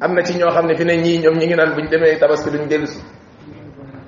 am 0.00 0.12
na 0.14 0.22
ci 0.22 0.34
ñoo 0.38 0.50
xam 0.54 0.66
ne 0.66 0.74
fi 0.76 0.84
ne 0.84 0.94
ñii 0.96 1.22
ñoom 1.22 1.38
ñi 1.38 1.46
ngi 1.46 1.56
naan 1.56 1.72
bu 1.74 1.80
ñu 1.80 1.88
demee 1.90 2.18
tabaski 2.18 2.50
duñ 2.50 2.68
dellu 2.68 2.86
si 2.86 3.00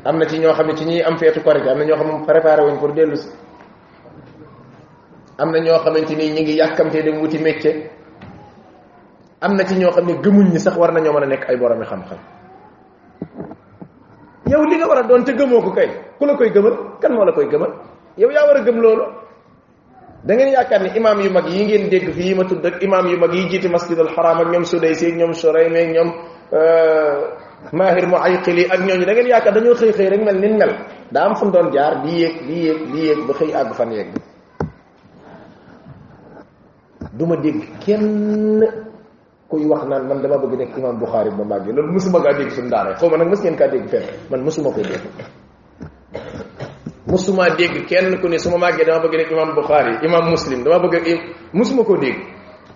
am 0.06 0.18
na 0.18 0.26
ci 0.26 0.38
ñoo 0.38 0.52
xam 0.52 0.66
ne 0.66 0.74
ci 0.76 0.84
ñiy 0.84 1.02
am 1.02 1.16
feetu 1.18 1.42
kor 1.42 1.60
gi 1.62 1.68
am 1.68 1.78
na 1.78 1.84
ñoo 1.84 1.96
xam 1.96 2.08
ne 2.20 2.24
préparé 2.26 2.62
wuñ 2.62 2.78
pour 2.78 2.92
dellu 2.92 3.16
si 3.16 3.28
am 5.36 5.50
na 5.50 5.58
ñoo 5.58 5.78
xamante 5.78 6.14
ni 6.14 6.30
ñi 6.30 6.42
ngi 6.42 6.52
yàkkamtee 6.54 7.02
dem 7.02 7.18
wuti 7.18 7.38
métier 7.40 7.90
am 9.40 9.54
na 9.54 9.64
ci 9.66 9.74
ñoo 9.76 9.90
xam 9.90 10.06
ne 10.06 10.14
gëmuñ 10.22 10.46
ni 10.52 10.58
sax 10.58 10.76
war 10.76 10.92
nañoo 10.92 11.12
mën 11.12 11.22
a 11.22 11.26
nekk 11.26 11.48
ay 11.48 11.56
boromi 11.56 11.84
xam-xam 11.84 12.18
yow 14.46 14.62
li 14.64 14.76
nga 14.76 14.86
war 14.86 14.98
a 14.98 15.02
doon 15.06 15.24
te 15.24 15.32
gëmoo 15.34 15.62
ko 15.62 15.70
kay 15.72 15.90
ku 16.18 16.24
la 16.24 16.36
koy 16.36 16.52
gëmal 16.52 16.74
kan 17.00 17.12
moo 17.12 17.24
la 17.24 17.32
koy 17.32 17.48
gëmal 17.48 17.72
yow 18.16 18.30
yaa 18.30 18.46
war 18.46 18.56
a 18.56 18.60
gëm 18.62 18.78
loolu 18.78 19.04
da 20.22 20.34
yaakaar 20.34 20.82
ni 20.82 20.90
imaam 20.96 21.20
yu 21.20 21.30
mag 21.32 21.46
yi 21.48 21.64
ngeen 21.64 21.88
dégg 21.88 22.12
fii 22.12 22.28
yi 22.30 22.34
ma 22.34 22.44
tudd 22.44 22.64
ak 22.64 22.80
imaam 22.80 23.06
yu 23.08 23.18
mag 23.18 23.32
yi 23.34 23.48
jiiti 23.48 23.68
masjid 23.68 23.98
al 23.98 24.12
xaraam 24.14 24.40
ak 24.40 24.48
ñoom 24.52 24.64
Sudaysi 24.64 25.06
ak 25.06 25.14
ñoom 25.16 25.34
Shuraym 25.34 25.74
ak 25.74 25.92
ñoom 25.94 26.10
euh, 26.52 27.45
maahir 27.72 28.04
mu 28.08 28.16
ayqili 28.20 28.68
ak 28.68 28.80
ñooñu 28.86 29.04
da 29.06 29.12
ngeen 29.12 29.28
yaakaar 29.32 29.54
dañoo 29.54 29.74
xëy 29.80 29.92
xëy 29.96 30.08
rek 30.12 30.22
mel 30.26 30.38
nin 30.42 30.54
mel 30.60 30.72
daa 31.12 31.24
am 31.26 31.34
fu 31.36 31.44
mu 31.46 31.52
doon 31.52 31.68
jaar 31.74 31.92
di 32.04 32.10
yéeg 32.20 32.34
di 32.48 32.56
yéeg 32.64 33.16
di 33.18 33.24
ba 33.28 33.32
xëy 33.38 33.50
àgg 33.60 33.72
fan 33.78 33.90
yéeg 33.92 34.08
du 37.18 37.24
ma 37.26 37.36
dégg 37.36 37.58
kenn 37.84 38.06
kuy 39.48 39.64
wax 39.66 39.82
naan 39.88 40.04
man 40.08 40.20
dama 40.22 40.36
bëgg 40.42 40.54
nekk 40.58 40.76
imam 40.78 40.98
Buxaari 41.00 41.30
ba 41.36 41.44
màggee 41.50 41.72
loolu 41.76 41.92
mosuma 41.92 42.18
kaa 42.24 42.34
dégg 42.38 42.50
suñu 42.52 42.68
daara 42.70 42.92
xaw 42.98 43.08
ma 43.10 43.16
nag 43.16 43.28
mos 43.28 43.40
ngeen 43.40 43.56
kaa 43.58 43.68
dégg 43.72 43.86
man 44.30 44.40
mosuma 44.46 44.70
koy 44.74 44.84
dégg 44.90 45.04
mosuma 47.10 47.50
dégg 47.58 47.86
kenn 47.88 48.20
ku 48.20 48.28
ne 48.28 48.38
su 48.38 48.50
ma 48.50 48.58
màggee 48.64 48.84
dama 48.86 49.00
bëgg 49.02 49.16
nekk 49.16 49.32
imam 49.32 49.54
Buxaari 49.56 49.92
imam 50.06 50.24
muslim 50.30 50.62
dama 50.64 50.78
bëgg 50.86 51.04
mosuma 51.52 51.82
koo 51.84 51.96
dégg 51.96 52.18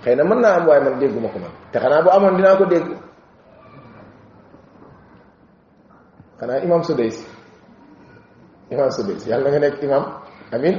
xëy 0.02 0.14
na 0.16 0.24
mën 0.24 0.38
naa 0.40 0.56
am 0.56 0.66
waaye 0.68 0.82
man 0.88 0.98
dégguma 1.00 1.28
ko 1.32 1.38
man 1.38 1.52
te 1.72 1.78
xanaa 1.82 2.02
bu 2.04 2.08
amoon 2.16 2.36
dinaa 2.36 2.56
ko 2.58 2.64
dégg 2.64 2.86
xanaa 6.40 6.56
imam 6.64 6.80
su 6.86 6.92
imam 8.74 8.88
Sudaysi 8.96 9.26
yàlla 9.30 9.44
na 9.46 9.50
nga 9.52 9.60
nekk 9.68 9.82
imam 9.86 10.04
amin 10.56 10.76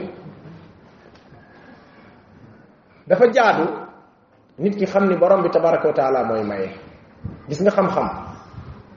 dafa 3.09 3.25
jaadu 3.35 3.65
nit 4.63 4.73
ki 4.79 4.85
xam 4.91 5.03
ni 5.09 5.15
borom 5.21 5.41
bi 5.45 5.49
tabaraka 5.53 5.87
wa 6.15 6.21
mooy 6.29 6.43
maye 6.51 6.67
gis 7.49 7.59
nga 7.63 7.69
xam-xam 7.77 8.07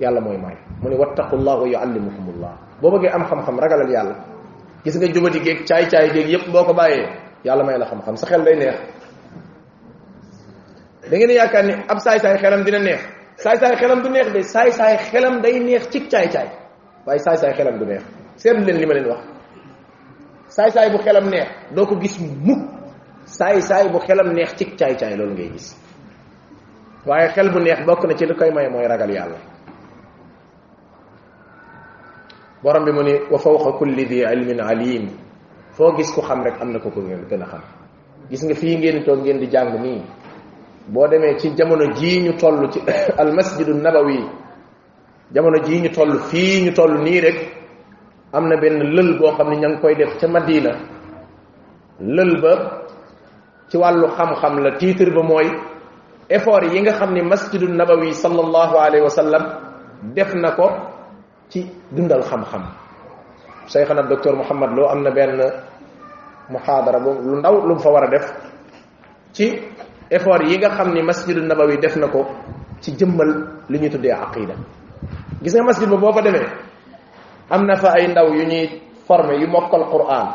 yàlla 0.02 0.20
mooy 0.26 0.38
maye 0.44 0.56
mu 0.80 0.88
ne 0.88 0.96
wattaqullah 1.02 1.56
wa 1.60 1.66
yuallimukumullah 1.72 2.54
boo 2.80 2.90
bëggee 2.96 3.12
am 3.16 3.24
xam-xam 3.30 3.56
ragalal 3.64 3.90
yàlla 3.96 4.16
gis 4.84 4.96
nga 4.96 5.12
jubati 5.14 5.40
géeg 5.46 5.60
caay-caay 5.68 6.08
géeg 6.16 6.28
yépp 6.32 6.46
boo 6.52 6.64
ko 6.68 6.72
bàyyee 6.80 7.06
yàlla 7.46 7.60
may 7.64 7.76
la 7.78 7.86
xam-xam 7.92 8.16
sa 8.20 8.26
xel 8.26 8.40
day 8.46 8.56
neex 8.56 8.78
da 11.12 11.12
ngeen 11.16 11.32
yaakaar 11.38 11.64
ni 11.68 11.72
ab 11.92 11.98
saay-saay 12.04 12.36
xelam 12.42 12.62
dina 12.66 12.78
neex 12.80 13.02
saay-saay 13.42 13.76
xelam 13.80 14.02
du 14.04 14.08
neex 14.10 14.28
de 14.34 14.42
saay-saay 14.42 14.94
xelam 15.10 15.40
day 15.42 15.58
neex 15.66 15.84
ci 15.92 15.98
caay-caay 16.12 16.48
waaye 17.06 17.18
saay-saay 17.26 17.52
xelam 17.58 17.76
du 17.80 17.84
neex 17.90 18.02
seet 18.36 18.56
leen 18.66 18.76
li 18.80 18.86
ma 18.86 18.94
leen 18.94 19.06
wax 19.10 19.22
saay-saay 20.56 20.88
bu 20.92 20.98
xelam 21.06 21.26
neex 21.34 21.48
doo 21.74 21.86
ko 21.86 21.94
gis 22.02 22.16
mukk 22.46 22.62
saay-saay 23.26 23.86
bu 23.92 23.98
xelam 24.06 24.28
neex 24.36 24.50
ci 24.58 24.64
caay-caay 24.78 25.14
loolu 25.18 25.34
ngay 25.34 25.50
gis 25.56 25.74
waaye 27.08 27.28
xel 27.34 27.50
bu 27.50 27.58
neex 27.60 27.80
bokk 27.88 28.04
na 28.06 28.14
ci 28.18 28.24
li 28.26 28.34
koy 28.34 28.50
mooy 28.50 28.86
ragal 28.92 29.10
yàlla 29.18 29.38
borom 32.62 32.84
bi 32.84 32.92
mu 32.92 33.02
ni 33.02 33.14
wa 33.32 33.38
fawqa 33.38 33.70
kulli 33.78 34.04
di 34.06 34.18
ilmin 34.32 34.60
alim 34.60 35.10
foo 35.76 35.92
gis 35.96 36.10
ku 36.14 36.20
xam 36.22 36.42
rek 36.44 36.60
am 36.62 36.70
na 36.72 36.78
ko 36.78 36.90
ko 36.90 37.00
ngeen 37.00 37.24
gën 37.28 37.42
a 37.42 37.46
xam 37.50 37.64
gis 38.30 38.42
nga 38.44 38.54
fii 38.54 38.76
ngeen 38.76 39.04
toog 39.04 39.20
ngeen 39.24 39.38
di 39.40 39.46
jàng 39.50 39.82
nii 39.82 40.00
boo 40.88 41.06
demee 41.08 41.38
ci 41.38 41.54
jamono 41.54 41.86
jii 41.94 42.22
ñu 42.28 42.34
toll 42.38 42.68
ci 42.70 42.80
almasjidu 43.16 43.72
nabawi 43.74 44.18
jamono 45.32 45.58
jii 45.64 45.80
ñu 45.80 45.90
toll 45.94 46.18
fii 46.28 46.64
ñu 46.64 46.72
toll 46.74 47.00
nii 47.02 47.20
rek 47.20 47.38
am 48.32 48.48
na 48.48 48.56
benn 48.60 48.82
lël 48.92 49.16
boo 49.18 49.32
xam 49.32 49.48
ne 49.50 49.56
ña 49.56 49.68
ngi 49.68 49.80
koy 49.80 49.94
def 49.96 50.18
ca 50.20 50.28
Madina 50.28 50.72
lël 52.00 52.38
ba 52.42 52.84
ci 53.68 53.76
wàllu 53.78 54.08
xam-xam 54.16 54.58
la 54.60 54.76
titre 54.76 55.10
ba 55.10 55.22
mooy 55.22 55.48
effort 56.28 56.64
yi 56.72 56.80
nga 56.80 56.92
xam 56.92 57.12
ne 57.14 57.22
masjidu 57.22 57.66
nabawi 57.68 58.12
sallallahu 58.12 58.76
alayhi 58.76 59.04
wa 59.04 59.10
sallam 59.10 59.44
def 60.12 60.34
na 60.34 60.50
ko 60.52 60.68
ci 61.48 61.60
dundal 61.90 62.22
xam-xam 62.22 62.62
Seyxana 63.66 64.02
docteur 64.02 64.34
Mouhamad 64.36 64.76
loo 64.76 64.86
am 64.90 65.00
na 65.02 65.10
benn 65.16 65.40
muhaadara 66.50 67.00
bu 67.00 67.12
lu 67.24 67.36
ndaw 67.38 67.56
lu 67.66 67.72
mu 67.74 67.78
fa 67.80 67.88
war 67.90 68.04
a 68.04 68.08
def 68.10 68.26
ci 69.32 69.72
effort 70.14 70.42
yi 70.46 70.58
nga 70.58 70.70
xam 70.76 70.94
ni 70.94 71.02
masjidu 71.02 71.42
nabawi 71.42 71.76
def 71.78 71.96
na 71.96 72.06
ko 72.08 72.20
ci 72.80 72.90
jëmmal 72.96 73.30
li 73.70 73.78
ñuy 73.78 73.90
tuddee 73.90 74.12
aqida 74.14 74.54
gis 75.42 75.54
nga 75.54 75.64
masjid 75.64 75.88
ba 75.90 75.96
boo 75.96 76.12
fa 76.12 76.20
demee 76.22 76.46
am 77.50 77.62
na 77.66 77.76
fa 77.76 77.90
ay 77.98 78.06
ndaw 78.08 78.28
yu 78.34 78.44
ñuy 78.46 78.66
forme 79.06 79.34
yu 79.42 79.46
mokkal 79.48 79.82
quran 79.90 80.26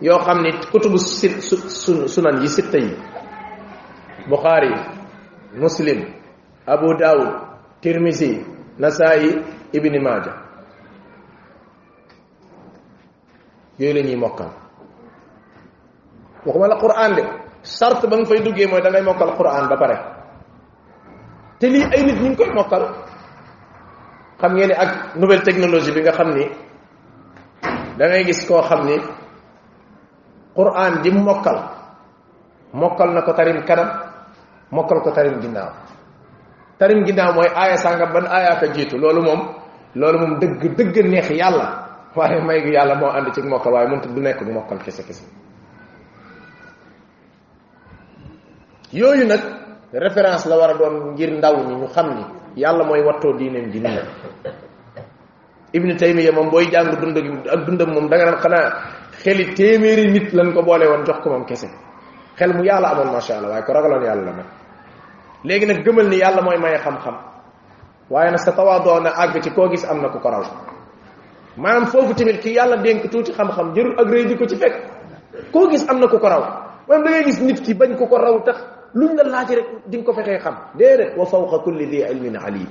yoo 0.00 0.18
xam 0.26 0.38
ni 0.42 0.50
kutubu 0.72 0.98
sit 0.98 1.38
su 1.40 2.08
sunan 2.08 2.40
yi 2.42 2.48
sitta 2.48 2.78
yi 2.78 2.90
buxaari 4.28 4.70
muslim 5.60 6.00
abu 6.66 6.88
daawud 7.00 7.30
tirmisi 7.82 8.40
nasaayi 8.78 9.30
ibni 9.72 9.98
maaja 10.00 10.32
yooyu 13.78 13.94
la 13.96 14.00
ñuy 14.02 14.16
mokkal 14.16 14.50
waxuma 16.46 16.68
la 16.68 16.76
quran 16.78 17.12
de 17.16 17.22
sart 17.66 17.98
bang 18.06 18.22
fay 18.24 18.38
duggé 18.46 18.64
moy 18.70 18.78
da 18.80 18.88
ngay 18.94 19.02
mokkal 19.02 19.34
quran 19.36 19.66
ba 19.68 19.76
pare 19.76 19.96
té 21.58 21.66
li 21.72 21.80
ay 21.94 22.02
nit 22.06 22.14
ñu 22.22 22.28
ngi 22.30 22.36
koy 22.38 22.50
mokal 22.54 22.82
xam 24.40 24.52
ngeen 24.54 24.70
ak 24.82 24.90
nouvelle 25.18 25.42
technologie 25.42 25.92
bi 25.92 26.00
nga 26.00 26.12
xam 26.18 26.30
ni 26.36 26.44
da 27.98 28.04
ngay 28.08 28.24
gis 28.28 28.46
ko 28.48 28.62
xam 28.70 28.80
ni 28.88 28.96
quran 30.56 30.92
di 31.02 31.10
mokal 31.10 31.58
mokal 32.80 33.08
nako 33.16 33.30
tarim 33.36 33.58
kanam 33.68 33.88
mokal 34.70 34.98
ko 35.04 35.10
tarim 35.16 35.36
ginnaw 35.42 35.68
tarim 36.78 37.02
ginnaw 37.06 37.34
moy 37.34 37.48
aya 37.62 37.74
sanga 37.76 38.06
ban 38.14 38.26
aya 38.30 38.52
ka 38.62 38.66
jitu 38.76 38.94
lolu 38.98 39.22
mom 39.26 39.40
lolu 40.00 40.16
mom 40.22 40.32
deug 40.40 40.54
deug 40.76 40.96
neex 41.10 41.30
yalla 41.34 41.66
waye 42.14 42.38
may 42.46 42.62
gu 42.62 42.70
yalla 42.78 42.94
mo 42.94 43.08
and 43.10 43.34
ci 43.34 43.40
mokkal 43.42 43.72
waaye 43.74 43.88
mënta 43.90 44.06
du 44.08 44.20
nekk 44.22 44.40
mokal 44.46 44.78
kese 44.78 45.02
kese 45.02 45.26
yooyu 48.92 49.26
nag 49.26 49.40
référence 49.92 50.46
la 50.46 50.56
war 50.56 50.70
a 50.70 50.74
doon 50.78 51.12
ngir 51.14 51.30
ndaw 51.36 51.56
ñi 51.66 51.74
ñu 51.74 51.86
xam 51.88 52.14
ni 52.14 52.22
yàlla 52.60 52.84
mooy 52.84 53.02
wattoo 53.02 53.32
diineem 53.36 53.70
ji 53.72 53.80
ni 55.74 56.22
la 56.24 56.32
moom 56.32 56.50
booy 56.50 56.70
jàng 56.70 56.94
dund 57.00 57.16
ak 57.48 57.64
dundam 57.66 57.90
moom 57.92 58.08
danga 58.08 58.24
nga 58.26 58.30
naan 58.32 58.40
xanaa 58.40 58.74
xeli 59.22 59.54
téeméeri 59.54 60.10
nit 60.10 60.32
lañ 60.32 60.52
ko 60.54 60.62
boole 60.62 60.86
woon 60.86 61.04
jox 61.04 61.18
ko 61.20 61.30
moom 61.30 61.44
kese 61.44 61.66
xel 62.38 62.52
mu 62.54 62.62
yàlla 62.62 62.88
amoon 62.90 63.10
macha 63.12 63.36
allah 63.36 63.48
waaye 63.50 63.62
ko 63.64 63.72
ragaloon 63.72 64.04
yàlla 64.04 64.24
la 64.24 64.32
nag 64.36 64.44
léegi 65.44 65.66
nag 65.66 65.82
gëmal 65.84 66.08
ni 66.08 66.16
yàlla 66.18 66.42
mooy 66.42 66.56
maye 66.58 66.78
xam-xam 66.78 67.14
waaye 68.10 68.30
nag 68.30 68.38
sa 68.38 68.52
tawaadoo 68.52 69.04
a 69.04 69.10
àgg 69.26 69.42
ci 69.42 69.50
koo 69.50 69.68
gis 69.68 69.84
am 69.84 70.00
na 70.00 70.08
ku 70.08 70.18
ko 70.20 70.30
raw 70.30 70.42
maanaam 71.56 71.86
foofu 71.86 72.14
tamit 72.14 72.38
ki 72.40 72.50
yàlla 72.54 72.76
dénk 72.76 73.10
tuuti 73.10 73.32
xam-xam 73.32 73.74
jërul 73.74 73.98
ak 73.98 74.06
rëy 74.08 74.26
di 74.26 74.36
ko 74.36 74.46
ci 74.46 74.56
fekk 74.56 74.76
koo 75.52 75.68
gis 75.70 75.86
am 75.88 75.98
na 75.98 76.06
ku 76.06 76.18
ko 76.18 76.28
raw 76.28 76.62
maanaam 76.88 78.44
da 78.46 78.75
luñ 78.96 79.12
la 79.14 79.24
laaj 79.28 79.48
rek 79.52 79.68
di 79.92 79.96
nga 79.98 80.04
ko 80.08 80.12
fexee 80.14 80.38
xam 80.40 80.56
déedéet 80.78 81.16
wa 81.18 81.26
fawqa 81.26 81.58
kulli 81.60 81.86
di 81.86 81.98
ilmin 82.00 82.34
alim 82.36 82.66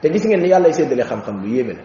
te 0.00 0.10
gis 0.10 0.24
ngeen 0.26 0.40
ni 0.42 0.48
yàllay 0.48 0.72
séddale 0.72 1.02
xam-xam 1.04 1.40
lu 1.40 1.48
yéeme 1.48 1.72
la 1.72 1.82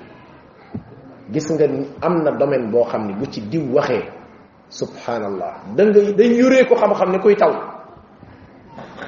gis 1.32 1.48
nga 1.52 1.66
am 2.06 2.14
na 2.24 2.32
domaine 2.32 2.68
boo 2.70 2.84
xam 2.84 3.08
ne 3.08 3.14
bu 3.14 3.26
ci 3.28 3.42
diw 3.48 3.72
waxee 3.72 4.04
subhanallah 4.68 5.52
da 5.76 5.84
ngay 5.86 6.14
day 6.14 6.32
yure 6.36 6.66
ko 6.68 6.76
xam-xam 6.76 7.10
ne 7.12 7.20
kuy 7.20 7.36
taw 7.36 7.52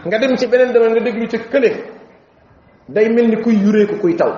nga 0.05 0.17
dem 0.19 0.37
ci 0.37 0.47
beneen 0.47 0.71
domaine 0.71 0.91
nga 0.95 1.01
déglu 1.03 1.27
ca 1.27 1.37
kële 1.51 1.69
day 2.87 3.09
mel 3.11 3.27
ni 3.27 3.41
kuy 3.43 3.57
yuree 3.59 3.85
ko 3.87 3.95
kuy 3.99 4.15
taw 4.15 4.31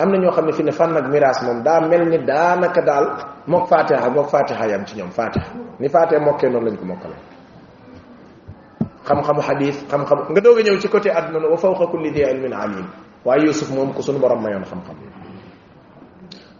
am 0.00 0.08
na 0.10 0.18
ñoo 0.18 0.32
xam 0.36 0.44
ne 0.46 0.52
fi 0.52 0.62
ne 0.64 0.70
fànn 0.72 0.96
ak 0.96 1.06
miraas 1.08 1.40
moom 1.42 1.62
daa 1.62 1.80
mel 1.88 2.04
ni 2.10 2.18
daanaka 2.26 2.82
daal 2.82 3.06
mook 3.46 3.68
fatiha 3.68 4.10
mook 4.10 4.28
fatiha 4.28 4.66
yam 4.68 4.84
ci 4.84 4.96
ñoom 4.98 5.10
fatiha 5.10 5.46
ni 5.80 5.88
fatiha 5.88 6.20
mokkee 6.20 6.50
noonu 6.50 6.68
lañ 6.68 6.98
xam-xamu 9.04 9.40
hadith 9.44 9.78
xam-xam 9.92 10.18
nga 10.32 10.40
doga 10.40 10.62
ñëw 10.66 10.76
ci 10.80 10.88
côté 10.88 11.08
aduna 11.12 11.48
wa 11.48 11.56
fawqa 11.60 11.86
kulli 11.92 12.10
dhi 12.10 12.22
ilmin 12.32 12.52
alim 12.52 12.86
wa 13.24 13.34
yusuf 13.36 13.68
mom 13.70 13.92
ko 13.92 14.00
sunu 14.02 14.18
borom 14.18 14.42
mayon 14.42 14.64
xam-xam 14.64 14.96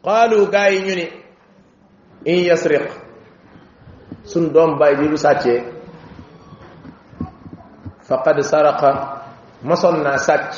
qalu 0.05 0.37
gay 0.53 0.79
ñu 0.87 0.95
ni 0.95 1.07
in 2.29 2.45
yasriq 2.49 2.85
sun 4.25 4.53
dom 4.53 4.77
bay 4.79 4.95
bi 4.97 5.09
bu 5.09 5.17
sàccee 5.17 5.61
faqad 8.09 8.41
saraqa 8.45 8.91
masalna 9.65 10.03
naa 10.13 10.19
sàcc 10.21 10.53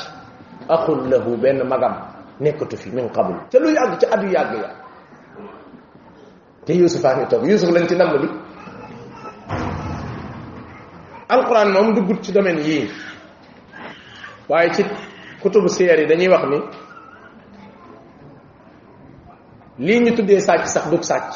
axul 0.69 0.99
lahu 1.11 1.37
ben 1.43 1.57
magam 1.67 1.95
nekatu 2.39 2.75
fi 2.77 2.89
min 2.91 3.07
qabl 3.15 3.33
te 3.51 3.59
lu 3.59 3.69
yag 3.71 3.95
ci 3.99 4.05
adu 4.11 4.27
yag 4.27 4.49
ya 4.61 4.69
te 6.67 6.73
yusuf 6.75 7.03
a 7.07 7.15
ngi 7.15 7.25
toog 7.31 7.45
yusuf 7.47 7.69
lañ 7.75 7.85
ci 7.89 7.95
nam 7.95 8.11
li 8.23 8.27
alquran 11.29 11.71
moom 11.71 11.93
duggut 11.93 12.23
ci 12.23 12.31
domaine 12.31 12.59
yii 12.61 12.89
waaye 14.47 14.71
ci 14.73 14.83
kutubu 15.41 15.67
siyar 15.69 15.99
yi 15.99 16.07
dañuy 16.07 16.29
wax 16.31 16.43
ni 16.51 16.59
lii 19.87 19.99
ñu 20.03 20.15
tuddee 20.15 20.39
sàcc 20.39 20.65
sax 20.67 20.89
dug 20.89 21.03
sàcc 21.03 21.31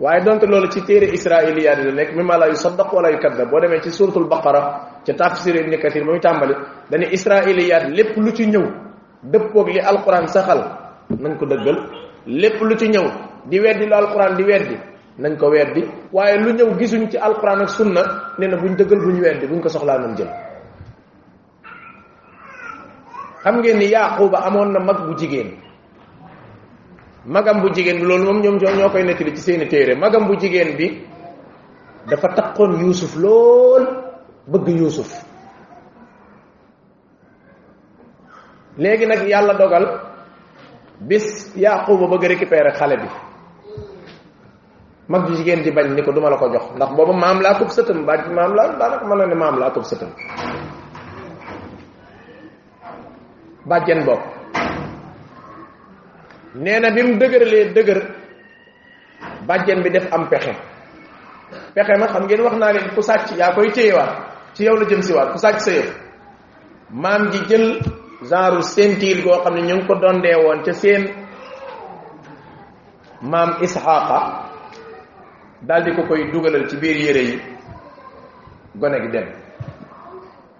waaye 0.00 0.22
donte 0.24 0.46
loolu 0.46 0.68
ci 0.68 0.80
téere 0.82 1.06
israiliyaat 1.14 1.78
yi 1.78 1.84
la 1.86 1.92
nekk 1.92 2.12
mimma 2.14 2.36
la 2.36 2.46
yusaddaq 2.48 2.92
wala 2.92 3.10
yukadab 3.10 3.50
boo 3.50 3.60
demee 3.60 3.80
ci 3.82 3.90
suratul 3.90 4.26
baqara 4.28 5.00
ci 5.06 5.12
tafsir 5.14 5.56
ibn 5.56 5.76
kathir 5.82 6.04
muy 6.04 6.20
tàmbali 6.20 6.54
dañu 6.90 7.06
israiliyaat 7.12 7.88
lépp 7.96 8.16
lu 8.16 8.30
ci 8.32 8.44
ñëw 8.46 8.64
dëppoog 9.22 9.68
li 9.68 9.80
alquran 9.80 10.26
saxal 10.26 10.60
nañ 11.22 11.36
ko 11.38 11.44
dëggal 11.46 11.78
lépp 12.26 12.60
lu 12.60 12.74
ci 12.76 12.88
ñëw 12.88 13.06
di 13.50 13.58
weddi 13.60 13.86
lu 13.86 13.94
alquran 13.94 14.36
di 14.36 14.42
weddi 14.42 14.76
nañ 15.18 15.36
ko 15.40 15.48
wéddi 15.48 15.82
waaye 16.12 16.36
lu 16.38 16.52
ñëw 16.52 16.76
gisuñ 16.78 17.08
ci 17.08 17.16
alquran 17.16 17.60
ak 17.62 17.70
sunna 17.70 18.02
nee 18.38 18.48
na 18.48 18.56
buñ 18.56 18.76
dëggal 18.76 19.00
buñ 19.00 19.16
wéddi 19.20 19.46
buñ 19.48 19.60
ko 19.62 19.68
soxlaa 19.68 19.98
nañ 19.98 20.12
jël 20.16 20.28
xam 23.42 23.58
ngeen 23.60 23.78
ni 23.78 23.86
yaquba 23.88 24.38
amoon 24.44 24.72
na 24.72 24.80
mag 24.80 25.06
bu 25.06 25.16
jigéen 25.16 25.56
magam 27.24 27.60
bu 27.62 27.72
jigéen 27.72 27.96
bi 27.98 28.04
loolu 28.06 28.24
moom 28.24 28.40
ñoom 28.42 28.56
ñoo 28.60 28.90
koy 28.90 29.04
nettali 29.04 29.34
ci 29.36 29.42
seeni 29.42 29.66
téere 29.68 29.94
magam 29.94 30.26
bu 30.26 30.36
jigéen 30.36 30.76
bi 30.76 31.02
dafa 32.06 32.28
takkoon 32.34 32.76
yusuf 32.84 33.16
lool 33.16 33.84
bëgg 34.46 34.66
yusuf 34.76 35.24
léegi 38.76 39.06
nag 39.06 39.24
yàlla 39.26 39.54
dogal 39.54 39.86
bis 41.00 41.52
yaquba 41.56 42.06
bëgg 42.06 42.24
récupérer 42.26 42.72
xale 42.76 42.96
bi 43.00 43.08
mag 45.08 45.28
ju 45.30 45.34
jigéen 45.38 45.62
ji 45.64 45.70
bañ 45.70 45.94
ni 45.94 46.02
ko 46.02 46.12
duma 46.12 46.30
la 46.30 46.36
ko 46.36 46.46
jox 46.50 46.74
ndax 46.76 46.90
booba 46.96 47.12
maam 47.14 47.40
laa 47.40 47.54
kob 47.58 47.68
sëtam 47.70 48.04
ba 48.06 48.14
maam 48.26 48.54
laa 48.54 48.74
daanaka 48.78 49.04
mën 49.06 49.18
na 49.20 49.26
ne 49.26 49.34
maam 49.34 49.54
sëtam 49.90 50.10
bàjjen 53.68 54.04
bokk 54.04 54.22
nee 56.54 56.80
na 56.80 56.90
bi 56.90 57.02
mu 57.02 57.18
dëgërlee 57.18 57.72
dëgër 57.74 58.00
bàjjen 59.46 59.82
bi 59.82 59.90
def 59.90 60.12
am 60.12 60.26
pexe 60.28 60.52
pexe 61.74 61.94
ma 61.98 62.06
xam 62.06 62.24
ngeen 62.26 62.42
wax 62.42 62.56
naa 62.58 62.72
leen 62.72 62.90
ku 62.94 63.02
sàcc 63.02 63.30
yaa 63.38 63.54
koy 63.54 63.70
téyewaat 63.70 64.10
ci 64.54 64.64
yow 64.64 64.74
la 64.76 64.86
jëm 64.86 65.02
siwaat 65.02 65.30
ku 65.32 65.38
sàcc 65.38 65.60
sa 65.60 65.70
yëf 65.70 65.90
maam 66.90 67.30
ji 67.30 67.38
jël 67.48 67.80
genre 68.28 68.62
sentiil 68.62 69.22
goo 69.22 69.38
xam 69.42 69.54
ne 69.54 69.62
ñu 69.62 69.74
ngi 69.76 69.86
ko 69.86 69.94
dondee 69.94 70.34
woon 70.36 70.62
ca 70.64 70.72
seen 70.72 71.10
maam 73.20 73.50
Isxaaqa 73.62 74.45
daal 75.64 75.80
di 75.84 75.92
ko 75.96 76.04
koy 76.04 76.28
dugalal 76.30 76.68
ci 76.68 76.76
biir 76.76 76.96
yére 76.96 77.22
yi 77.32 77.36
gone 78.76 79.00
gi 79.00 79.08
dem 79.10 79.28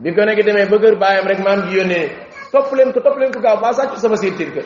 bi 0.00 0.10
gone 0.14 0.32
gi 0.34 0.42
demee 0.42 0.66
ba 0.70 0.76
kër 0.78 0.96
baayam 0.98 1.26
rek 1.26 1.38
maam 1.44 1.60
ji 1.68 1.76
yónnee 1.76 2.08
topp 2.50 2.72
leen 2.72 2.92
ko 2.92 3.00
topp 3.00 3.18
leen 3.18 3.32
ko 3.32 3.40
gaaw 3.40 3.60
baa 3.60 3.72
sàcc 3.72 3.96
sama 4.00 4.16
ceinture 4.16 4.50
ga 4.54 4.62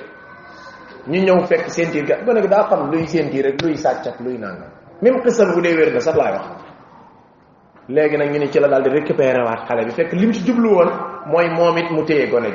ñu 1.11 1.21
ñëw 1.27 1.47
fekk 1.47 1.67
ceinture 1.71 2.07
ga 2.07 2.17
gone 2.25 2.41
gi 2.43 2.49
daa 2.49 2.69
xam 2.69 2.91
luy 2.91 3.07
ceinture 3.07 3.43
rek 3.43 3.63
luy 3.63 3.75
sàcc 3.77 4.07
ak 4.07 4.21
luy 4.21 4.39
même 5.03 5.21
xisam 5.25 5.53
bu 5.53 5.61
dee 5.61 5.75
wér 5.75 5.93
na 5.95 6.01
sax 6.01 6.15
laay 6.17 6.33
wax 6.33 6.49
ñu 8.31 8.39
ne 8.39 8.49
ci 8.51 8.61
la 8.61 8.69
daal 8.69 8.83
di 8.83 8.89
récupéré 8.91 9.43
waat 9.43 9.67
xale 9.67 9.85
bi 9.85 9.91
fekk 9.93 10.13
li 10.13 10.27
mu 10.27 10.33
ci 10.33 10.45
jublu 10.45 10.71
woon 10.71 10.91
mooy 11.27 11.49
moom 11.51 11.77
it 11.79 11.91
mu 11.91 12.05
téye 12.05 12.29
gone 12.31 12.51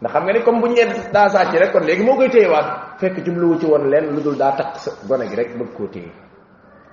ndax 0.00 0.12
xam 0.12 0.22
nga 0.24 0.32
ni 0.32 0.40
comme 0.42 0.60
bu 0.60 0.68
ñeent 0.68 1.10
daa 1.12 1.28
sàcc 1.28 1.50
rek 1.58 1.72
kon 1.72 1.82
léegi 1.82 2.04
moo 2.04 2.14
koy 2.14 2.28
téyewaat 2.30 3.00
fekk 3.00 3.24
jubluwu 3.24 3.58
ci 3.58 3.66
woon 3.66 3.90
leen 3.90 4.14
lu 4.14 4.20
dul 4.22 4.36
daa 4.36 4.54
takk 4.56 4.76
sa 4.78 4.90
gone 5.08 5.26
gi 5.28 5.34
rek 5.36 5.50
bëgg 5.58 5.74
koo 5.76 5.86
téye 5.88 6.10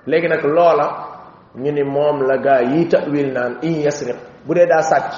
léegi 0.06 0.28
nag 0.28 0.44
loola 0.44 0.86
ñu 1.56 1.72
ni 1.72 1.82
moom 1.82 2.22
la 2.26 2.36
gaa 2.46 2.60
yi 2.70 2.88
tawil 2.90 3.28
naan 3.32 3.58
in 3.62 3.82
yasriq 3.84 4.16
bu 4.46 4.52
dee 4.54 4.66
daa 4.66 4.82
sàcc 4.90 5.12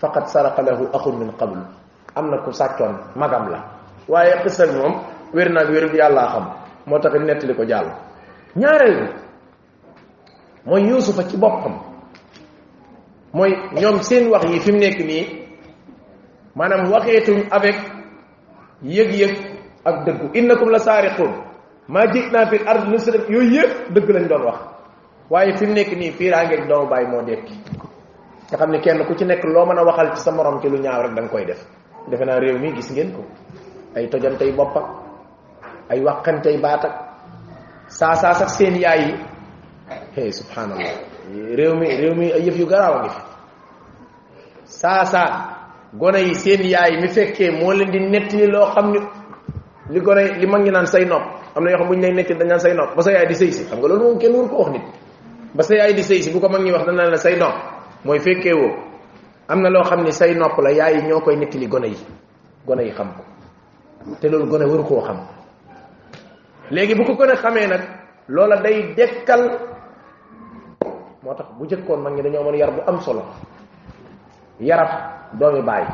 faqad 0.00 0.26
saraqa 0.32 0.62
lahu 0.62 0.84
axun 0.94 1.18
min 1.18 1.32
qablu 1.38 1.60
am 2.14 2.26
na 2.30 2.38
ku 2.44 2.50
sàccoon 2.52 2.94
magam 3.20 3.46
la 3.52 3.60
waaye 4.12 4.34
xis 4.42 4.58
ak 4.64 4.70
moom 4.76 4.94
wér 5.34 5.48
naag 5.52 5.68
wérul 5.70 5.94
yàllaa 5.96 6.28
xam 6.32 6.44
moo 6.86 6.98
tax 7.02 7.14
it 7.16 7.22
nettali 7.26 7.54
ko 7.58 7.64
jàll 7.66 7.88
ñaareel 8.60 8.96
bi 9.04 9.10
mooy 10.66 10.82
yuusufa 10.88 11.22
ci 11.28 11.36
boppam 11.36 11.74
mooy 13.32 13.52
ñoom 13.80 14.00
seen 14.02 14.24
wax 14.30 14.44
yi 14.50 14.60
fi 14.60 14.72
mu 14.72 14.78
nekk 14.78 14.98
nii 14.98 15.24
maanaam 16.56 16.90
waxeetuñ 16.92 17.38
avec 17.50 17.78
yëg-yëg 18.82 19.34
ak 19.84 19.96
dëggu 20.04 20.26
innakum 20.34 20.70
la 20.70 20.78
saariqun 20.78 21.49
maa 21.92 22.06
jég 22.10 22.30
naa 22.32 22.46
fil 22.48 22.64
ard 22.70 22.88
muslim 22.92 23.22
yooyu 23.32 23.50
yëpp 23.54 23.76
dëgg 23.94 24.08
lañ 24.14 24.26
doon 24.30 24.44
wax 24.48 24.58
waaye 25.32 25.50
fi 25.58 25.66
nekk 25.66 25.90
nii 26.00 26.10
fiiraangeeg 26.12 26.62
doomu 26.68 26.86
bàyyi 26.92 27.08
moo 27.12 27.22
dekki 27.22 27.54
nga 28.48 28.56
xam 28.60 28.70
ne 28.70 28.78
kenn 28.80 29.04
ku 29.06 29.14
ci 29.14 29.24
nekk 29.24 29.44
loo 29.54 29.66
mën 29.66 29.78
a 29.78 29.84
waxal 29.84 30.08
ci 30.14 30.22
sa 30.22 30.30
morom 30.30 30.60
ci 30.60 30.68
lu 30.68 30.78
ñaaw 30.78 31.02
rek 31.02 31.14
da 31.16 31.22
koy 31.32 31.44
def 31.46 31.60
defe 32.10 32.24
naa 32.24 32.38
réew 32.38 32.58
mi 32.60 32.70
gis 32.76 32.90
ngeen 32.92 33.10
ko 33.16 33.22
ay 33.96 34.08
tojantey 34.08 34.52
bopp 34.58 34.76
ak 34.78 34.86
ay 35.92 36.00
waxantey 36.06 36.56
baat 36.64 36.82
ak 36.88 36.94
saa 37.98 38.14
saa 38.22 38.34
sax 38.40 38.50
seen 38.56 38.74
yaay 38.84 39.02
yi 39.06 39.14
hey 40.14 40.30
subhanallah 40.32 40.94
réew 41.58 41.74
mi 41.78 41.86
réew 42.00 42.14
mi 42.20 42.26
ay 42.32 42.42
yëf 42.46 42.56
yu 42.60 42.66
garaaw 42.66 42.94
a 42.94 43.00
ngi 43.02 43.10
saa 44.80 45.04
saa 45.12 45.30
gone 46.00 46.20
yi 46.26 46.34
seen 46.34 46.62
yaay 46.74 46.92
mi 47.02 47.08
fekkee 47.16 47.50
moo 47.58 47.72
leen 47.72 47.90
di 47.92 47.98
nettali 48.12 48.46
loo 48.54 48.66
xam 48.74 48.86
ne 48.92 49.00
li 49.92 50.00
gone 50.00 50.22
li 50.40 50.46
mag 50.46 50.62
ñi 50.64 50.70
naan 50.70 50.86
say 50.94 51.04
nopp 51.04 51.39
am 51.56 51.64
na 51.64 51.70
yoo 51.70 51.78
xam 51.78 51.88
bu 51.88 51.94
ñu 51.94 52.02
lay 52.02 52.12
nekk 52.14 52.30
dañ 52.38 52.48
naan 52.48 52.60
say 52.60 52.74
nopp 52.74 52.94
ba 52.94 53.02
sa 53.02 53.10
yaay 53.12 53.26
di 53.26 53.34
sëy 53.34 53.50
si 53.52 53.64
xam 53.64 53.78
nga 53.80 53.88
loolu 53.88 54.04
moom 54.04 54.18
kenn 54.18 54.34
waru 54.34 54.48
ko 54.48 54.56
wax 54.62 54.70
nit 54.72 54.82
ba 55.54 55.62
sa 55.62 55.74
yaay 55.74 55.92
di 55.94 56.02
sëy 56.02 56.22
si 56.22 56.30
bu 56.30 56.40
ko 56.40 56.48
mag 56.48 56.62
ñi 56.62 56.70
wax 56.70 56.84
dana 56.86 57.10
na 57.10 57.16
say 57.16 57.36
nopp 57.36 57.54
mooy 58.04 58.18
fekkee 58.18 58.54
woo 58.54 58.70
am 59.48 59.60
na 59.62 59.68
loo 59.70 59.82
xam 59.82 60.00
ni 60.04 60.12
say 60.12 60.34
nopp 60.34 60.58
la 60.60 60.70
yaay 60.72 60.94
yi 61.00 61.06
ñoo 61.08 61.20
koy 61.20 61.36
nettali 61.36 61.66
gone 61.68 61.86
yi 61.88 61.98
gone 62.66 62.80
yi 62.84 62.92
xam 62.92 63.08
ko 63.14 63.22
te 64.20 64.28
loolu 64.28 64.46
gone 64.48 64.64
waru 64.64 64.84
koo 64.84 65.00
xam 65.00 65.16
léegi 66.70 66.94
bu 66.94 67.04
ko 67.04 67.12
gën 67.14 67.30
a 67.30 67.36
xamee 67.36 67.66
nag 67.66 67.82
loola 68.28 68.56
day 68.60 68.94
dekkal 68.94 69.42
moo 71.22 71.34
tax 71.34 71.46
bu 71.58 71.66
jëkkoon 71.66 72.02
mag 72.02 72.12
ñi 72.14 72.22
dañoo 72.22 72.44
mën 72.44 72.54
yar 72.56 72.70
bu 72.72 72.80
am 72.86 73.00
solo 73.00 73.22
yarab 74.60 74.90
doomi 75.38 75.62
bàyyi 75.62 75.88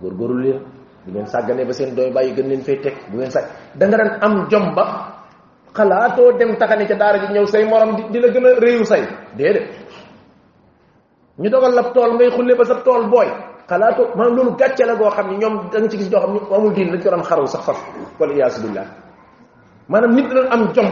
góorgóorlu 0.00 0.42
leen 0.42 0.62
bu 1.08 1.14
ngeen 1.18 1.26
sàgganee 1.32 1.64
ba 1.68 1.72
seen 1.78 1.90
doy 1.96 2.08
bàyyi 2.14 2.30
gën 2.36 2.46
leen 2.50 2.60
fay 2.66 2.76
teg 2.84 2.94
bu 3.12 3.16
ngeen 3.18 3.30
sàgg 3.34 3.46
da 3.78 3.84
nga 3.86 3.96
daan 3.98 4.12
am 4.26 4.34
jom 4.50 4.64
ba 4.76 4.84
xalaatoo 5.78 6.38
dem 6.38 6.50
taxani 6.60 6.84
ca 6.90 6.94
daara 7.00 7.18
ji 7.22 7.28
ñëw 7.34 7.46
say 7.52 7.64
morom 7.70 7.90
di 8.12 8.18
la 8.20 8.28
gën 8.28 8.46
a 8.46 8.50
réewu 8.62 8.84
say 8.84 9.02
déedéet 9.38 9.66
ñu 11.38 11.48
dogal 11.50 11.72
la 11.74 11.82
tool 11.94 12.10
ngay 12.16 12.30
xulle 12.30 12.54
ba 12.58 12.64
sa 12.64 12.74
tool 12.84 13.02
booy 13.12 13.28
xalaatoo 13.70 14.06
maanaam 14.16 14.36
loolu 14.36 14.52
gàcce 14.60 14.84
la 14.86 14.94
goo 14.94 15.10
xam 15.10 15.26
ne 15.30 15.36
ñoom 15.42 15.56
danga 15.72 15.88
ci 15.90 15.96
gis 15.98 16.10
ñoo 16.10 16.20
xam 16.20 16.32
ne 16.34 16.40
amul 16.56 16.72
diin 16.74 16.90
dañ 16.92 17.00
ko 17.02 17.36
doon 17.36 17.46
sax 17.46 17.62
faf 17.66 17.78
wala 18.18 18.32
iyaasu 18.34 18.60
maanaam 19.88 20.12
nit 20.14 20.28
doon 20.34 20.46
am 20.54 20.72
jom 20.74 20.88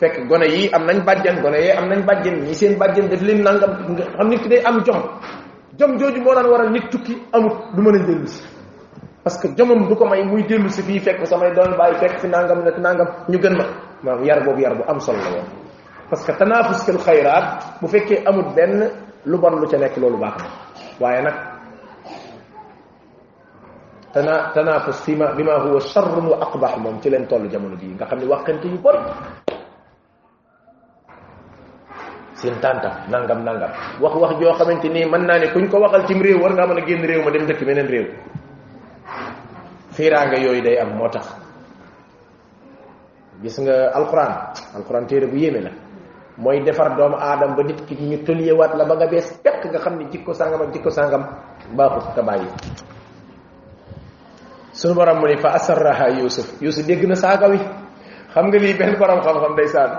fekk 0.00 0.28
gone 0.28 0.46
yi 0.54 0.68
am 0.76 0.82
nañ 0.86 0.98
bàjjen 1.06 1.36
gone 1.42 1.60
am 1.78 1.86
nañ 1.88 2.00
bàjjen 2.08 2.34
ñi 2.46 2.54
seen 2.54 2.78
bàjjen 2.78 3.08
daf 3.10 3.22
leen 3.22 3.42
nangam 3.44 3.70
nga 3.94 4.04
xam 4.16 4.28
nit 4.28 4.42
day 4.50 4.60
am 4.68 4.78
jom 4.86 5.00
jom 5.78 5.98
jooju 5.98 6.20
moo 6.24 6.34
daan 6.34 6.46
waral 6.52 6.70
nit 6.72 6.84
tukki 6.90 7.14
amut 7.32 7.56
du 7.74 7.82
mën 7.82 7.96
a 8.02 8.06
jël 8.06 8.26
si 8.28 8.51
parce 9.22 9.38
que 9.40 9.54
jomam 9.56 9.86
du 9.88 9.94
ko 9.94 10.02
may 10.04 10.24
muy 10.26 10.42
delu 10.42 10.66
ci 10.68 10.82
fi 10.82 10.98
fekk 10.98 11.26
samay 11.26 11.54
doon 11.54 11.76
bàyyi 11.78 11.94
fekk 12.02 12.18
fi 12.20 12.26
nangam 12.28 12.64
nag 12.66 12.76
nangam 12.82 13.06
ñu 13.30 13.38
gën 13.38 13.54
ma 13.56 13.64
maam 14.02 14.24
yar 14.26 14.42
bobu 14.44 14.60
yar 14.60 14.74
bu 14.74 14.82
am 14.90 14.98
solo 14.98 15.18
la 15.22 15.42
parce 16.10 16.26
que 16.26 16.32
tanafus 16.32 16.82
fil 16.84 16.98
khairat 16.98 17.78
bu 17.80 17.86
fekke 17.86 18.24
amul 18.26 18.52
ben 18.56 18.90
lu 19.24 19.38
bon 19.38 19.54
lu 19.60 19.66
ca 19.68 19.76
nek 19.78 19.96
lolu 19.96 20.18
bax 20.18 20.42
na 20.42 20.48
waaye 20.98 21.22
nak 21.22 21.36
tana 24.12 24.50
tanafus 24.54 25.00
fi 25.06 25.14
bima 25.14 25.54
huwa 25.66 25.78
sharrun 25.80 26.26
wa 26.26 26.36
aqbah 26.42 26.76
mom 26.82 27.00
ci 27.00 27.08
len 27.08 27.26
tollu 27.26 27.48
jamono 27.48 27.76
ji 27.76 27.86
nga 27.94 28.06
xamni 28.06 28.26
waxante 28.26 28.66
yu 28.66 28.78
bon 28.82 28.98
seen 32.34 32.58
tanta 32.60 33.06
nangam 33.08 33.44
nangam 33.46 33.70
wax 34.02 34.14
wax 34.18 34.34
jo 34.42 34.50
xamanteni 34.58 35.04
ni 35.06 35.10
na 35.10 35.38
ne 35.38 35.46
kuñ 35.54 35.70
ko 35.70 35.78
waxal 35.78 36.06
ci 36.10 36.14
rew 36.18 36.40
war 36.42 36.50
nga 36.58 36.66
mëna 36.66 36.82
genn 36.86 37.06
rew 37.06 37.22
ma 37.22 37.30
dem 37.30 37.46
dëkk 37.46 37.62
rew 37.90 38.04
fiiraange 39.92 40.36
yooyu 40.40 40.62
day 40.62 40.78
am 40.80 40.90
moo 40.96 41.08
tax 41.08 41.26
gis 43.42 43.56
nga 43.62 43.92
alquran 43.92 44.32
alquran 44.76 45.04
téere 45.06 45.26
bu 45.26 45.36
yéeme 45.36 45.60
la 45.60 45.70
mooy 46.38 46.60
defar 46.64 46.96
doomu 46.96 47.16
aadam 47.16 47.54
ba 47.56 47.62
nit 47.62 47.80
ki 47.86 47.94
ñu 47.94 48.24
tolliyewaat 48.26 48.74
la 48.76 48.84
ba 48.84 48.94
nga 48.94 49.06
bees 49.06 49.28
pekk 49.44 49.62
nga 49.70 49.78
xam 49.78 49.96
ni 49.98 50.04
jikko 50.10 50.32
sàngam 50.32 50.72
jikko 50.72 50.90
sàngam 50.90 51.22
baaxut 51.76 52.14
ka 52.14 52.22
bàyyi 52.22 52.48
suñu 54.72 54.94
borom 54.94 55.18
mu 55.20 55.26
ne 55.28 55.36
fa 55.36 55.52
na 57.08 57.14
saaga 57.16 57.48
wi 57.48 57.58
xam 58.34 58.46
nga 58.48 58.58
lii 58.58 58.74
benn 58.78 58.96
borom 58.98 59.20
xam-xam 59.20 59.52
ndeysaan 59.52 59.92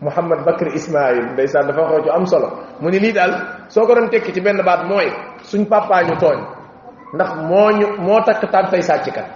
Muhammad 0.00 0.46
Bakr 0.46 0.66
Ismail 0.78 1.32
ndeysaan 1.34 1.66
dafa 1.66 1.82
xoo 1.88 2.10
am 2.14 2.24
solo 2.26 2.48
mu 2.80 2.88
ne 2.90 2.98
lii 2.98 3.12
daal 3.12 3.32
soo 3.68 3.84
ko 3.86 3.94
doon 3.94 4.08
tekki 4.10 4.32
ci 4.32 4.40
benn 4.40 4.62
baat 4.64 4.86
mooy 4.86 5.06
suñu 5.42 5.66
papa 5.66 6.04
ñu 6.06 6.14
tooñ 6.22 6.57
ndax 7.12 7.30
moo 7.48 7.70
ñu 7.70 7.86
moo 8.00 8.20
takk 8.24 8.50
taan 8.50 8.66
fay 8.70 8.82
sàcckat 8.82 9.26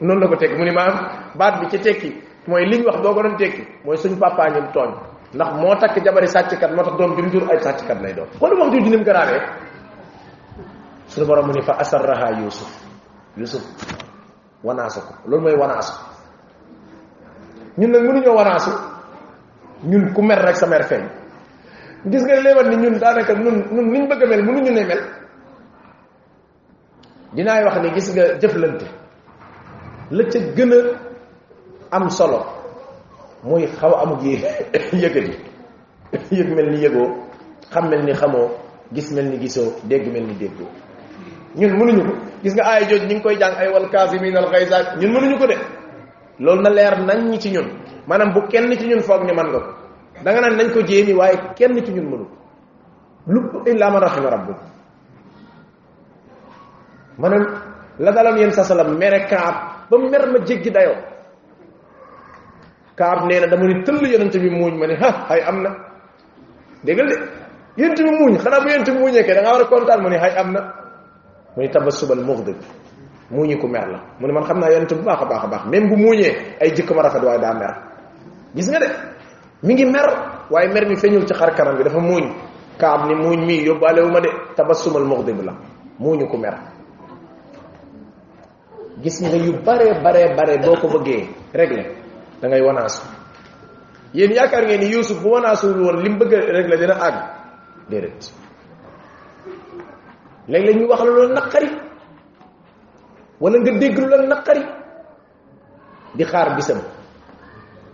noonu 0.00 0.20
la 0.20 0.26
ko 0.28 0.36
teg 0.36 0.56
mu 0.58 0.64
ni 0.64 0.72
maanaam 0.72 0.98
baat 1.38 1.60
bi 1.60 1.68
ci 1.70 1.78
tekki 1.78 2.10
mooy 2.46 2.64
liñ 2.66 2.82
wax 2.86 3.00
boo 3.00 3.14
ko 3.14 3.22
doon 3.22 3.36
tekki 3.38 3.62
mooy 3.84 3.96
suñ 3.96 4.14
papa 4.20 4.44
ñun 4.54 4.68
tooñ 4.74 4.90
ndax 5.34 5.48
moo 5.60 5.74
takk 5.80 5.94
jabari 6.04 6.28
sàcckat 6.28 6.70
moo 6.74 6.82
tax 6.84 6.96
doom 6.98 7.14
bi 7.16 7.22
jur 7.30 7.46
ay 7.50 7.58
sàcckat 7.62 8.00
lay 8.02 8.14
doon 8.14 8.26
kon 8.40 8.58
wax 8.58 8.72
ju 8.72 8.80
dinim 8.80 9.02
garaawee 9.04 9.40
suñu 11.06 11.26
borom 11.26 11.46
mu 11.46 11.52
ni 11.54 11.60
ko 11.62 11.70
loolu 15.26 15.42
mooy 15.42 15.54
wanaasu 15.58 15.94
ñun 17.78 17.90
nag 17.90 18.02
mënuñoo 18.02 18.34
wanaasu 18.36 18.70
ñun 19.90 20.12
ku 20.14 20.22
mer 20.22 20.38
rek 20.44 20.56
sa 20.56 20.66
mer 20.66 20.84
feeñ 20.84 21.04
gis 22.10 22.22
nga 22.24 22.40
léewan 22.40 22.68
ni 22.68 22.76
ñun 22.76 22.98
daanaka 22.98 23.32
ñun 23.34 23.56
ñun 23.74 23.90
niñ 23.92 24.08
bëgg 24.08 24.22
a 24.22 24.26
mel 24.26 24.42
mënuñu 24.42 24.70
ne 24.74 24.84
mel 24.84 25.00
dinaay 27.36 27.62
wax 27.66 27.76
ni 27.82 27.90
gis 27.94 28.08
nga 28.14 28.24
jëflante 28.40 28.86
la 30.10 30.22
ca 30.32 30.38
gën 30.56 30.72
am 31.90 32.10
solo 32.10 32.40
muy 33.44 33.66
xaw 33.66 33.92
a 33.94 34.00
amug 34.02 34.22
yi 34.24 34.34
yëkkati 35.02 35.34
yëg 36.38 36.48
mel 36.56 36.68
ni 36.70 36.78
yëgoo 36.84 37.08
xam 37.72 37.84
mel 37.90 38.02
ni 38.04 38.12
xamoo 38.20 38.48
gis 38.94 39.08
mel 39.14 39.26
ni 39.30 39.36
gisoo 39.38 39.70
dégg 39.88 40.06
mel 40.12 40.24
ni 40.26 40.34
déggoo 40.34 40.66
ñun 41.58 41.72
mënuñu 41.78 42.02
ko 42.06 42.12
gis 42.42 42.54
nga 42.54 42.64
aaya 42.66 42.86
jooju 42.88 43.06
ñu 43.06 43.14
ngi 43.14 43.22
koy 43.22 43.36
jàng 43.40 43.54
ay 43.58 43.68
wal 43.72 43.88
kaasimiin 43.92 44.36
al 44.36 44.48
xaysa 44.52 44.76
ñun 45.00 45.12
mënuñu 45.12 45.38
ko 45.38 45.46
de 45.46 45.56
loolu 46.44 46.62
na 46.62 46.70
leer 46.70 46.94
nañ 47.08 47.20
ñi 47.30 47.38
ci 47.40 47.50
ñun 47.52 47.68
maanaam 48.08 48.32
bu 48.34 48.40
kenn 48.50 48.72
ci 48.76 48.86
ñun 48.86 49.00
foog 49.02 49.22
ni 49.24 49.32
man 49.32 49.46
nga 49.50 49.60
ko 49.60 49.70
da 50.24 50.30
nga 50.32 50.40
naan 50.40 50.56
nañ 50.56 50.70
ko 50.74 50.80
jéemi 50.82 51.14
waaye 51.18 51.36
kenn 51.56 51.78
ci 51.86 51.92
ñun 51.92 52.08
mënu 52.10 52.26
ko 53.50 53.58
lu 53.62 53.62
illa 53.70 53.90
man 53.90 54.02
rahima 54.02 54.30
rabbuk 54.30 54.58
manam 57.20 57.44
la 58.00 58.10
dalam 58.12 58.34
yeen 58.38 58.50
sa 58.52 58.64
salam 58.64 58.96
mere 58.98 59.28
kaab 59.28 59.86
ba 59.90 59.96
mer 60.00 60.24
ma 60.32 60.38
jéggi 60.48 60.70
dayo 60.72 60.96
kaab 62.96 63.28
neena 63.28 63.46
dama 63.46 63.66
ni 63.68 63.84
teul 63.84 64.04
yonent 64.08 64.32
bi 64.34 64.48
muñ 64.48 64.72
mané 64.80 64.94
ha 65.02 65.10
hay 65.28 65.40
amna 65.44 65.70
degal 66.82 67.06
de 67.06 67.16
yonent 67.76 68.00
bi 68.02 68.10
muñ 68.18 68.38
xana 68.42 68.60
bu 68.60 68.68
yonent 68.72 68.88
bi 68.88 68.98
muñe 68.98 69.20
ke 69.22 69.32
da 69.36 69.40
nga 69.44 69.52
wara 69.52 69.92
a 69.94 69.98
mané 70.02 70.16
hay 70.16 70.32
amna 70.40 70.60
muy 71.56 71.68
tabassubal 71.68 72.20
mughdib 72.24 72.56
muñi 73.30 73.56
ku 73.60 73.68
mer 73.68 73.84
la 73.88 74.00
mune 74.18 74.32
man 74.32 74.44
xamna 74.44 74.70
yonent 74.72 74.92
bu 74.96 75.02
baxa 75.04 75.24
baxa 75.28 75.46
bax 75.48 75.62
même 75.68 75.88
bu 75.88 75.96
muñe 75.96 76.28
ay 76.60 76.72
jikko 76.74 76.94
ma 76.94 77.02
rafet 77.02 77.20
way 77.22 77.38
da 77.38 77.52
mer 77.52 77.72
gis 78.56 78.66
nga 78.72 78.78
de 78.78 78.88
mi 79.62 79.74
ngi 79.74 79.84
mer 79.84 80.08
way 80.48 80.68
mer 80.72 80.86
mi 80.88 80.96
feñul 80.96 81.26
ci 81.28 81.34
xar 81.34 81.52
karam 81.54 81.76
bi 81.76 81.84
dafa 81.84 82.00
muñ 82.00 82.32
kaab 82.78 83.04
ni 83.08 83.14
muñ 83.14 83.44
mi 83.44 83.60
yobale 83.64 84.00
wu 84.00 84.08
ma 84.08 84.20
de 84.20 84.30
tabassumal 84.56 85.04
mughdib 85.04 85.36
la 85.44 85.52
muñu 85.98 86.24
ku 86.28 86.36
mer 86.38 86.79
gis 89.02 89.16
nga 89.20 89.32
yu 89.34 89.52
bare 89.64 89.88
bare 90.04 90.54
boo 90.62 90.76
ko 90.80 90.86
bëggee 90.98 91.20
régler 91.56 91.84
da 92.40 92.46
ngay 92.48 92.60
wanaasu 92.62 93.02
yéen 94.14 94.32
yaakaar 94.32 94.64
ngeen 94.64 94.80
ni 94.80 94.92
Yuusuf 94.92 95.18
bu 95.22 95.28
wanaasuwul 95.30 95.80
woon 95.84 95.96
li 96.04 96.08
mu 96.10 96.18
bëgg 96.18 96.32
a 96.34 96.38
régler 96.56 96.78
dina 96.80 96.94
àgg 97.08 97.16
déedéet 97.90 98.20
léeg-léeg 100.48 100.76
ñu 100.78 100.86
wax 100.90 101.00
la 101.04 101.10
loolu 101.10 101.34
naqari 101.34 101.68
wala 103.40 103.58
nga 103.58 103.72
dégg 103.80 103.98
lu 103.98 104.06
la 104.08 104.16
naqari 104.26 104.62
di 106.16 106.24
xaar 106.24 106.48
bisam 106.56 106.78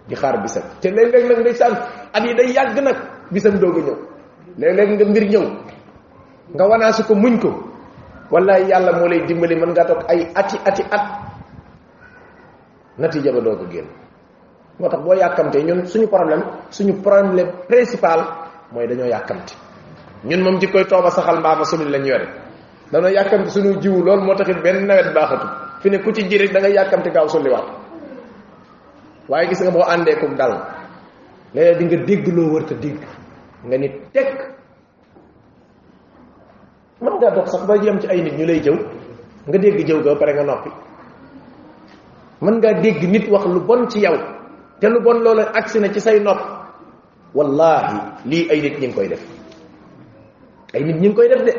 di 0.08 0.14
xaar 0.16 0.42
bisam 0.42 0.62
te 0.80 0.88
léeg-léeg 0.90 1.26
nag 1.28 1.38
ndeysaan 1.40 1.74
at 2.14 2.22
yi 2.24 2.34
day 2.34 2.52
yàgg 2.54 2.78
nag 2.82 2.98
bisam 3.32 3.54
doog 3.60 3.76
a 3.78 3.80
ñëw 3.82 3.96
léeg-léeg 4.58 4.90
nga 4.96 5.04
mbir 5.04 5.24
ñëw 5.30 5.44
nga 6.54 6.64
wanaasu 6.70 7.02
ko 7.08 7.14
muñ 7.14 7.38
ko 7.40 7.50
wallahi 8.30 8.66
yalla 8.70 8.90
mo 8.98 9.06
lay 9.06 9.22
dimbali 9.26 9.54
man 9.54 9.70
nga 9.70 9.86
tok 9.86 10.06
ay 10.10 10.26
ati 10.34 10.56
ati 10.66 10.82
at 10.90 11.04
natija 12.98 13.30
ba 13.30 13.40
doo 13.42 13.54
ko 13.64 13.64
génn 13.70 13.86
yakam 15.16 15.46
tax 15.54 15.62
boo 15.62 15.66
ñun 15.66 15.80
suñu 15.86 16.06
problème 16.10 16.42
suñu 16.70 16.94
problème 17.02 17.50
principal 17.70 18.20
moy 18.72 18.86
dañu 18.86 19.06
yakamte 19.06 19.54
ñun 20.24 20.42
mom 20.42 20.56
jikkoy 20.58 20.84
toba 20.90 21.10
saxal 21.10 21.38
mbaba 21.38 21.64
suñu 21.64 21.86
lañ 21.88 22.04
yore 22.04 22.26
dañu 22.92 23.08
yakamte 23.14 23.50
suñu 23.50 23.78
jiwu 23.80 24.02
lool 24.02 24.22
motax 24.26 24.46
ben 24.48 24.62
benn 24.62 24.86
nawet 24.86 25.12
baxatu 25.14 25.46
fi 25.82 25.90
ne 25.90 25.98
ku 26.02 26.10
ci 26.12 26.26
ji 26.28 26.50
da 26.50 26.58
nga 26.58 26.68
yàkkamti 26.68 27.10
gaaw 27.12 27.28
sulliwaat 27.28 27.64
waye 29.28 29.46
gis 29.48 29.60
nga 29.62 29.70
bo 29.70 29.82
ande 29.84 30.16
kum 30.18 30.34
dal 30.34 30.52
léeg 31.54 31.78
di 31.78 31.84
nga 31.84 31.98
dégg 32.04 32.26
wërta 32.52 32.74
deg 32.74 32.96
nga 33.66 33.76
ni 33.78 33.88
tek 34.12 34.55
mën 37.00 37.10
ngaa 37.12 37.30
dox 37.34 37.50
sax 37.52 37.62
bay 37.66 37.78
yem 37.84 38.00
ci 38.00 38.06
ay 38.08 38.22
nit 38.22 38.34
ñu 38.38 38.46
lay 38.46 38.60
jëw 38.62 38.74
nga 39.46 39.58
dégg 39.58 39.86
jëw 39.86 40.00
ga 40.02 40.16
pare 40.16 40.32
nga 40.34 40.44
noppi 40.44 40.70
mën 42.40 42.54
ngaa 42.58 42.80
dégg 42.80 43.02
nit 43.10 43.28
wax 43.28 43.44
lu 43.46 43.60
bon 43.60 43.86
ci 43.90 44.00
yow 44.00 44.16
lu 44.82 45.00
bon 45.02 45.20
na 45.20 45.62
ci 45.92 46.00
say 46.00 46.22
wallahi 47.34 47.98
li 48.24 48.48
ay 48.50 48.60
nit 48.62 48.78
ñi 48.80 48.86
ngi 48.88 48.94
koy 48.96 49.08
def 49.08 49.22
ay 50.74 50.84
nit 50.84 50.96
ñi 51.00 51.12
koy 51.14 51.28
def 51.28 51.44
de 51.44 51.52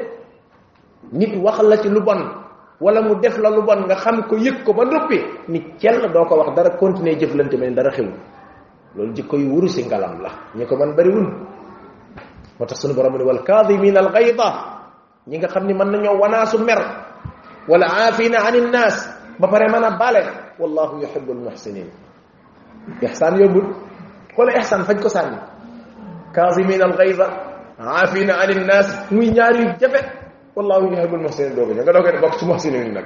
nit 1.11 1.35
wax 1.37 1.61
la 1.61 1.77
ci 1.77 1.89
lu 1.89 2.01
bon 2.01 2.17
wala 2.79 3.01
mu 3.01 3.15
def 3.21 3.37
la 3.37 3.49
lu 3.51 3.61
bon 3.61 3.85
nga 3.85 3.95
xam 3.95 4.23
ko 4.27 4.37
yëg 4.37 4.63
ko 4.63 4.73
ba 4.73 4.85
noppi 4.85 5.21
ni 5.49 5.63
cell 5.77 6.01
doo 6.11 6.25
ko 6.25 6.35
wax 6.37 6.55
dara 6.55 6.69
continuer 6.77 7.15
jëflante 7.19 7.57
mel 7.57 7.75
dara 7.75 7.91
loolu 8.95 9.13
jikko 9.13 9.37
yu 9.37 9.61
ngalam 9.85 10.19
la 10.21 10.29
ñi 10.55 10.65
ko 10.65 10.75
man 10.75 10.97
sunu 12.73 12.95
borom 12.95 13.15
ni 13.17 13.23
wal 13.23 13.37
al 13.37 14.76
ñi 15.29 15.37
nga 15.37 15.47
xamni 15.53 15.73
man 15.73 15.89
nañu 15.91 15.97
nañoo 16.07 16.21
wanaasu 16.21 16.57
mer 16.67 16.79
wala 17.69 17.85
afina 18.07 18.39
anil 18.47 18.67
nas 18.75 18.95
ba 19.39 19.47
pare 19.51 19.67
mana 19.73 19.89
bale 19.99 20.21
wallahu 20.59 20.93
yuhibbul 21.03 21.35
muhsinin 21.45 21.89
ihsan 23.01 23.35
yobul 23.41 23.67
ko 24.35 24.43
la 24.45 24.53
ihsan 24.59 24.85
fañ 24.87 24.97
ko 25.03 25.09
sànni 25.09 25.37
kaasimin 26.35 26.81
alxaysa 26.85 27.25
afina 28.03 28.33
anil 28.43 28.61
nas 28.69 28.87
muy 29.11 29.27
ñaari 29.35 29.63
jafe 29.81 29.99
wallahu 30.55 30.85
yuhibbul 30.95 31.19
muhsinin 31.25 31.55
doogu 31.55 31.73
ña 31.75 31.81
nga 31.83 31.91
doogee 31.95 32.19
bok 32.23 32.33
ci 32.39 32.45
muhsinin 32.45 32.93
nak 32.95 33.05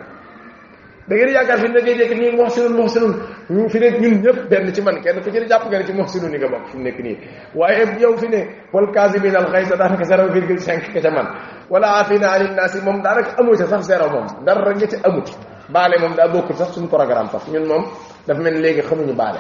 da 1.08 1.16
ngeen 1.16 1.34
yaakaar 1.34 1.60
fi 1.62 1.68
ne 1.70 1.80
jékki 1.86 2.16
nii 2.20 2.32
muhsinun 2.38 2.74
muhsinun 2.80 3.12
ñu 3.50 3.70
fi 3.70 3.80
nekk 3.80 3.96
ñun 4.02 4.14
ñëpp 4.22 4.50
benn 4.50 4.72
ci 4.74 4.82
man 4.82 5.02
kenn 5.02 5.18
ku 5.24 5.30
ci 5.32 5.40
ne 5.40 5.48
jàpp 5.48 5.66
nga 5.66 5.78
ne 5.80 5.86
ci 5.86 5.94
muhsinun 5.94 6.32
yi 6.32 6.38
nga 6.38 6.48
bokk 6.48 6.66
fi 6.70 6.78
mu 6.78 6.84
nekk 6.84 7.00
nii 7.00 7.16
waaye 7.56 7.84
yow 8.00 8.18
fi 8.18 8.28
ne 8.30 8.40
wal 8.74 8.88
kaasimin 8.94 9.36
al 9.36 9.48
xaysa 9.52 9.76
daanaka 9.78 10.04
zero 10.04 10.28
virgule 10.32 10.60
cinq 10.60 10.94
ka 10.94 11.02
ca 11.02 11.10
man 11.12 11.28
wala 11.70 11.88
afina 12.00 12.32
anil 12.32 12.54
naasi 12.56 12.82
moom 12.84 13.02
daanaka 13.02 13.34
amu 13.40 13.56
ca 13.58 13.66
sax 13.66 13.82
zero 13.88 14.10
moom 14.12 14.28
dara 14.46 14.74
nga 14.76 14.88
ci 14.88 14.98
amut 15.04 15.28
baale 15.70 15.96
moom 16.00 16.14
daa 16.16 16.28
bokkul 16.28 16.56
sax 16.56 16.72
suñu 16.76 16.88
programme 16.88 17.30
sax 17.32 17.48
ñun 17.50 17.66
moom 17.68 17.84
dafa 18.28 18.42
mel 18.42 18.62
léegi 18.62 18.82
xamuñu 18.82 19.14
baale 19.16 19.40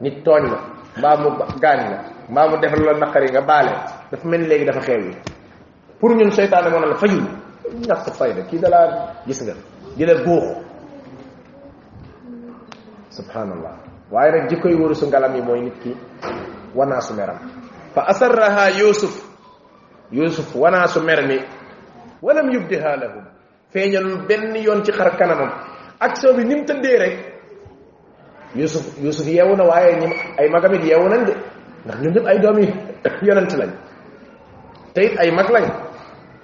nit 0.00 0.24
tooñ 0.24 0.44
la 0.52 0.58
mbaa 0.98 1.16
mu 1.20 1.28
gaañ 1.60 1.80
la 1.92 1.98
mbaa 2.28 2.48
mu 2.48 2.56
defal 2.60 2.80
la 2.80 2.92
naqari 2.98 3.28
nga 3.28 3.42
baale 3.42 3.72
dafa 4.10 4.28
mel 4.28 4.42
léegi 4.48 4.64
dafa 4.64 4.80
xew 4.80 5.00
yi 5.06 5.14
pour 6.00 6.14
ñun 6.16 6.30
seytaane 6.32 6.68
moo 6.70 6.80
la 6.80 6.94
fajul 6.96 7.41
ñàkk 7.70 8.10
fayda 8.18 8.42
kii 8.50 8.58
dalaa 8.58 9.14
gis 9.26 9.40
nga 9.42 9.54
di 9.96 10.04
la 10.04 10.14
góox 10.14 10.46
waaye 14.10 14.30
rek 14.32 14.48
jikkoy 14.50 14.74
warusu 14.74 15.06
ngalam 15.06 15.34
yi 15.36 15.42
mooy 15.42 15.60
nit 15.60 15.78
ki 15.82 15.96
wanaasu 16.74 17.14
meram 17.14 17.38
fa 17.94 18.02
asarraha 18.06 18.70
yusuf 18.78 19.14
yusuf 20.10 20.54
wanaasu 20.54 21.00
mer 21.02 21.22
mi 21.28 21.38
walam 22.22 22.50
yubdiha 22.50 22.96
lahum 22.96 23.24
feeñalul 23.72 24.26
benn 24.28 24.54
yoon 24.56 24.84
ci 24.84 24.92
xar 24.92 25.16
kanamam 25.18 25.50
action 26.00 26.36
bi 26.36 26.44
ni 26.44 26.64
tëddee 26.64 26.98
rek 26.98 27.16
yusuf 28.54 28.98
yusuf 29.00 29.26
yeewu 29.26 29.56
na 29.56 29.64
waaye 29.64 29.92
ñi 30.00 30.10
ay 30.38 30.48
magamit 30.48 30.84
yeewu 30.84 31.08
nañ 31.08 31.22
de 31.24 31.34
ndax 31.84 31.98
ñun 32.00 32.12
ñëpp 32.14 32.28
ay 32.30 32.38
doomi 32.42 32.66
yonent 33.22 33.52
lañ 33.60 33.70
te 34.94 35.02
ay 35.18 35.30
mag 35.30 35.48
lañ 35.50 35.68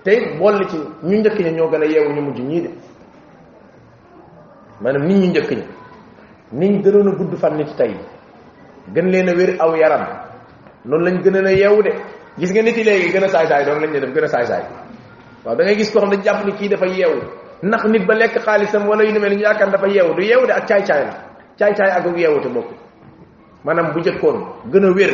te 0.09 0.15
it 0.17 0.39
boll 0.39 0.59
ci 0.71 0.79
ñu 1.03 1.17
njëkk 1.21 1.39
ñi 1.45 1.51
ñoo 1.57 1.69
gën 1.69 1.83
a 1.83 1.85
yeewu 1.93 2.13
ñu 2.15 2.21
mujj 2.27 2.41
ñii 2.41 2.63
de 2.65 2.71
maanaam 4.81 5.05
nit 5.07 5.19
ñu 5.23 5.27
njëkk 5.33 5.51
ña 5.59 5.65
niñ 6.61 6.73
gënoon 6.83 7.09
a 7.09 7.11
gudd 7.19 7.35
fan 7.43 7.55
nit 7.57 7.69
ci 7.69 7.75
tey 7.77 7.95
gën 8.95 9.07
leen 9.13 9.29
a 9.29 9.33
wér 9.37 9.51
aw 9.65 9.75
yaram 9.77 10.05
noonu 10.87 11.05
lañ 11.05 11.17
gën 11.23 11.45
a 11.45 11.53
yeewu 11.53 11.83
de 11.83 11.91
gis 12.39 12.51
nga 12.53 12.63
nit 12.63 12.77
yi 12.79 12.85
léegi 12.85 13.11
gën 13.13 13.25
a 13.25 13.29
saay 13.29 13.47
saay 13.49 13.65
doon 13.67 13.81
lañ 13.83 13.91
ne 13.93 14.01
def 14.01 14.13
gën 14.15 14.25
a 14.25 14.27
saay 14.29 14.47
saay 14.47 14.65
waaw 15.45 15.57
da 15.57 15.63
ngay 15.65 15.77
gis 15.77 15.91
ko 15.93 16.01
xam 16.01 16.09
ne 16.11 16.23
jàpp 16.25 16.45
ni 16.47 16.53
kii 16.55 16.69
dafa 16.71 16.87
yeewu 16.87 17.21
ndax 17.63 17.85
nit 17.85 18.07
ba 18.07 18.15
lekk 18.15 18.39
xaalisam 18.47 18.89
wala 18.89 19.03
yu 19.05 19.21
mel 19.21 19.31
ñu 19.37 19.41
yaakaar 19.45 19.71
dafa 19.71 19.87
yeewu 19.95 20.15
du 20.15 20.23
yeewu 20.23 20.47
de 20.47 20.53
ak 20.55 20.67
caay 20.69 20.83
caay 20.89 21.05
la 21.05 21.13
caay 21.59 21.75
caay 21.75 21.91
ak 21.91 22.05
yeewu 22.17 22.41
te 22.41 22.49
bokk 22.49 22.69
maanaam 23.65 23.93
bu 23.93 23.99
njëkkoon 24.01 24.39
gën 24.73 24.85
a 24.85 24.91
wér 24.97 25.13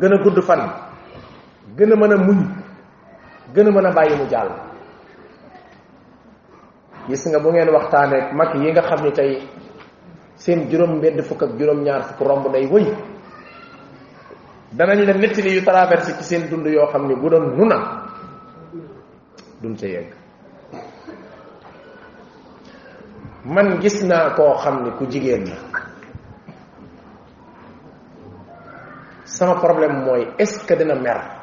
gën 0.00 0.12
a 0.16 0.22
gudd 0.24 0.40
fan 0.48 0.62
gën 1.76 1.92
a 1.92 1.94
mën 1.96 2.12
a 2.12 2.16
muñ 2.16 2.64
gëna 3.54 3.70
mëna 3.70 3.90
bayyi 3.92 4.16
mu 4.18 4.26
jall 4.28 4.50
gis 7.08 7.22
nga 7.28 7.38
bu 7.38 7.50
ngeen 7.50 7.70
ak 7.70 8.32
mak 8.34 8.54
yi 8.54 8.70
nga 8.72 8.82
xamni 8.82 9.12
tay 9.12 9.30
seen 10.36 10.68
juroom 10.70 10.96
mbedd 10.98 11.22
fuk 11.24 11.42
ak 11.42 11.56
juroom 11.58 11.82
ñaar 11.82 12.02
fuk 12.02 12.20
romb 12.26 12.50
day 12.52 12.66
wëy 12.66 12.86
danañ 14.76 14.98
la 15.06 15.12
nettali 15.14 15.54
yu 15.54 15.62
traverser 15.62 16.16
ci 16.16 16.24
seen 16.24 16.48
dund 16.48 16.66
yo 16.66 16.86
xamni 16.92 17.14
bu 17.14 17.28
doon 17.30 17.54
nuna 17.56 17.78
duñ 19.62 19.74
ca 19.80 19.86
yegg 19.86 20.10
man 23.44 23.78
gis 23.80 24.02
naa 24.02 24.34
koo 24.36 24.54
xam 24.56 24.96
ku 24.98 25.06
jigéen 25.06 25.44
la 25.46 25.56
sama 29.24 29.54
problème 29.60 30.02
mooy 30.04 30.26
est 30.38 30.46
ce 30.60 30.66
que 30.66 30.74
dina 30.74 30.94
mer 30.94 31.35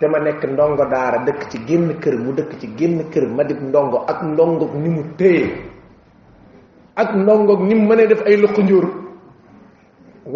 dama 0.00 0.16
nek 0.24 0.40
ndongo 0.52 0.84
daara 0.92 1.18
dekk 1.28 1.42
ci 1.52 1.58
genn 1.68 1.88
kër 2.02 2.16
mu 2.24 2.30
dekk 2.38 2.52
ci 2.60 2.66
genn 2.78 2.98
kër 3.12 3.26
ma 3.36 3.42
dib 3.48 3.60
ndongo 3.68 3.98
ak 4.12 4.18
ndongo 4.30 4.64
ni 4.82 4.88
mu 4.96 5.02
téye 5.20 5.46
ak 7.02 7.10
ndongo 7.22 7.52
ni 7.68 7.74
mu 7.78 7.84
mënee 7.90 8.08
def 8.12 8.22
ay 8.28 8.36
lëq 8.42 8.56
njur 8.66 8.86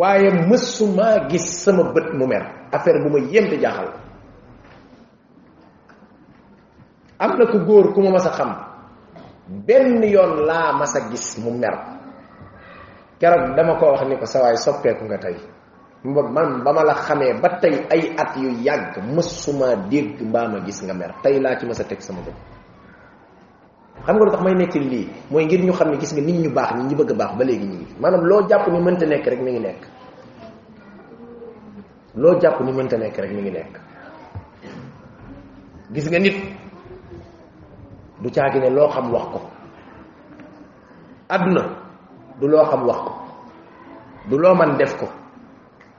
waaye 0.01 0.29
mësuma 0.49 1.09
gis 1.33 1.47
sama 1.65 1.83
bët 1.97 2.09
mu 2.19 2.25
mer 2.33 2.43
affaire 2.77 2.99
bu 3.03 3.09
ma 3.17 3.19
yéem 3.33 3.47
te 3.51 3.57
jaaxal 3.65 3.89
am 7.25 7.33
na 7.39 7.45
ko 7.53 7.59
góor 7.67 7.87
ku 7.97 8.05
ma 8.05 8.11
mas 8.21 8.27
a 8.31 8.37
xam 8.39 8.51
benn 9.67 10.03
yoon 10.15 10.33
laa 10.49 10.71
mas 10.79 10.93
a 10.99 11.09
gis 11.11 11.27
mu 11.43 11.51
mer 11.63 11.73
keroog 13.21 13.45
dama 13.57 13.73
ko 13.81 13.85
wax 13.97 14.03
ni 14.13 14.17
ko 14.21 14.27
sawaay 14.33 14.57
soppeeku 14.65 15.05
nga 15.09 15.19
tey 15.25 15.37
man 16.05 16.61
bama 16.61 16.85
la 16.85 16.95
xamé 16.95 17.33
ba 17.41 17.49
tay 17.65 17.81
ay 17.89 18.13
at 18.17 18.37
yu 18.37 18.51
yag 18.61 19.01
musuma 19.17 19.75
deg 19.89 20.21
mbaa 20.21 20.61
gis 20.67 20.83
nga 20.85 20.93
mer 20.95 21.13
tay 21.23 21.41
la 21.41 21.57
ci 21.59 21.65
mësa 21.67 21.85
tek 21.85 22.03
sama 22.03 22.21
bop 22.21 22.35
xam 24.05 24.17
nga 24.17 24.25
lu 24.25 24.31
tax 24.31 24.43
may 24.43 24.53
nekk 24.53 24.75
li 24.75 25.09
moy 25.31 25.45
ngir 25.47 25.63
ñu 25.65 25.73
xamni 25.73 25.99
gis 26.01 26.13
nga 26.13 26.23
nit 26.23 26.39
ñu 26.45 26.51
bax 26.53 26.71
ñi 26.77 26.95
bëgg 26.95 27.17
bax 27.19 27.33
ba 27.39 27.45
légui 27.45 27.67
ñi 27.67 27.87
manam 28.01 28.21
lo 28.27 28.47
japp 28.49 28.69
ni 28.71 28.81
mënta 28.81 29.07
nekk 29.07 29.27
rek 29.27 29.41
mi 29.41 29.51
ngi 29.53 29.61
nekk 29.61 29.83
lo 32.17 32.39
japp 32.39 32.61
ni 32.61 32.73
mënta 32.73 32.97
nekk 32.99 33.17
rek 33.19 33.33
mi 33.33 33.41
ngi 33.43 33.51
nekk 33.51 33.75
gis 35.95 36.09
nga 36.11 36.19
nit 36.19 36.37
du 38.23 38.29
ciagi 38.31 38.59
ne 38.61 38.69
lo 38.71 38.89
xam 38.89 39.11
wax 39.13 39.25
ko 39.33 39.41
aduna 41.29 41.63
du 42.41 42.47
lo 42.49 42.65
xam 42.65 42.85
wax 42.87 42.99
ko 43.07 43.13
du 44.29 44.39
lo 44.39 44.55
man 44.55 44.77
def 44.77 44.97
ko 44.99 45.09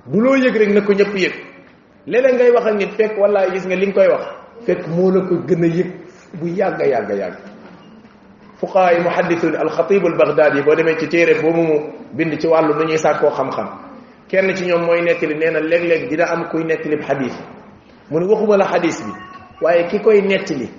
du 0.07 0.21
loo 0.21 0.35
yëg 0.37 0.55
rek 0.55 0.69
na 0.73 0.81
ko 0.81 0.93
ñëpp 0.93 1.15
yëg 1.17 1.33
léeg 2.05 2.25
ngay 2.35 2.49
wax 2.53 2.65
ak 2.65 2.73
nit 2.77 2.89
fekk 2.97 3.17
walla 3.17 3.41
gis 3.53 3.65
nga 3.65 3.75
li 3.75 3.87
nga 3.87 3.93
koy 3.95 4.07
wax 4.11 4.23
fekk 4.65 4.81
moo 4.87 5.09
la 5.11 5.21
ko 5.27 5.35
gën 5.47 5.63
a 5.63 5.65
yëg 5.67 5.89
bu 6.39 6.45
yàgg 6.47 6.79
yàgg 6.91 7.09
yàgg 7.21 7.37
fuqaa 8.59 8.93
yi 8.93 8.99
muhaddisuun 9.01 9.55
alxatibu 9.55 10.07
albagdaadi 10.07 10.61
boo 10.61 10.75
demee 10.75 10.97
ci 10.99 11.07
téere 11.07 11.41
boobu 11.41 11.61
mu 11.61 11.75
bind 12.13 12.37
ci 12.39 12.45
wàllu 12.47 12.73
nu 12.75 12.83
ñuy 12.85 12.97
sàkkoo 12.97 13.31
xam 13.31 13.49
kenn 14.29 14.55
ci 14.55 14.65
ñoom 14.67 14.85
mooy 14.85 15.01
nettali 15.01 15.33
nee 15.33 15.51
na 15.51 15.59
léeg-léeg 15.59 16.07
dina 16.09 16.25
am 16.25 16.45
kuy 16.49 16.63
nettali 16.63 16.97
xadis 17.01 17.33
mu 18.11 18.19
ne 18.19 18.25
waxuma 18.27 18.57
la 18.57 18.65
xadis 18.65 19.01
bi 19.03 19.11
waaye 19.61 19.87
ki 19.89 19.99
koy 20.01 20.21
nettali 20.21 20.69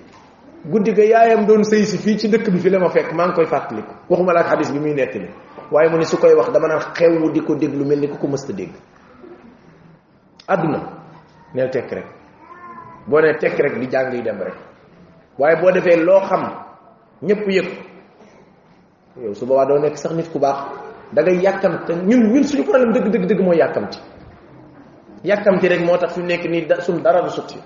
guddi 0.64 0.92
ga 0.92 1.04
yaayam 1.04 1.46
doon 1.46 1.64
sëy 1.64 1.84
si 1.84 1.98
fii 1.98 2.16
ci 2.18 2.28
dëkk 2.28 2.48
bi 2.52 2.58
fi 2.60 2.70
la 2.70 2.78
ma 2.78 2.88
fekk 2.90 3.12
maa 3.12 3.26
ngi 3.26 3.34
koy 3.34 3.46
fàttaliku 3.46 3.92
waxuma 4.08 4.32
la 4.32 4.40
ak 4.40 4.46
xadis 4.50 4.72
bi 4.72 4.78
muy 4.78 4.94
nettali 4.94 5.28
waaye 5.72 5.90
mu 5.90 5.96
ne 5.98 6.04
su 6.04 6.16
koy 6.16 6.32
wax 6.34 6.52
dama 6.52 6.68
naan 6.68 6.82
xew 6.94 7.30
di 7.32 7.40
ko 7.40 7.54
déglu 7.56 7.84
mel 7.84 7.98
ni 7.98 8.08
ku 8.08 8.18
ko 8.18 8.26
mësta 8.28 8.52
dégg 8.52 8.70
aduna 10.46 10.80
neel 11.54 11.70
tek 11.70 11.90
rek 11.92 12.06
bo 13.06 13.20
ne 13.20 13.34
tek 13.38 13.58
rek 13.60 13.78
di 13.80 13.86
jang 13.90 14.12
yi 14.14 14.22
dem 14.22 14.38
rek 14.40 14.54
waye 15.38 15.60
bo 15.60 15.70
defé 15.72 15.96
lo 16.04 16.20
xam 16.20 16.42
ñepp 17.22 17.46
yek 17.48 17.68
yow 19.22 19.34
su 19.34 19.46
boobaa 19.46 19.66
do 19.68 19.78
nek 19.78 19.96
sax 19.98 20.12
nit 20.14 20.30
ku 20.32 20.38
bax 20.38 20.58
da 21.12 21.22
ngay 21.22 21.38
te 21.86 21.94
ñun 21.94 22.22
ñun 22.32 22.44
suñu 22.44 22.62
problème 22.64 22.92
deug 22.92 23.10
dëgg 23.10 23.54
yakam 23.58 23.88
ci 23.90 23.98
yakam 25.24 25.58
ci 25.60 25.68
rek 25.68 25.80
motax 25.84 26.14
fu 26.14 26.20
nek 26.22 26.44
ni 26.48 26.66
sun 26.78 27.02
dara 27.02 27.22
du 27.22 27.28
sutti 27.30 27.58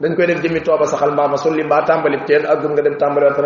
dañ 0.00 0.14
koy 0.14 0.26
def 0.26 0.40
jëmi 0.42 0.62
toba 0.62 0.86
saxal 0.86 1.12
mbaama 1.12 1.36
sulli 1.36 1.66
ba 1.66 1.82
tambali 1.84 2.24
teen 2.26 2.46
agul 2.46 2.70
nga 2.70 2.82
dem 2.82 2.96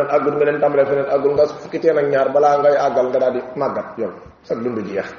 agul 0.08 0.34
nga 0.36 0.44
dem 0.44 0.60
tambali 0.60 0.84
fenen 0.86 1.06
agul 1.10 1.32
nga 1.32 1.46
fukki 1.46 1.78
teen 1.80 1.98
ak 1.98 2.06
ñaar 2.12 2.28
bala 2.32 2.58
ngay 2.58 2.76
agal 2.76 3.06
nga 3.10 3.30
di 3.30 3.40
magat, 3.56 3.86
yow 3.98 4.10
sax 4.42 4.58
ji 4.60 4.92
jeex 4.92 5.10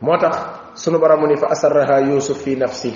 moo 0.00 0.14
tax 0.18 0.34
sunu 0.78 0.98
boroom 0.98 1.20
mu 1.26 1.26
ni 1.28 1.36
fa 1.36 1.46
asarraha 1.50 1.98
yusuf 2.06 2.38
fi 2.42 2.54
nafsi 2.54 2.94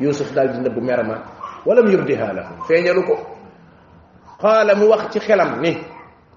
yusuf 0.00 0.32
daal 0.34 0.48
bu 0.52 0.60
nëbb 0.60 0.76
merama 0.84 1.16
walam 1.64 1.86
yubdiha 1.88 2.32
lahum 2.36 2.56
feeñalu 2.68 3.02
ko 3.06 3.16
qaala 4.40 4.74
mu 4.76 4.86
wax 4.92 5.08
ci 5.16 5.18
xelam 5.20 5.60
ni 5.64 5.72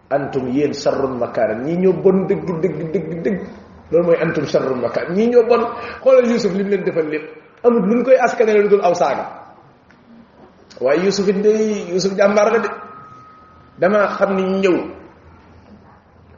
antum 0.09 0.47
yéen 0.49 0.71
sharrun 0.73 1.17
makaanan 1.19 1.63
ñi 1.67 1.75
ñoo 1.77 1.93
bon 1.99 2.27
dëgg 2.27 2.47
dëgg 2.61 2.79
dëgg 2.93 3.11
dëgg 3.23 3.39
loolu 3.91 4.05
mooy 4.07 4.17
antum 4.23 4.45
sharrun 4.47 4.79
makaanan 4.79 5.13
ñi 5.15 5.27
ñoo 5.27 5.43
bon 5.47 5.61
xoolal 6.03 6.27
yusuf 6.29 6.53
li 6.55 6.63
mu 6.63 6.69
leen 6.69 6.83
defal 6.83 7.07
lépp 7.11 7.25
amul 7.63 7.83
luñ 7.83 8.03
koy 8.03 8.15
askanale 8.15 8.61
lu 8.63 8.69
dul 8.69 8.81
aw 8.81 8.93
saaga 8.95 9.25
waaye 10.79 11.03
yusuf 11.03 11.27
it 11.27 11.41
day 11.43 11.91
la 11.91 12.59
de 12.63 12.69
damaa 13.77 14.07
xam 14.17 14.35
ni 14.39 14.59
ñëw 14.63 14.75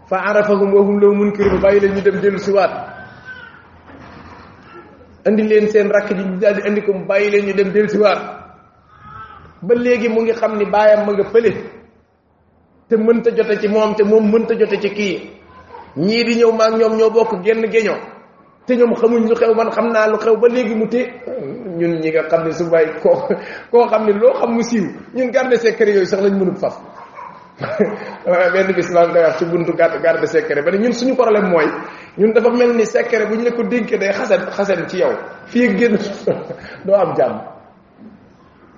fa 0.09 0.17
arafahum 0.25 0.73
wa 0.73 0.81
hum 0.81 0.97
lahu 0.99 1.13
munkiruun 1.15 1.61
bàyyi 1.61 1.79
leen 1.85 1.93
ñu 1.93 2.01
dem 2.01 2.17
dellu 2.19 2.39
si 2.41 2.49
andi 5.25 5.43
len 5.43 5.69
sen 5.69 5.89
rak 5.89 6.09
di 6.13 6.23
dal 6.41 6.55
di 6.57 6.61
andi 6.65 6.81
ko 6.81 6.91
mu 6.93 7.05
len 7.07 7.43
ñu 7.45 7.53
dem 7.53 7.69
waat 8.01 8.19
ba 9.61 9.73
legi 9.75 10.07
mu 10.09 10.21
ngi 10.21 10.33
xamni 10.33 10.65
bayam 10.71 11.05
ma 11.05 11.11
nga 11.13 11.25
pele 11.31 11.51
te 12.89 12.95
ta 12.97 13.29
jotté 13.35 13.59
ci 13.61 13.67
mom 13.67 13.93
te 13.93 14.03
mën 14.03 14.45
ta 14.47 14.53
jote 14.55 14.77
ci 14.81 14.89
ki 14.89 15.09
ñi 15.95 16.23
di 16.23 16.43
ma 16.57 16.63
ak 16.65 16.73
ñom 16.79 16.93
ñoo 16.97 17.11
bokk 17.11 17.43
genn 17.45 17.65
geño 17.69 17.95
te 18.65 18.75
ñom 18.75 18.93
xamuñ 18.95 19.29
lu 19.29 19.35
xew 19.35 19.53
man 19.53 19.69
xamna 19.71 20.07
lu 20.07 20.17
xew 20.17 20.35
ba 20.41 20.47
legi 20.47 20.75
mu 20.75 20.87
te 20.89 21.01
ñun 21.79 21.93
ñi 22.01 22.09
nga 22.09 22.23
xamni 22.31 22.53
su 22.53 22.65
bay 22.69 22.85
ko 23.03 23.27
ko 23.71 23.87
xamni 23.91 24.13
lo 24.21 24.33
xam 24.39 24.51
mu 24.55 24.61
siw 24.61 24.85
ñun 25.15 25.31
garde 25.31 25.55
secret 25.57 25.93
yoy 25.95 26.05
sax 26.05 26.21
lañ 26.23 26.35
mënu 26.37 26.55
faf 26.55 26.75
ben 28.53 28.67
bis 28.75 28.89
maa 28.93 29.05
ngi 29.05 29.19
wax 29.21 29.37
ci 29.37 29.45
buntu 29.45 29.71
garde 29.77 29.97
garde 30.05 30.25
secret 30.27 30.65
ba 30.65 30.71
ñun 30.71 30.93
suñu 30.93 31.13
problème 31.15 31.49
moy 31.49 31.67
ñun 32.17 32.33
dafa 32.33 32.49
mel 32.51 32.75
ni 32.75 32.85
secret 32.85 33.25
bu 33.29 33.35
ñu 33.35 33.43
la 33.45 33.51
ko 33.51 33.63
dénkee 33.63 33.97
day 33.97 34.11
xasal 34.11 34.51
xasal 34.51 34.87
ci 34.87 34.97
yow 34.97 35.15
fii 35.47 35.67
ak 35.67 35.77
génn 35.77 35.95
doo 36.85 36.95
am 36.95 37.15
jàmm 37.15 37.39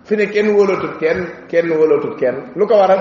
fi 0.06 0.16
ne 0.18 0.26
kenn 0.30 0.50
wóolootul 0.56 0.98
kenn 1.00 1.26
kenn 1.50 1.70
wóolootul 1.72 2.16
kenn 2.20 2.52
lu 2.56 2.68
ko 2.68 2.76
waral 2.78 3.00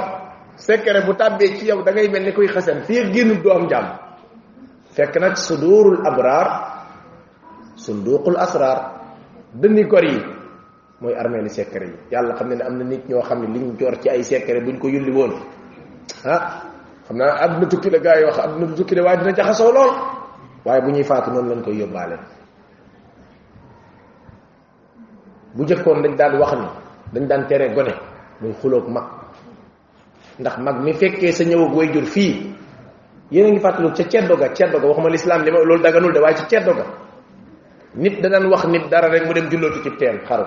secret 0.57 1.05
bu 1.05 1.13
tàbbee 1.15 1.59
ci 1.59 1.67
yow 1.67 1.83
da 1.83 1.93
ngay 1.93 2.09
mel 2.09 2.23
ni 2.25 2.33
kuy 2.33 2.47
xasal 2.49 2.81
fi 2.85 2.99
ak 2.99 3.13
génn 3.13 3.43
doo 3.43 3.53
am 3.53 3.69
jàmm 3.69 3.89
fekk 4.95 5.17
nag 5.21 5.37
sudurul 5.37 6.01
abraar 6.07 6.81
sunduqul 7.77 8.37
asraar 8.37 9.01
dënni 9.53 9.85
gor 9.85 10.05
yi 10.05 10.17
mooy 11.01 11.15
armée 11.15 11.43
li 11.43 11.51
secret 11.51 11.89
yi 11.89 11.95
yàlla 12.17 12.35
xam 12.35 12.49
ne 12.49 12.55
ne 12.55 12.63
am 12.65 12.79
na 12.79 12.85
nit 12.85 13.05
ñoo 13.09 13.21
xam 13.23 13.41
ne 13.45 13.53
liñ 13.59 13.77
joor 13.79 14.01
ci 14.01 14.09
ay 14.09 14.23
secret 14.25 14.65
buñ 14.65 14.79
ko 14.81 14.89
yulli 14.89 15.13
woon 15.13 15.33
ah 16.25 16.65
xam 17.07 17.17
naa 17.19 17.37
àdduna 17.45 17.69
tukki 17.69 17.91
la 17.91 17.99
gaa 17.99 18.17
yi 18.19 18.25
wax 18.25 18.39
àdduna 18.39 18.73
tukki 18.77 18.95
la 18.95 19.03
waaye 19.03 19.19
dina 19.19 19.35
jaxasoo 19.37 19.73
lool 19.73 19.91
waaye 20.65 20.81
bu 20.85 20.91
ñuy 20.91 21.03
faatu 21.03 21.31
noonu 21.31 21.49
lañ 21.55 21.63
koy 21.65 21.77
yóbbaale 21.79 22.17
bu 25.55 25.65
jëkkoon 25.67 26.03
dañ 26.03 26.17
daan 26.17 26.39
wax 26.39 26.53
ni 26.57 26.67
dañ 27.13 27.27
daan 27.29 27.47
tere 27.49 27.73
gone 27.75 27.95
muy 28.41 28.53
xuloog 28.61 28.89
mag 28.89 29.05
ndax 30.39 30.57
mag 30.59 30.81
mi 30.85 30.93
fekkee 30.93 31.33
sa 31.33 31.45
ñëwag 31.45 31.75
way 31.75 31.93
jur 31.93 32.05
fii 32.07 32.55
yéen 33.31 33.47
a 33.47 33.51
ngi 33.51 33.61
fàttaliku 33.61 33.95
ca 33.97 34.05
ceddo 34.09 34.37
ga 34.37 34.53
ceddo 34.55 34.79
ga 34.79 34.87
waxuma 34.87 35.09
lislaam 35.11 35.43
li 35.43 35.51
ma 35.51 35.59
loolu 35.59 35.83
daganul 35.83 36.13
de 36.13 36.21
waaye 36.21 36.35
ca 36.37 36.47
ceddo 36.49 36.75
ga 36.75 36.85
nit 37.95 38.21
da 38.21 38.29
daan 38.29 38.47
wax 38.51 38.65
nit 38.67 38.89
dara 38.91 39.09
rek 39.09 39.27
mu 39.27 39.33
dem 39.35 39.49
jullootu 39.51 39.83
ci 39.83 39.97
teen 39.97 40.21
xaru 40.27 40.45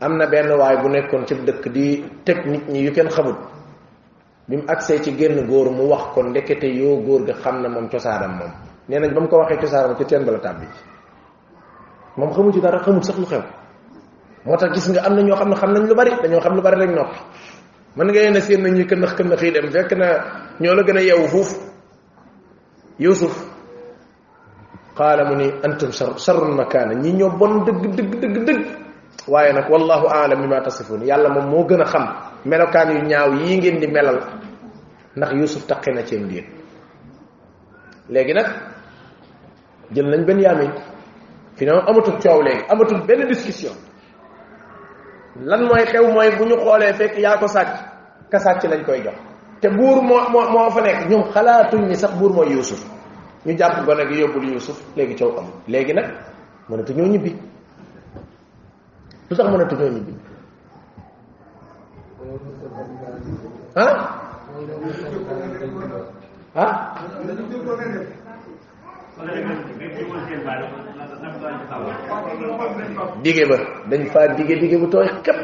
am 0.00 0.16
na 0.16 0.26
benn 0.26 0.50
waay 0.56 0.76
bu 0.82 0.88
nekkoon 0.88 1.26
ci 1.26 1.34
dëkk 1.34 1.68
di 1.72 2.04
teg 2.24 2.46
nit 2.46 2.68
ñi 2.68 2.80
yu 2.84 2.92
kenn 2.92 3.08
xamut 3.08 3.36
bi 4.46 4.56
mu 4.62 4.64
agsee 4.70 5.02
ci 5.02 5.10
génn 5.18 5.46
góor 5.46 5.70
mu 5.70 5.84
wax 5.90 6.14
ko 6.14 6.22
ndekete 6.22 6.66
yoo 6.78 7.02
góor 7.02 7.26
ga 7.26 7.34
xam 7.34 7.62
na 7.62 7.68
moom 7.68 7.88
cosaanam 7.90 8.32
moom 8.38 8.52
nee 8.88 8.98
nañ 8.98 9.12
ba 9.14 9.20
mu 9.20 9.28
ko 9.28 9.38
waxee 9.42 9.58
cosaanam 9.58 9.96
ci 9.98 10.04
teen 10.06 10.24
bala 10.24 10.38
tàbbi 10.38 10.66
moom 12.16 12.30
xamu 12.32 12.52
ci 12.52 12.60
dara 12.60 12.78
xamul 12.78 13.02
sax 13.02 13.16
lu 13.18 13.26
xew 13.26 13.42
moo 14.44 14.56
tax 14.56 14.72
gis 14.74 14.86
nga 14.94 15.00
am 15.06 15.14
na 15.14 15.22
ñoo 15.22 15.36
xam 15.36 15.48
ne 15.50 15.54
xam 15.56 15.70
nañ 15.74 15.82
lu 15.88 15.94
bari 15.94 16.10
dañoo 16.22 16.40
xam 16.40 16.54
lu 16.56 16.62
bari 16.62 16.76
rek 16.78 16.90
noppi 16.94 17.18
mën 17.96 18.06
nga 18.06 18.20
yenn 18.22 18.40
seen 18.40 18.62
na 18.62 18.68
ñuy 18.68 18.86
këndax 18.90 19.12
këndax 19.18 19.42
yi 19.42 19.50
dem 19.50 19.68
fekk 19.74 19.92
na 19.98 20.06
ñoo 20.62 20.74
la 20.74 20.82
gën 20.82 20.96
a 20.98 21.02
yeewu 21.02 21.26
foofu 21.32 21.56
yusuf 23.02 23.34
qaala 24.96 25.22
mu 25.28 25.34
ni 25.34 25.46
antum 25.64 25.90
shar 25.90 26.12
sharrun 26.24 26.54
makaana 26.54 26.94
ñi 27.02 27.10
ñoo 27.18 27.30
bon 27.40 27.64
dëgg 27.66 27.82
dëgg 27.96 28.12
dëgg 28.22 28.36
dëgg 28.46 28.62
waaye 29.26 29.52
nag 29.52 29.66
wallahu 29.70 30.06
aalam 30.08 30.38
bi 30.42 30.46
ma 30.48 30.62
tasifun 30.62 31.02
yàlla 31.08 31.28
moom 31.34 31.48
moo 31.50 31.66
gën 31.66 31.82
a 31.82 31.84
xam 31.84 32.06
melokaan 32.46 32.88
yu 32.96 33.00
ñaaw 33.02 33.30
yii 33.42 33.56
ngeen 33.58 33.78
di 33.82 33.86
melal 33.94 34.18
ndax 35.18 35.30
Yuusuf 35.38 35.64
taqe 35.68 35.90
na 35.94 36.02
ceeb 36.08 36.22
biir 36.30 36.44
léegi 38.12 38.32
nag 38.34 38.46
jël 39.94 40.06
nañ 40.12 40.22
benn 40.26 40.40
yaamin 40.44 40.72
fi 41.56 41.64
ne 41.66 41.70
amatul 41.90 42.16
coow 42.22 42.40
léegi 42.46 42.62
amatul 42.72 43.00
benn 43.06 43.26
discussion 43.28 43.74
lan 45.50 45.62
mooy 45.68 45.84
xew 45.92 46.06
mooy 46.14 46.28
bu 46.38 46.44
ñu 46.46 46.56
xoolee 46.58 46.92
fekk 46.98 47.14
yaa 47.24 47.36
ko 47.40 47.46
sàcc 47.48 47.70
ka 48.30 48.38
sàcc 48.38 48.62
lañ 48.70 48.82
koy 48.86 49.00
jox 49.04 49.16
te 49.60 49.68
buur 49.68 50.02
moo 50.02 50.22
moo 50.32 50.48
moo 50.52 50.70
fa 50.70 50.80
nekk 50.80 51.08
ñoom 51.10 51.22
xalaatuñ 51.34 51.82
ni 51.88 51.94
sax 51.96 52.12
buur 52.20 52.32
mooy 52.34 52.48
Yuusuf 52.54 52.80
ñu 53.46 53.52
jàpp 53.58 53.86
gone 53.86 54.04
gi 54.10 54.20
yóbbul 54.20 54.46
Yuusuf 54.52 54.78
léegi 54.96 55.14
coow 55.18 55.38
amul 55.38 55.52
léegi 55.68 55.92
nag 55.94 56.06
mënatuñoo 56.68 57.08
ñibbi 57.12 57.30
lu 59.30 59.34
tax 59.36 59.46
mënatuñoo 59.52 59.90
ñibbi 59.94 60.12
Hah? 63.76 63.92
Hah? 66.56 66.72
dige 73.24 73.44
ba 73.48 73.58
dañ 73.90 74.02
fa 74.12 74.20
dige 74.36 74.54
dige 74.60 74.76
bu 74.80 74.86
toy 74.92 75.08
kep 75.24 75.36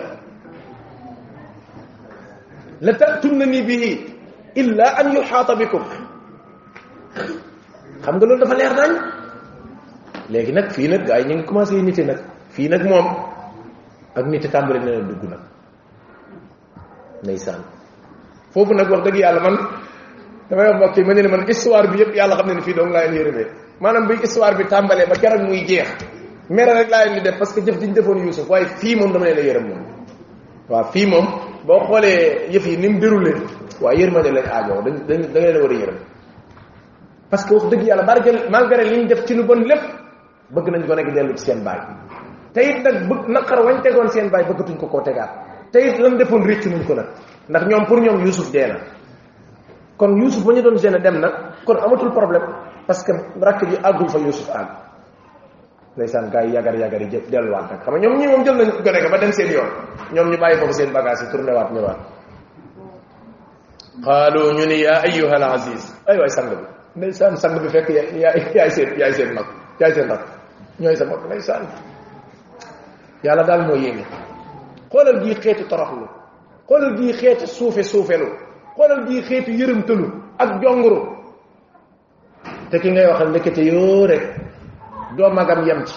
la 2.84 2.92
ta'tunni 3.00 3.60
bihi 3.68 3.90
illa 4.60 4.86
an 5.00 5.12
yuhata 5.16 5.54
bikum 5.56 5.80
xam 8.04 8.14
nga 8.16 8.26
loolu 8.28 8.40
dafa 8.44 8.54
leer 8.60 8.72
nañ 8.76 8.92
léegi 10.32 10.52
nag 10.52 10.66
fii 10.76 10.88
nag 10.92 11.02
gars 11.08 11.18
yi 11.24 11.28
ñu 11.32 11.34
ngi 11.36 11.44
commencé 11.48 11.74
nité 11.80 12.02
nag 12.04 12.20
fii 12.54 12.68
nag 12.68 12.82
moom 12.88 13.06
ak 14.16 14.24
nité 14.28 14.48
tàmbali 14.52 14.78
na 14.84 15.00
dugg 15.08 15.24
nag 15.32 15.42
ndeysaan 17.22 17.62
foofu 18.54 18.74
nag 18.74 18.90
wax 18.90 19.02
dëgg 19.06 19.18
yàlla 19.22 19.40
man 19.40 19.56
damay 20.50 20.66
wax 20.66 20.76
mbokk 20.76 20.96
yi 20.96 21.02
ma 21.06 21.14
ne 21.14 21.28
man 21.28 21.44
histoire 21.46 21.88
bi 21.90 21.96
yëpp 22.02 22.14
yàlla 22.14 22.34
xam 22.36 22.46
ne 22.48 22.54
ni 22.54 22.62
fii 22.62 22.74
dong 22.74 22.90
laa 22.92 23.04
leen 23.04 23.14
yërëmee 23.20 23.48
maanaam 23.80 24.06
bi 24.08 24.14
histoire 24.22 24.56
bi 24.58 24.64
tàmbalee 24.66 25.06
ba 25.06 25.14
keroog 25.22 25.42
muy 25.48 25.64
jeex 25.64 25.88
mere 26.50 26.72
rek 26.74 26.90
laa 26.90 27.04
leen 27.04 27.14
di 27.14 27.20
def 27.22 27.38
parce 27.38 27.52
que 27.54 27.60
jëf 27.60 27.78
diñ 27.78 27.92
defoon 27.94 28.18
Yuusuf 28.24 28.48
waaye 28.50 28.66
fii 28.80 28.96
moom 28.96 29.12
dama 29.12 29.24
leen 29.26 29.38
a 29.38 29.42
yërëm 29.48 29.66
moom 29.68 29.80
waaw 30.68 30.84
fii 30.92 31.06
moom 31.06 31.26
boo 31.66 31.80
xoolee 31.86 32.50
yëf 32.50 32.66
yi 32.66 32.76
ni 32.78 32.88
mu 32.88 32.98
déroulé 33.00 33.32
waaye 33.82 33.98
yërmande 34.00 34.30
lañ 34.36 34.46
aajoo 34.54 34.82
dañ 34.86 34.94
dañ 35.08 35.20
da 35.32 35.38
nga 35.40 35.50
leen 35.52 35.62
war 35.62 35.70
a 35.70 35.74
yërëm 35.80 35.98
parce 37.30 37.44
que 37.46 37.54
wax 37.54 37.64
dëgg 37.70 37.82
yàlla 37.88 38.04
barke 38.04 38.30
malgré 38.50 38.84
li 38.84 38.96
ñu 38.98 39.06
def 39.06 39.24
ci 39.24 39.34
lu 39.34 39.44
bon 39.44 39.60
lépp 39.70 39.82
bëgg 40.54 40.66
nañ 40.72 40.86
ko 40.86 40.94
nekk 40.94 41.12
dellu 41.14 41.34
ci 41.36 41.44
seen 41.44 41.62
baay 41.64 41.78
te 42.52 42.60
it 42.60 42.82
nag 42.82 43.08
bëgg 43.08 43.28
naqar 43.28 43.60
wañ 43.64 43.80
tegoon 43.82 44.08
seen 44.10 44.28
baay 44.28 44.44
bëggatuñ 44.44 44.76
ko 44.76 44.86
koo 44.86 45.02
tegaat 45.02 45.51
te 45.72 45.78
it 45.88 45.96
lam 45.98 46.16
defoon 46.18 46.44
réccu 46.44 46.68
nañ 46.68 46.84
ko 46.86 46.94
nag 46.94 47.08
ndax 47.48 47.64
ñoom 47.66 47.86
pour 47.86 47.98
ñoom 48.00 48.20
yusuf 48.26 48.52
dee 48.52 48.66
na 48.68 48.76
kon 49.96 50.16
yusuf 50.20 50.44
ba 50.44 50.52
ñu 50.52 50.62
doon 50.62 50.76
gêné 50.78 50.98
dem 51.00 51.18
nag 51.18 51.32
kon 51.64 51.74
amatul 51.78 52.12
problème 52.12 52.46
parce 52.86 53.02
que 53.02 53.12
rakk 53.40 53.64
ji 53.70 53.76
àggul 53.82 54.08
fa 54.10 54.18
yusuf 54.18 54.48
àgg 54.54 54.68
ndeysaan 55.96 56.30
gars 56.30 56.46
yagar 56.54 56.76
yagar 56.76 57.00
yi 57.00 57.08
jëpp 57.08 57.30
delluwaat 57.30 57.70
nag 57.72 57.80
xam 57.84 57.94
nga 57.94 58.00
ñoom 58.02 58.18
ñi 58.18 58.26
moom 58.28 58.44
jël 58.44 58.56
nañu 58.56 58.72
gone 58.84 59.00
ga 59.00 59.08
ba 59.08 59.18
dem 59.18 59.32
seen 59.32 59.48
yoon 59.50 59.70
ñoom 60.14 60.28
ñu 60.30 60.36
bàyyi 60.38 60.58
foofu 60.58 60.72
seen 60.72 60.92
bagage 60.92 61.22
yi 61.24 61.30
tourné 61.30 61.52
waat 61.56 61.70
ñëwaat 61.72 61.98
qaalu 64.04 64.42
ñu 64.56 64.64
ni 64.66 64.76
yaa 64.84 65.00
ayuha 65.08 65.34
al 65.36 65.42
aziz 65.54 65.82
ay 66.06 66.18
way 66.18 66.28
sang 66.28 66.48
bi 66.50 66.56
ndeysaan 66.96 67.36
sang 67.36 67.56
bi 67.62 67.68
fekk 67.68 67.88
ya 67.88 68.30
ya 68.54 68.68
seen 68.70 68.90
ya 68.98 69.12
seen 69.12 69.32
mag 69.34 69.46
ya 69.80 69.88
seen 69.94 70.06
mag 70.08 70.20
ñoy 70.80 70.96
sa 70.96 71.04
mag 71.04 71.20
ndeysaan 71.26 71.64
yalla 73.24 73.42
dal 73.42 73.64
mo 73.66 73.74
yéeme 73.76 74.04
xolal 74.92 75.18
bi 75.24 75.32
xeetu 75.40 75.64
taraxlu 75.72 76.06
xolal 76.68 76.92
bi 76.98 77.08
xeetu 77.20 77.44
suufe 77.56 77.82
soufélu 77.92 78.28
xolal 78.76 79.00
bi 79.08 79.16
xeetu 79.28 79.50
yërëmtalu 79.60 80.06
ak 80.42 80.50
jonguru 80.62 81.00
te 82.70 82.76
ki 82.82 82.88
ngay 82.92 83.06
waxal 83.10 83.28
ndekete 83.30 83.62
yo 83.72 84.06
rek 84.12 84.22
do 85.16 85.24
magam 85.38 85.60
yam 85.68 85.80
ci 85.88 85.96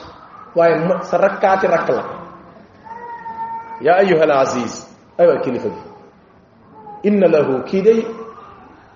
waye 0.57 0.75
sa 1.09 1.17
rakkaati 1.17 1.67
rak 1.67 1.85
la 1.97 2.03
ya 3.85 3.91
ayyuha 4.01 4.23
al 4.27 4.33
aziz 4.43 4.73
ay 5.19 5.27
wa 5.27 5.37
kilifa 5.43 5.67
bi 5.75 5.81
inna 7.07 7.27
lahu 7.35 7.53
kii 7.69 8.07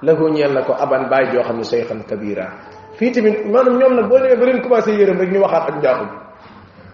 lahu 0.01 0.25
ñel 0.35 0.53
nako 0.57 0.73
aban 0.83 1.09
bay 1.11 1.25
jo 1.33 1.41
xamni 1.43 1.59
ne 1.59 1.63
seyxan 1.71 2.01
kabira 2.09 2.45
fi 2.97 3.11
timin 3.13 3.35
manam 3.51 3.75
ñom 3.81 3.93
nak 3.95 4.07
bo 4.09 4.15
leen 4.17 4.39
ba 4.39 4.45
leen 4.45 4.61
commencé 4.63 4.91
yërëm 4.99 5.17
rek 5.21 5.29
ñu 5.33 5.39
waxat 5.43 5.67
ak 5.71 5.77
jaxu 5.83 6.05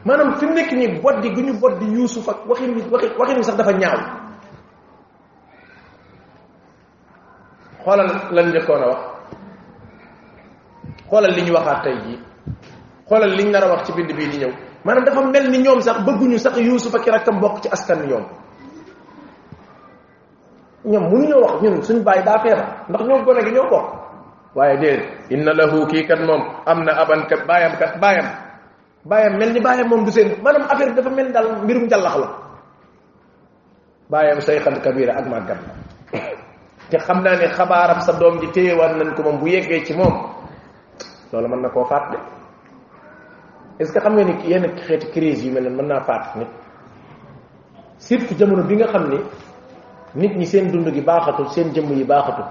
maanaam 0.05 0.37
fi 0.37 0.45
nekk 0.45 0.71
nii 0.71 1.01
boddi 1.01 1.33
gu 1.33 1.41
ñu 1.41 1.53
boddi 1.59 1.85
yuusuf 1.89 2.29
ak 2.29 2.45
waxin 2.45 2.77
wi 2.77 2.81
waxin 2.93 3.39
wi 3.41 3.43
sax 3.43 3.57
dafa 3.57 3.73
ñaaw 3.73 3.99
xoolal 7.83 8.09
lan 8.31 8.45
njëkkoon 8.53 8.81
a 8.85 8.87
wax 8.93 9.01
xoolal 11.09 11.33
li 11.35 11.41
ñu 11.41 11.51
waxaat 11.57 11.79
tey 11.83 11.97
jii 12.05 12.19
xoolal 13.09 13.33
liñ 13.33 13.49
nar 13.49 13.63
a 13.65 13.69
wax 13.73 13.81
ci 13.89 13.91
bind 13.97 14.13
bii 14.13 14.29
di 14.29 14.37
ñëw 14.45 14.53
maanaam 14.85 15.03
dafa 15.09 15.21
mel 15.25 15.45
ni 15.49 15.57
ñoom 15.65 15.81
sax 15.81 15.97
bëgguñu 16.05 16.37
sax 16.37 16.55
yuusuf 16.61 16.93
ak 16.95 17.05
i 17.09 17.09
rakkam 17.09 17.39
bokk 17.41 17.61
ci 17.65 17.67
askan 17.73 18.05
ñoom 18.09 18.25
ñoom 20.85 21.05
mënuñoo 21.11 21.41
wax 21.41 21.55
ñun 21.65 21.81
suñ 21.81 21.99
bàyyi 22.05 22.21
daa 22.25 22.37
feebar 22.45 22.85
ndax 22.93 23.01
ñoo 23.07 23.23
gone 23.25 23.41
gi 23.45 23.51
ñoo 23.57 23.67
bokk 23.73 23.85
waaye 24.55 24.77
déedéet 24.79 25.31
inna 25.33 25.49
lahu 25.53 25.85
kii 25.89 26.05
kat 26.07 26.21
moom 26.27 26.43
am 26.65 26.79
na 26.85 26.93
aban 26.93 27.25
kat 27.29 27.41
baayam 27.49 27.73
kat 27.81 27.97
baayam 27.99 28.27
bayam 29.05 29.37
mel 29.37 29.53
ni 29.53 29.61
mom 29.85 30.03
du 30.03 30.11
sen 30.11 30.41
manam 30.41 30.63
affaire 30.65 30.93
dafa 30.95 31.09
mel 31.09 31.31
dal 31.31 31.61
mbirum 31.63 31.87
jàllax 31.89 32.15
la 32.17 32.27
bàyyam 34.09 34.41
sayxan 34.41 34.81
kabira 34.81 35.13
ak 35.13 35.25
màggat 35.29 35.59
te 36.89 36.97
xamna 36.97 37.31
ni 37.37 37.45
ne 37.45 37.53
xabaaram 37.53 37.99
sa 38.01 38.11
doom 38.17 38.39
ji 38.41 38.47
téyewaat 38.51 38.95
nan 38.97 39.13
ko 39.15 39.21
mom 39.23 39.37
bu 39.39 39.47
yegge 39.47 39.85
ci 39.85 39.93
mom 39.93 40.13
lolou 41.31 41.49
man 41.49 41.61
nako 41.61 41.85
fat 41.85 42.09
de 42.11 42.17
est 43.83 43.93
ce 43.93 43.99
xam 43.99 44.13
nga 44.15 44.23
ni 44.23 44.33
yene 44.49 44.73
xeeti 44.85 45.07
crise 45.11 45.45
yu 45.45 45.53
mel 45.53 45.69
man 45.69 45.85
na 45.87 46.01
fat 46.01 46.35
nit 46.35 46.49
surtout 47.99 48.37
jamono 48.37 48.63
bi 48.63 48.75
nga 48.75 48.87
xamni 48.87 49.17
ni 50.15 50.27
nit 50.27 50.35
ñi 50.37 50.45
seen 50.45 50.71
dund 50.71 50.89
gi 50.93 51.01
baaxatul 51.01 51.47
seen 51.49 51.71
jëm 51.73 51.91
yi 51.93 52.03
baaxatul 52.03 52.45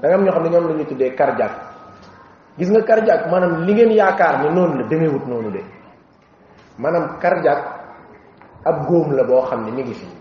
da 0.00 0.08
nga 0.08 0.14
am 0.16 0.22
ñoo 0.22 0.32
xamni 0.32 0.48
ñom 0.48 0.66
lañu 0.68 0.84
tuddé 0.86 1.12
cardiaque 1.14 1.58
gis 2.56 2.70
nga 2.70 2.82
cardiaque 2.84 3.26
manam 3.30 3.64
li 3.64 3.72
ngeen 3.72 3.90
yaakar 3.90 4.42
ni 4.44 4.54
non 4.54 4.76
la 4.78 4.86
demeewut 4.86 5.26
nonu 5.26 5.50
de 5.50 5.60
maanaam 6.78 7.18
cardiaque 7.20 7.66
ab 8.64 8.86
góom 8.88 9.12
la 9.12 9.22
boo 9.24 9.42
xam 9.42 9.64
ne 9.66 9.70
mi 9.72 9.82
ngi 9.82 9.94
fii 9.94 10.12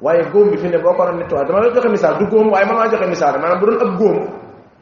waaye 0.00 0.22
góom 0.32 0.50
bi 0.50 0.56
fi 0.56 0.68
ne 0.68 0.78
boo 0.78 0.92
ko 0.94 1.04
doon 1.04 1.18
nettoyé 1.18 1.44
dama 1.44 1.60
la 1.60 1.74
joxe 1.74 1.88
misaal 1.90 2.18
du 2.18 2.24
góom 2.26 2.48
waaye 2.52 2.64
man 2.64 2.76
maa 2.76 2.88
joxe 2.88 3.06
misaal 3.06 3.38
maanaam 3.40 3.58
bu 3.60 3.66
doon 3.66 3.80
ab 3.86 3.96
góom 3.98 4.18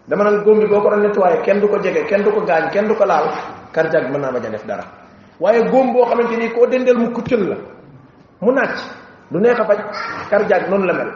dama 0.09 0.25
naan 0.25 0.43
góom 0.45 0.59
bi 0.61 0.67
boo 0.67 0.81
ko 0.81 0.91
doon 0.91 1.01
nettoyé 1.03 1.41
kenn 1.45 1.61
du 1.61 1.67
ko 1.69 1.79
jege 1.79 2.05
kenn 2.09 2.23
du 2.25 2.31
ko 2.31 2.41
gaañ 2.45 2.69
kenn 2.73 2.89
du 2.89 2.95
ko 2.95 3.05
laal 3.05 3.27
cardiaque 3.73 4.09
mën 4.11 4.21
naa 4.21 4.33
bañ 4.33 4.47
a 4.47 4.51
def 4.51 4.67
dara 4.67 4.85
waaye 5.41 5.61
góom 5.71 5.93
boo 5.93 6.05
xamante 6.05 6.37
ni 6.37 6.49
koo 6.53 6.67
dendeel 6.67 6.99
mu 6.99 7.11
kuccal 7.13 7.41
la 7.49 7.57
mu 8.41 8.53
naaj 8.53 8.77
du 9.31 9.41
neex 9.41 9.59
a 9.61 9.65
faj 9.65 9.79
cardiaque 10.31 10.69
noonu 10.69 10.85
la 10.85 10.93
mel 10.95 11.11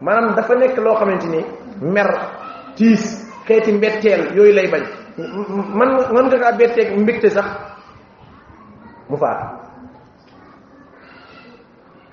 maanaam 0.00 0.34
dafa 0.34 0.54
nekk 0.54 0.76
loo 0.78 0.94
xamante 0.96 1.24
ni 1.28 1.40
mer 1.80 2.08
tiis 2.76 3.04
xeeti 3.46 3.72
mbetteel 3.72 4.36
yooyu 4.36 4.52
lay 4.52 4.68
bañ 4.72 4.84
man 5.78 5.88
man 6.14 6.26
nga 6.28 6.38
kaa 6.42 6.52
betteeg 6.58 6.92
mbégte 6.98 7.30
sax 7.30 7.46
mufaar 9.10 9.38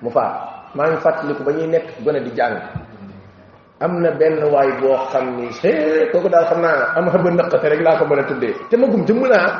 mufaar 0.04 0.32
maa 0.76 0.88
ngi 0.90 0.98
fàttaliku 1.04 1.42
ba 1.46 1.52
ñuy 1.56 1.66
nekk 1.72 1.86
gën 2.04 2.18
di 2.24 2.30
jang 2.38 2.54
amna 3.84 4.10
na 4.10 4.10
benn 4.18 4.38
waay 4.52 4.70
boo 4.80 4.94
xam 5.12 5.26
ni 5.36 5.46
xëy 5.58 5.78
kooku 6.12 6.28
daal 6.30 6.46
xam 6.50 6.62
am 6.96 7.06
rek 7.62 7.80
la 7.86 7.98
ko 7.98 8.04
mëna 8.06 8.24
tuddé 8.30 8.50
té 8.54 8.64
te 8.76 8.76
ma 8.76 8.86
gum 8.92 9.02
jëmm 9.06 9.22
naa 9.32 9.50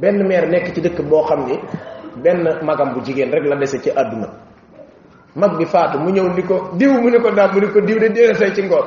benn 0.00 0.24
meer 0.28 0.44
nekk 0.48 0.66
ci 0.74 0.80
dëkk 0.80 0.98
bo 1.10 1.22
xamni 1.28 1.52
ni 1.52 1.56
benn 2.24 2.40
magam 2.66 2.88
bu 2.94 3.00
jigen 3.04 3.28
rek 3.32 3.44
la 3.44 3.56
déssé 3.56 3.78
ci 3.80 3.90
aduna 3.90 4.28
mag 5.36 5.56
bi 5.58 5.64
faatu 5.66 5.98
mu 6.00 6.08
ñew 6.10 6.28
liko 6.36 6.56
ko 6.58 6.76
diw 6.76 6.92
mu 7.02 7.10
ni 7.10 7.18
ko 7.20 7.30
daam 7.36 7.50
mu 7.52 7.60
ni 7.60 7.68
ko 7.68 7.80
diw 7.80 7.98
de 8.00 8.08
dee 8.08 8.34
say 8.34 8.52
ci 8.54 8.62
ngor 8.62 8.84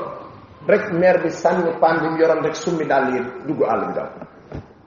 rek 0.67 0.89
mer 0.97 1.15
bi 1.23 1.29
sanni 1.29 1.69
pandim 1.81 2.17
yoram 2.17 2.41
rek 2.45 2.55
summi 2.55 2.85
dal 2.87 3.13
yi 3.13 3.19
duggu 3.47 3.63
àll 3.69 3.85
bi 3.87 3.93
daal 3.93 4.09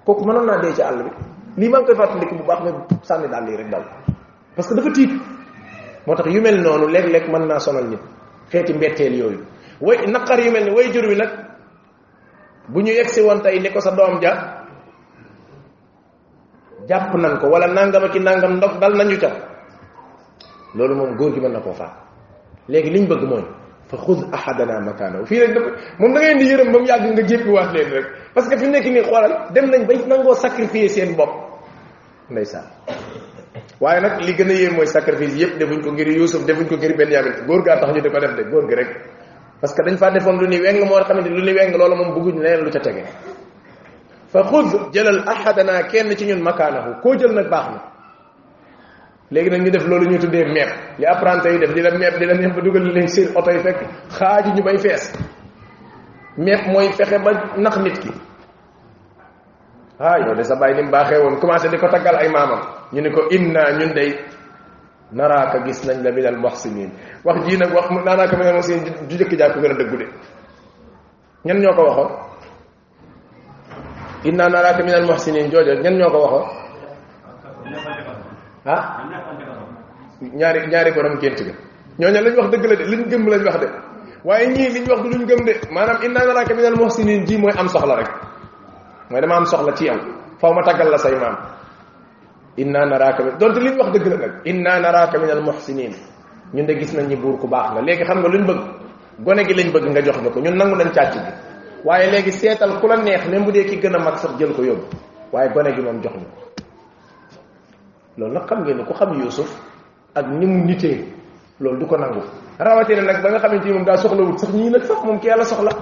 koku 0.04 0.24
mënon 0.26 0.44
naa 0.46 0.58
dee 0.62 0.74
ci 0.74 0.82
àll 0.82 0.98
bi 1.06 1.10
ni 1.56 1.68
ma 1.68 1.80
ngi 1.84 1.92
fatali 1.92 2.24
ko 2.28 2.34
bu 2.40 2.44
baax 2.48 2.60
nga 2.64 2.72
sanni 3.04 3.28
dal 3.28 3.44
yi 3.44 3.56
rek 3.56 3.68
dal 3.68 3.84
parce 4.56 4.68
que 4.68 4.74
dafa 4.74 4.90
tiit 4.92 5.12
motax 6.06 6.26
yu 6.32 6.40
mel 6.40 6.60
nonu 6.62 6.88
leg 6.88 7.08
leg 7.12 7.28
man 7.28 7.46
na 7.46 7.58
sonal 7.58 7.88
nit 7.92 8.00
feti 8.48 8.72
mbettel 8.72 9.12
yoyu 9.12 9.38
way 9.80 10.00
nakar 10.08 10.40
yu 10.40 10.50
mel 10.50 10.64
ni 10.64 10.70
way 10.72 10.88
jur 10.92 11.04
wi 11.04 11.16
nak 11.16 11.28
bu 12.68 12.80
ñu 12.80 12.92
yexsi 12.92 13.20
won 13.20 13.42
tay 13.42 13.58
ne 13.60 13.68
ko 13.70 13.80
sa 13.80 13.90
dom 13.92 14.20
ja 14.20 14.64
japp 16.88 17.12
nan 17.20 17.36
ko 17.38 17.46
wala 17.48 17.66
nangam 17.68 18.04
ak 18.04 18.14
nangam 18.16 18.56
ndox 18.56 18.72
dal 18.80 18.92
nañu 18.96 19.18
ca 19.20 19.28
lolu 20.74 20.94
mom 20.94 21.16
goor 21.16 21.34
gi 21.36 21.40
man 21.40 21.52
na 21.52 21.60
koo 21.60 21.72
faat 21.74 21.92
liñ 22.68 23.04
bëgg 23.08 23.28
moy 23.28 23.44
fa 23.92 23.96
xud 24.00 24.24
ahadana 24.32 24.80
makaanahu 24.88 25.24
fii 25.28 25.38
rek 25.44 25.52
dafa 25.54 25.70
moom 26.00 26.14
da 26.16 26.18
ngay 26.20 26.34
di 26.40 26.44
yërëm 26.48 26.68
ba 26.72 26.78
mu 26.80 26.86
yàgg 26.88 27.04
nga 27.12 27.22
jéppiwaat 27.28 27.70
leen 27.76 27.88
rek 27.92 28.06
parce 28.34 28.48
que 28.48 28.56
fi 28.58 28.66
nekk 28.68 28.86
nii 28.88 29.04
xoolal 29.04 29.32
dem 29.54 29.66
nañ 29.72 29.82
bay 29.88 29.98
nangoo 30.08 30.34
sacrifier 30.34 30.88
seen 30.88 31.12
bopp 31.16 31.32
ndeysaan 32.30 32.64
waaye 33.80 34.00
nag 34.00 34.20
li 34.24 34.32
gën 34.32 34.48
a 34.48 34.52
yéem 34.54 34.74
mooy 34.76 34.86
sacrifice 34.86 35.36
yëpp 35.36 35.58
defuñ 35.60 35.80
ko 35.84 35.92
ngir 35.92 36.08
Yuusuf 36.08 36.40
defuñ 36.48 36.66
ko 36.68 36.76
ngir 36.76 36.92
Benyamin 36.96 37.44
góor 37.46 37.62
gaa 37.64 37.76
tax 37.80 37.88
ñu 37.92 38.00
di 38.00 38.08
ko 38.08 38.18
def 38.20 38.32
de 38.36 38.42
góor 38.50 38.64
gi 38.68 38.74
rek 38.74 38.90
parce 39.60 39.74
que 39.76 39.82
dañ 39.84 39.96
faa 39.98 40.10
defoon 40.10 40.40
lu 40.40 40.46
ni 40.48 40.58
weng 40.60 40.80
moo 40.88 40.96
xamante 41.04 41.28
lu 41.28 41.42
ni 41.44 41.52
weng 41.52 41.76
loolu 41.76 41.94
moom 41.96 42.10
bëgguñ 42.16 42.36
leneen 42.42 42.64
lu 42.64 42.70
ca 42.70 42.80
tege 42.80 43.04
fa 44.32 44.40
xud 44.42 44.68
jëlal 44.94 45.20
ahadana 45.28 45.82
kenn 45.92 46.16
ci 46.16 46.24
ñun 46.24 46.40
makaanahu 46.40 47.00
ko 47.02 47.14
jël 47.20 47.32
nag 47.34 47.48
baax 47.50 47.66
na 47.74 47.91
léegi 49.32 49.50
nag 49.50 49.62
ñu 49.62 49.70
def 49.70 49.86
loolu 49.88 50.06
ñu 50.10 50.18
tuddee 50.18 50.44
meeb 50.54 50.68
li 50.98 51.04
apprenti 51.12 51.48
yi 51.48 51.58
def 51.58 51.72
di 51.74 51.80
la 51.80 51.90
meeb 52.00 52.14
di 52.18 52.24
la 52.26 52.34
neem 52.34 52.52
ba 52.54 52.60
dugal 52.64 52.84
leen 52.94 53.08
seen 53.14 53.28
oto 53.38 53.50
yi 53.54 53.60
fekk 53.64 53.78
xaaju 54.16 54.48
ñu 54.56 54.62
bay 54.66 54.78
fees 54.84 55.04
meeb 56.44 56.62
mooy 56.72 56.88
fexe 56.98 57.16
ba 57.24 57.30
nax 57.64 57.76
nit 57.84 57.96
ki 58.02 58.10
ah 59.98 60.16
yow 60.22 60.34
de 60.38 60.42
sa 60.44 60.54
bàyyi 60.60 60.74
ni 60.76 60.82
mu 60.82 60.90
baaxee 60.90 61.16
woon 61.22 61.36
commencé 61.40 61.68
di 61.68 61.78
ko 61.78 61.86
taggal 61.88 62.16
ay 62.22 62.28
maamam 62.34 62.60
ñu 62.92 63.00
ni 63.02 63.10
ko 63.16 63.20
inna 63.36 63.62
ñun 63.78 63.92
day 63.98 64.10
naraaka 65.18 65.56
gis 65.66 65.80
nañ 65.86 65.98
la 66.04 66.10
minal 66.16 66.36
muhsinin 66.44 66.90
wax 67.24 67.36
ji 67.46 67.56
nag 67.56 67.72
wax 67.76 67.86
naanaaka 67.90 68.34
minal 68.38 68.54
muhsinin 68.58 68.82
ju 69.08 69.16
jëkk 69.18 69.30
gën 69.30 69.42
a 69.42 69.48
dëggu 69.78 69.96
de 70.02 70.06
ñan 71.46 71.58
ñoo 71.62 71.74
ko 71.78 71.82
waxoon 71.88 72.08
inna 74.28 74.44
naraaka 74.52 74.82
minal 74.84 75.04
muhsinin 75.10 75.50
joojo 75.52 75.72
ñan 75.82 75.94
ñoo 75.98 76.10
ko 76.12 76.18
waxoon 76.24 76.48
ah 78.64 79.02
ñaari 80.20 80.66
ñaari 80.70 80.92
borom 80.94 81.18
gént 81.20 81.38
ga 81.42 81.52
ñooñu 81.98 82.22
lañ 82.22 82.36
wax 82.36 82.48
dëgg 82.50 82.64
la 82.70 82.76
de 82.76 82.84
liñ 82.84 83.02
gëm 83.10 83.26
lañ 83.28 83.42
wax 83.44 83.56
de 83.60 83.68
waaye 84.24 84.46
ñii 84.54 84.70
liñ 84.70 84.84
wax 84.88 85.02
du 85.02 85.08
luñ 85.10 85.26
gëm 85.26 85.44
de 85.46 85.52
maanaam 85.74 85.96
inna 86.06 86.20
naraka 86.26 86.54
minal 86.54 86.74
muhsinin 86.76 87.26
jii 87.26 87.38
mooy 87.38 87.52
am 87.58 87.68
soxla 87.68 87.94
rek 87.96 88.08
mooy 89.10 89.20
dama 89.20 89.36
am 89.36 89.44
soxla 89.46 89.72
ci 89.74 89.84
yow 89.86 89.98
faw 90.40 90.52
ma 90.54 90.62
taggal 90.62 90.90
la 90.90 90.98
say 90.98 91.14
maam 91.14 91.36
inna 92.56 92.84
naraka 92.86 93.24
min 93.24 93.32
donte 93.38 93.58
liñ 93.60 93.76
wax 93.80 93.88
dëgg 93.94 94.06
la 94.06 94.16
nag 94.16 94.32
inna 94.44 94.78
naraka 94.80 95.18
minal 95.18 95.42
muhsinin 95.42 95.92
ñun 96.54 96.66
de 96.66 96.72
gis 96.78 96.94
nañ 96.94 97.06
ni 97.08 97.16
buur 97.16 97.38
ku 97.40 97.48
baax 97.48 97.72
nga 97.72 97.80
léegi 97.82 98.04
xam 98.04 98.18
nga 98.20 98.28
luñ 98.28 98.44
bëgg 98.46 98.60
gone 99.26 99.42
gi 99.44 99.54
lañ 99.54 99.68
bëgg 99.74 99.86
nga 99.90 100.02
jox 100.06 100.18
ñu 100.22 100.30
ko 100.30 100.40
ñun 100.40 100.54
nangu 100.56 100.76
lañ 100.76 100.90
càcc 100.94 101.12
gi 101.14 101.20
waaye 101.84 102.10
léegi 102.12 102.30
seetal 102.30 102.78
ku 102.78 102.86
la 102.86 102.96
neex 102.96 103.26
même 103.28 103.44
bu 103.44 103.50
dee 103.50 103.64
ki 103.66 103.76
gën 103.82 103.94
a 103.96 103.98
mag 103.98 104.16
sax 104.18 104.32
jël 104.38 104.54
ko 104.54 104.62
yóbbu 104.62 104.86
waaye 105.32 105.50
gone 105.52 105.70
gi 105.74 105.82
moom 105.82 106.00
jox 106.00 106.14
loolu 108.16 108.32
nag 108.36 108.44
xam 108.48 108.58
ngeen 108.64 108.76
ne 108.78 108.84
ku 108.84 108.92
xam 108.94 109.10
yusuf 109.20 109.50
ak 110.12 110.26
ni 110.40 110.46
mu 110.46 110.58
nitee 110.68 110.98
loolu 111.60 111.78
du 111.80 111.86
ko 111.86 111.96
nangu 111.96 112.20
rawati 112.60 112.92
nag 113.00 113.18
ba 113.24 113.28
nga 113.32 113.40
xamante 113.40 113.64
ni 113.66 113.72
moom 113.72 113.84
daa 113.84 113.96
soxla 113.96 114.20
wut 114.28 114.38
sax 114.40 114.50
ñii 114.56 114.70
nag 114.72 114.82
sax 114.84 114.98
moom 115.04 115.18
kee 115.22 115.32
la 115.36 115.44
soxla 115.44 115.72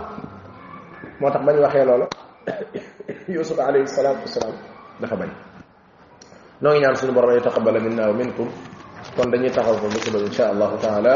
moo 1.21 1.31
tax 1.35 1.43
bañ 1.47 1.57
waxee 1.65 1.85
loola 1.89 2.07
yusuf 3.35 3.59
alayhi 3.59 3.89
salaatu 3.97 4.23
wasalaam 4.27 4.57
dafa 5.03 5.17
bañ 5.21 5.31
noo 6.63 6.71
ngi 6.73 6.81
ñaan 6.83 6.95
suñu 6.97 7.13
borom 7.15 7.35
yataqabala 7.35 7.79
minna 7.85 8.03
wa 8.15 8.15
minkum 8.19 8.49
kon 9.17 9.29
dañuy 9.33 9.51
taxaw 9.55 9.75
ko 9.81 9.87
musuba 9.91 10.19
insha 10.23 10.45
allahu 10.55 10.77
taala 10.79 11.15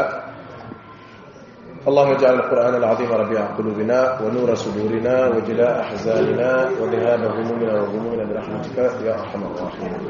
اللهم 1.85 2.11
اجعل 2.17 2.33
القرآن 2.35 2.75
العظيم 2.81 3.11
ربيع 3.11 3.41
قلوبنا 3.61 3.99
ونور 4.23 4.49
صدورنا 4.57 5.13
وجلاء 5.35 5.73
أحزاننا 5.85 6.49
وذهاب 6.81 7.21
همومنا 7.35 7.73
وغمومنا 7.81 8.23
برحمتك 8.29 8.77
يا 9.05 9.13
أرحم 9.21 9.41
الراحمين 9.49 10.05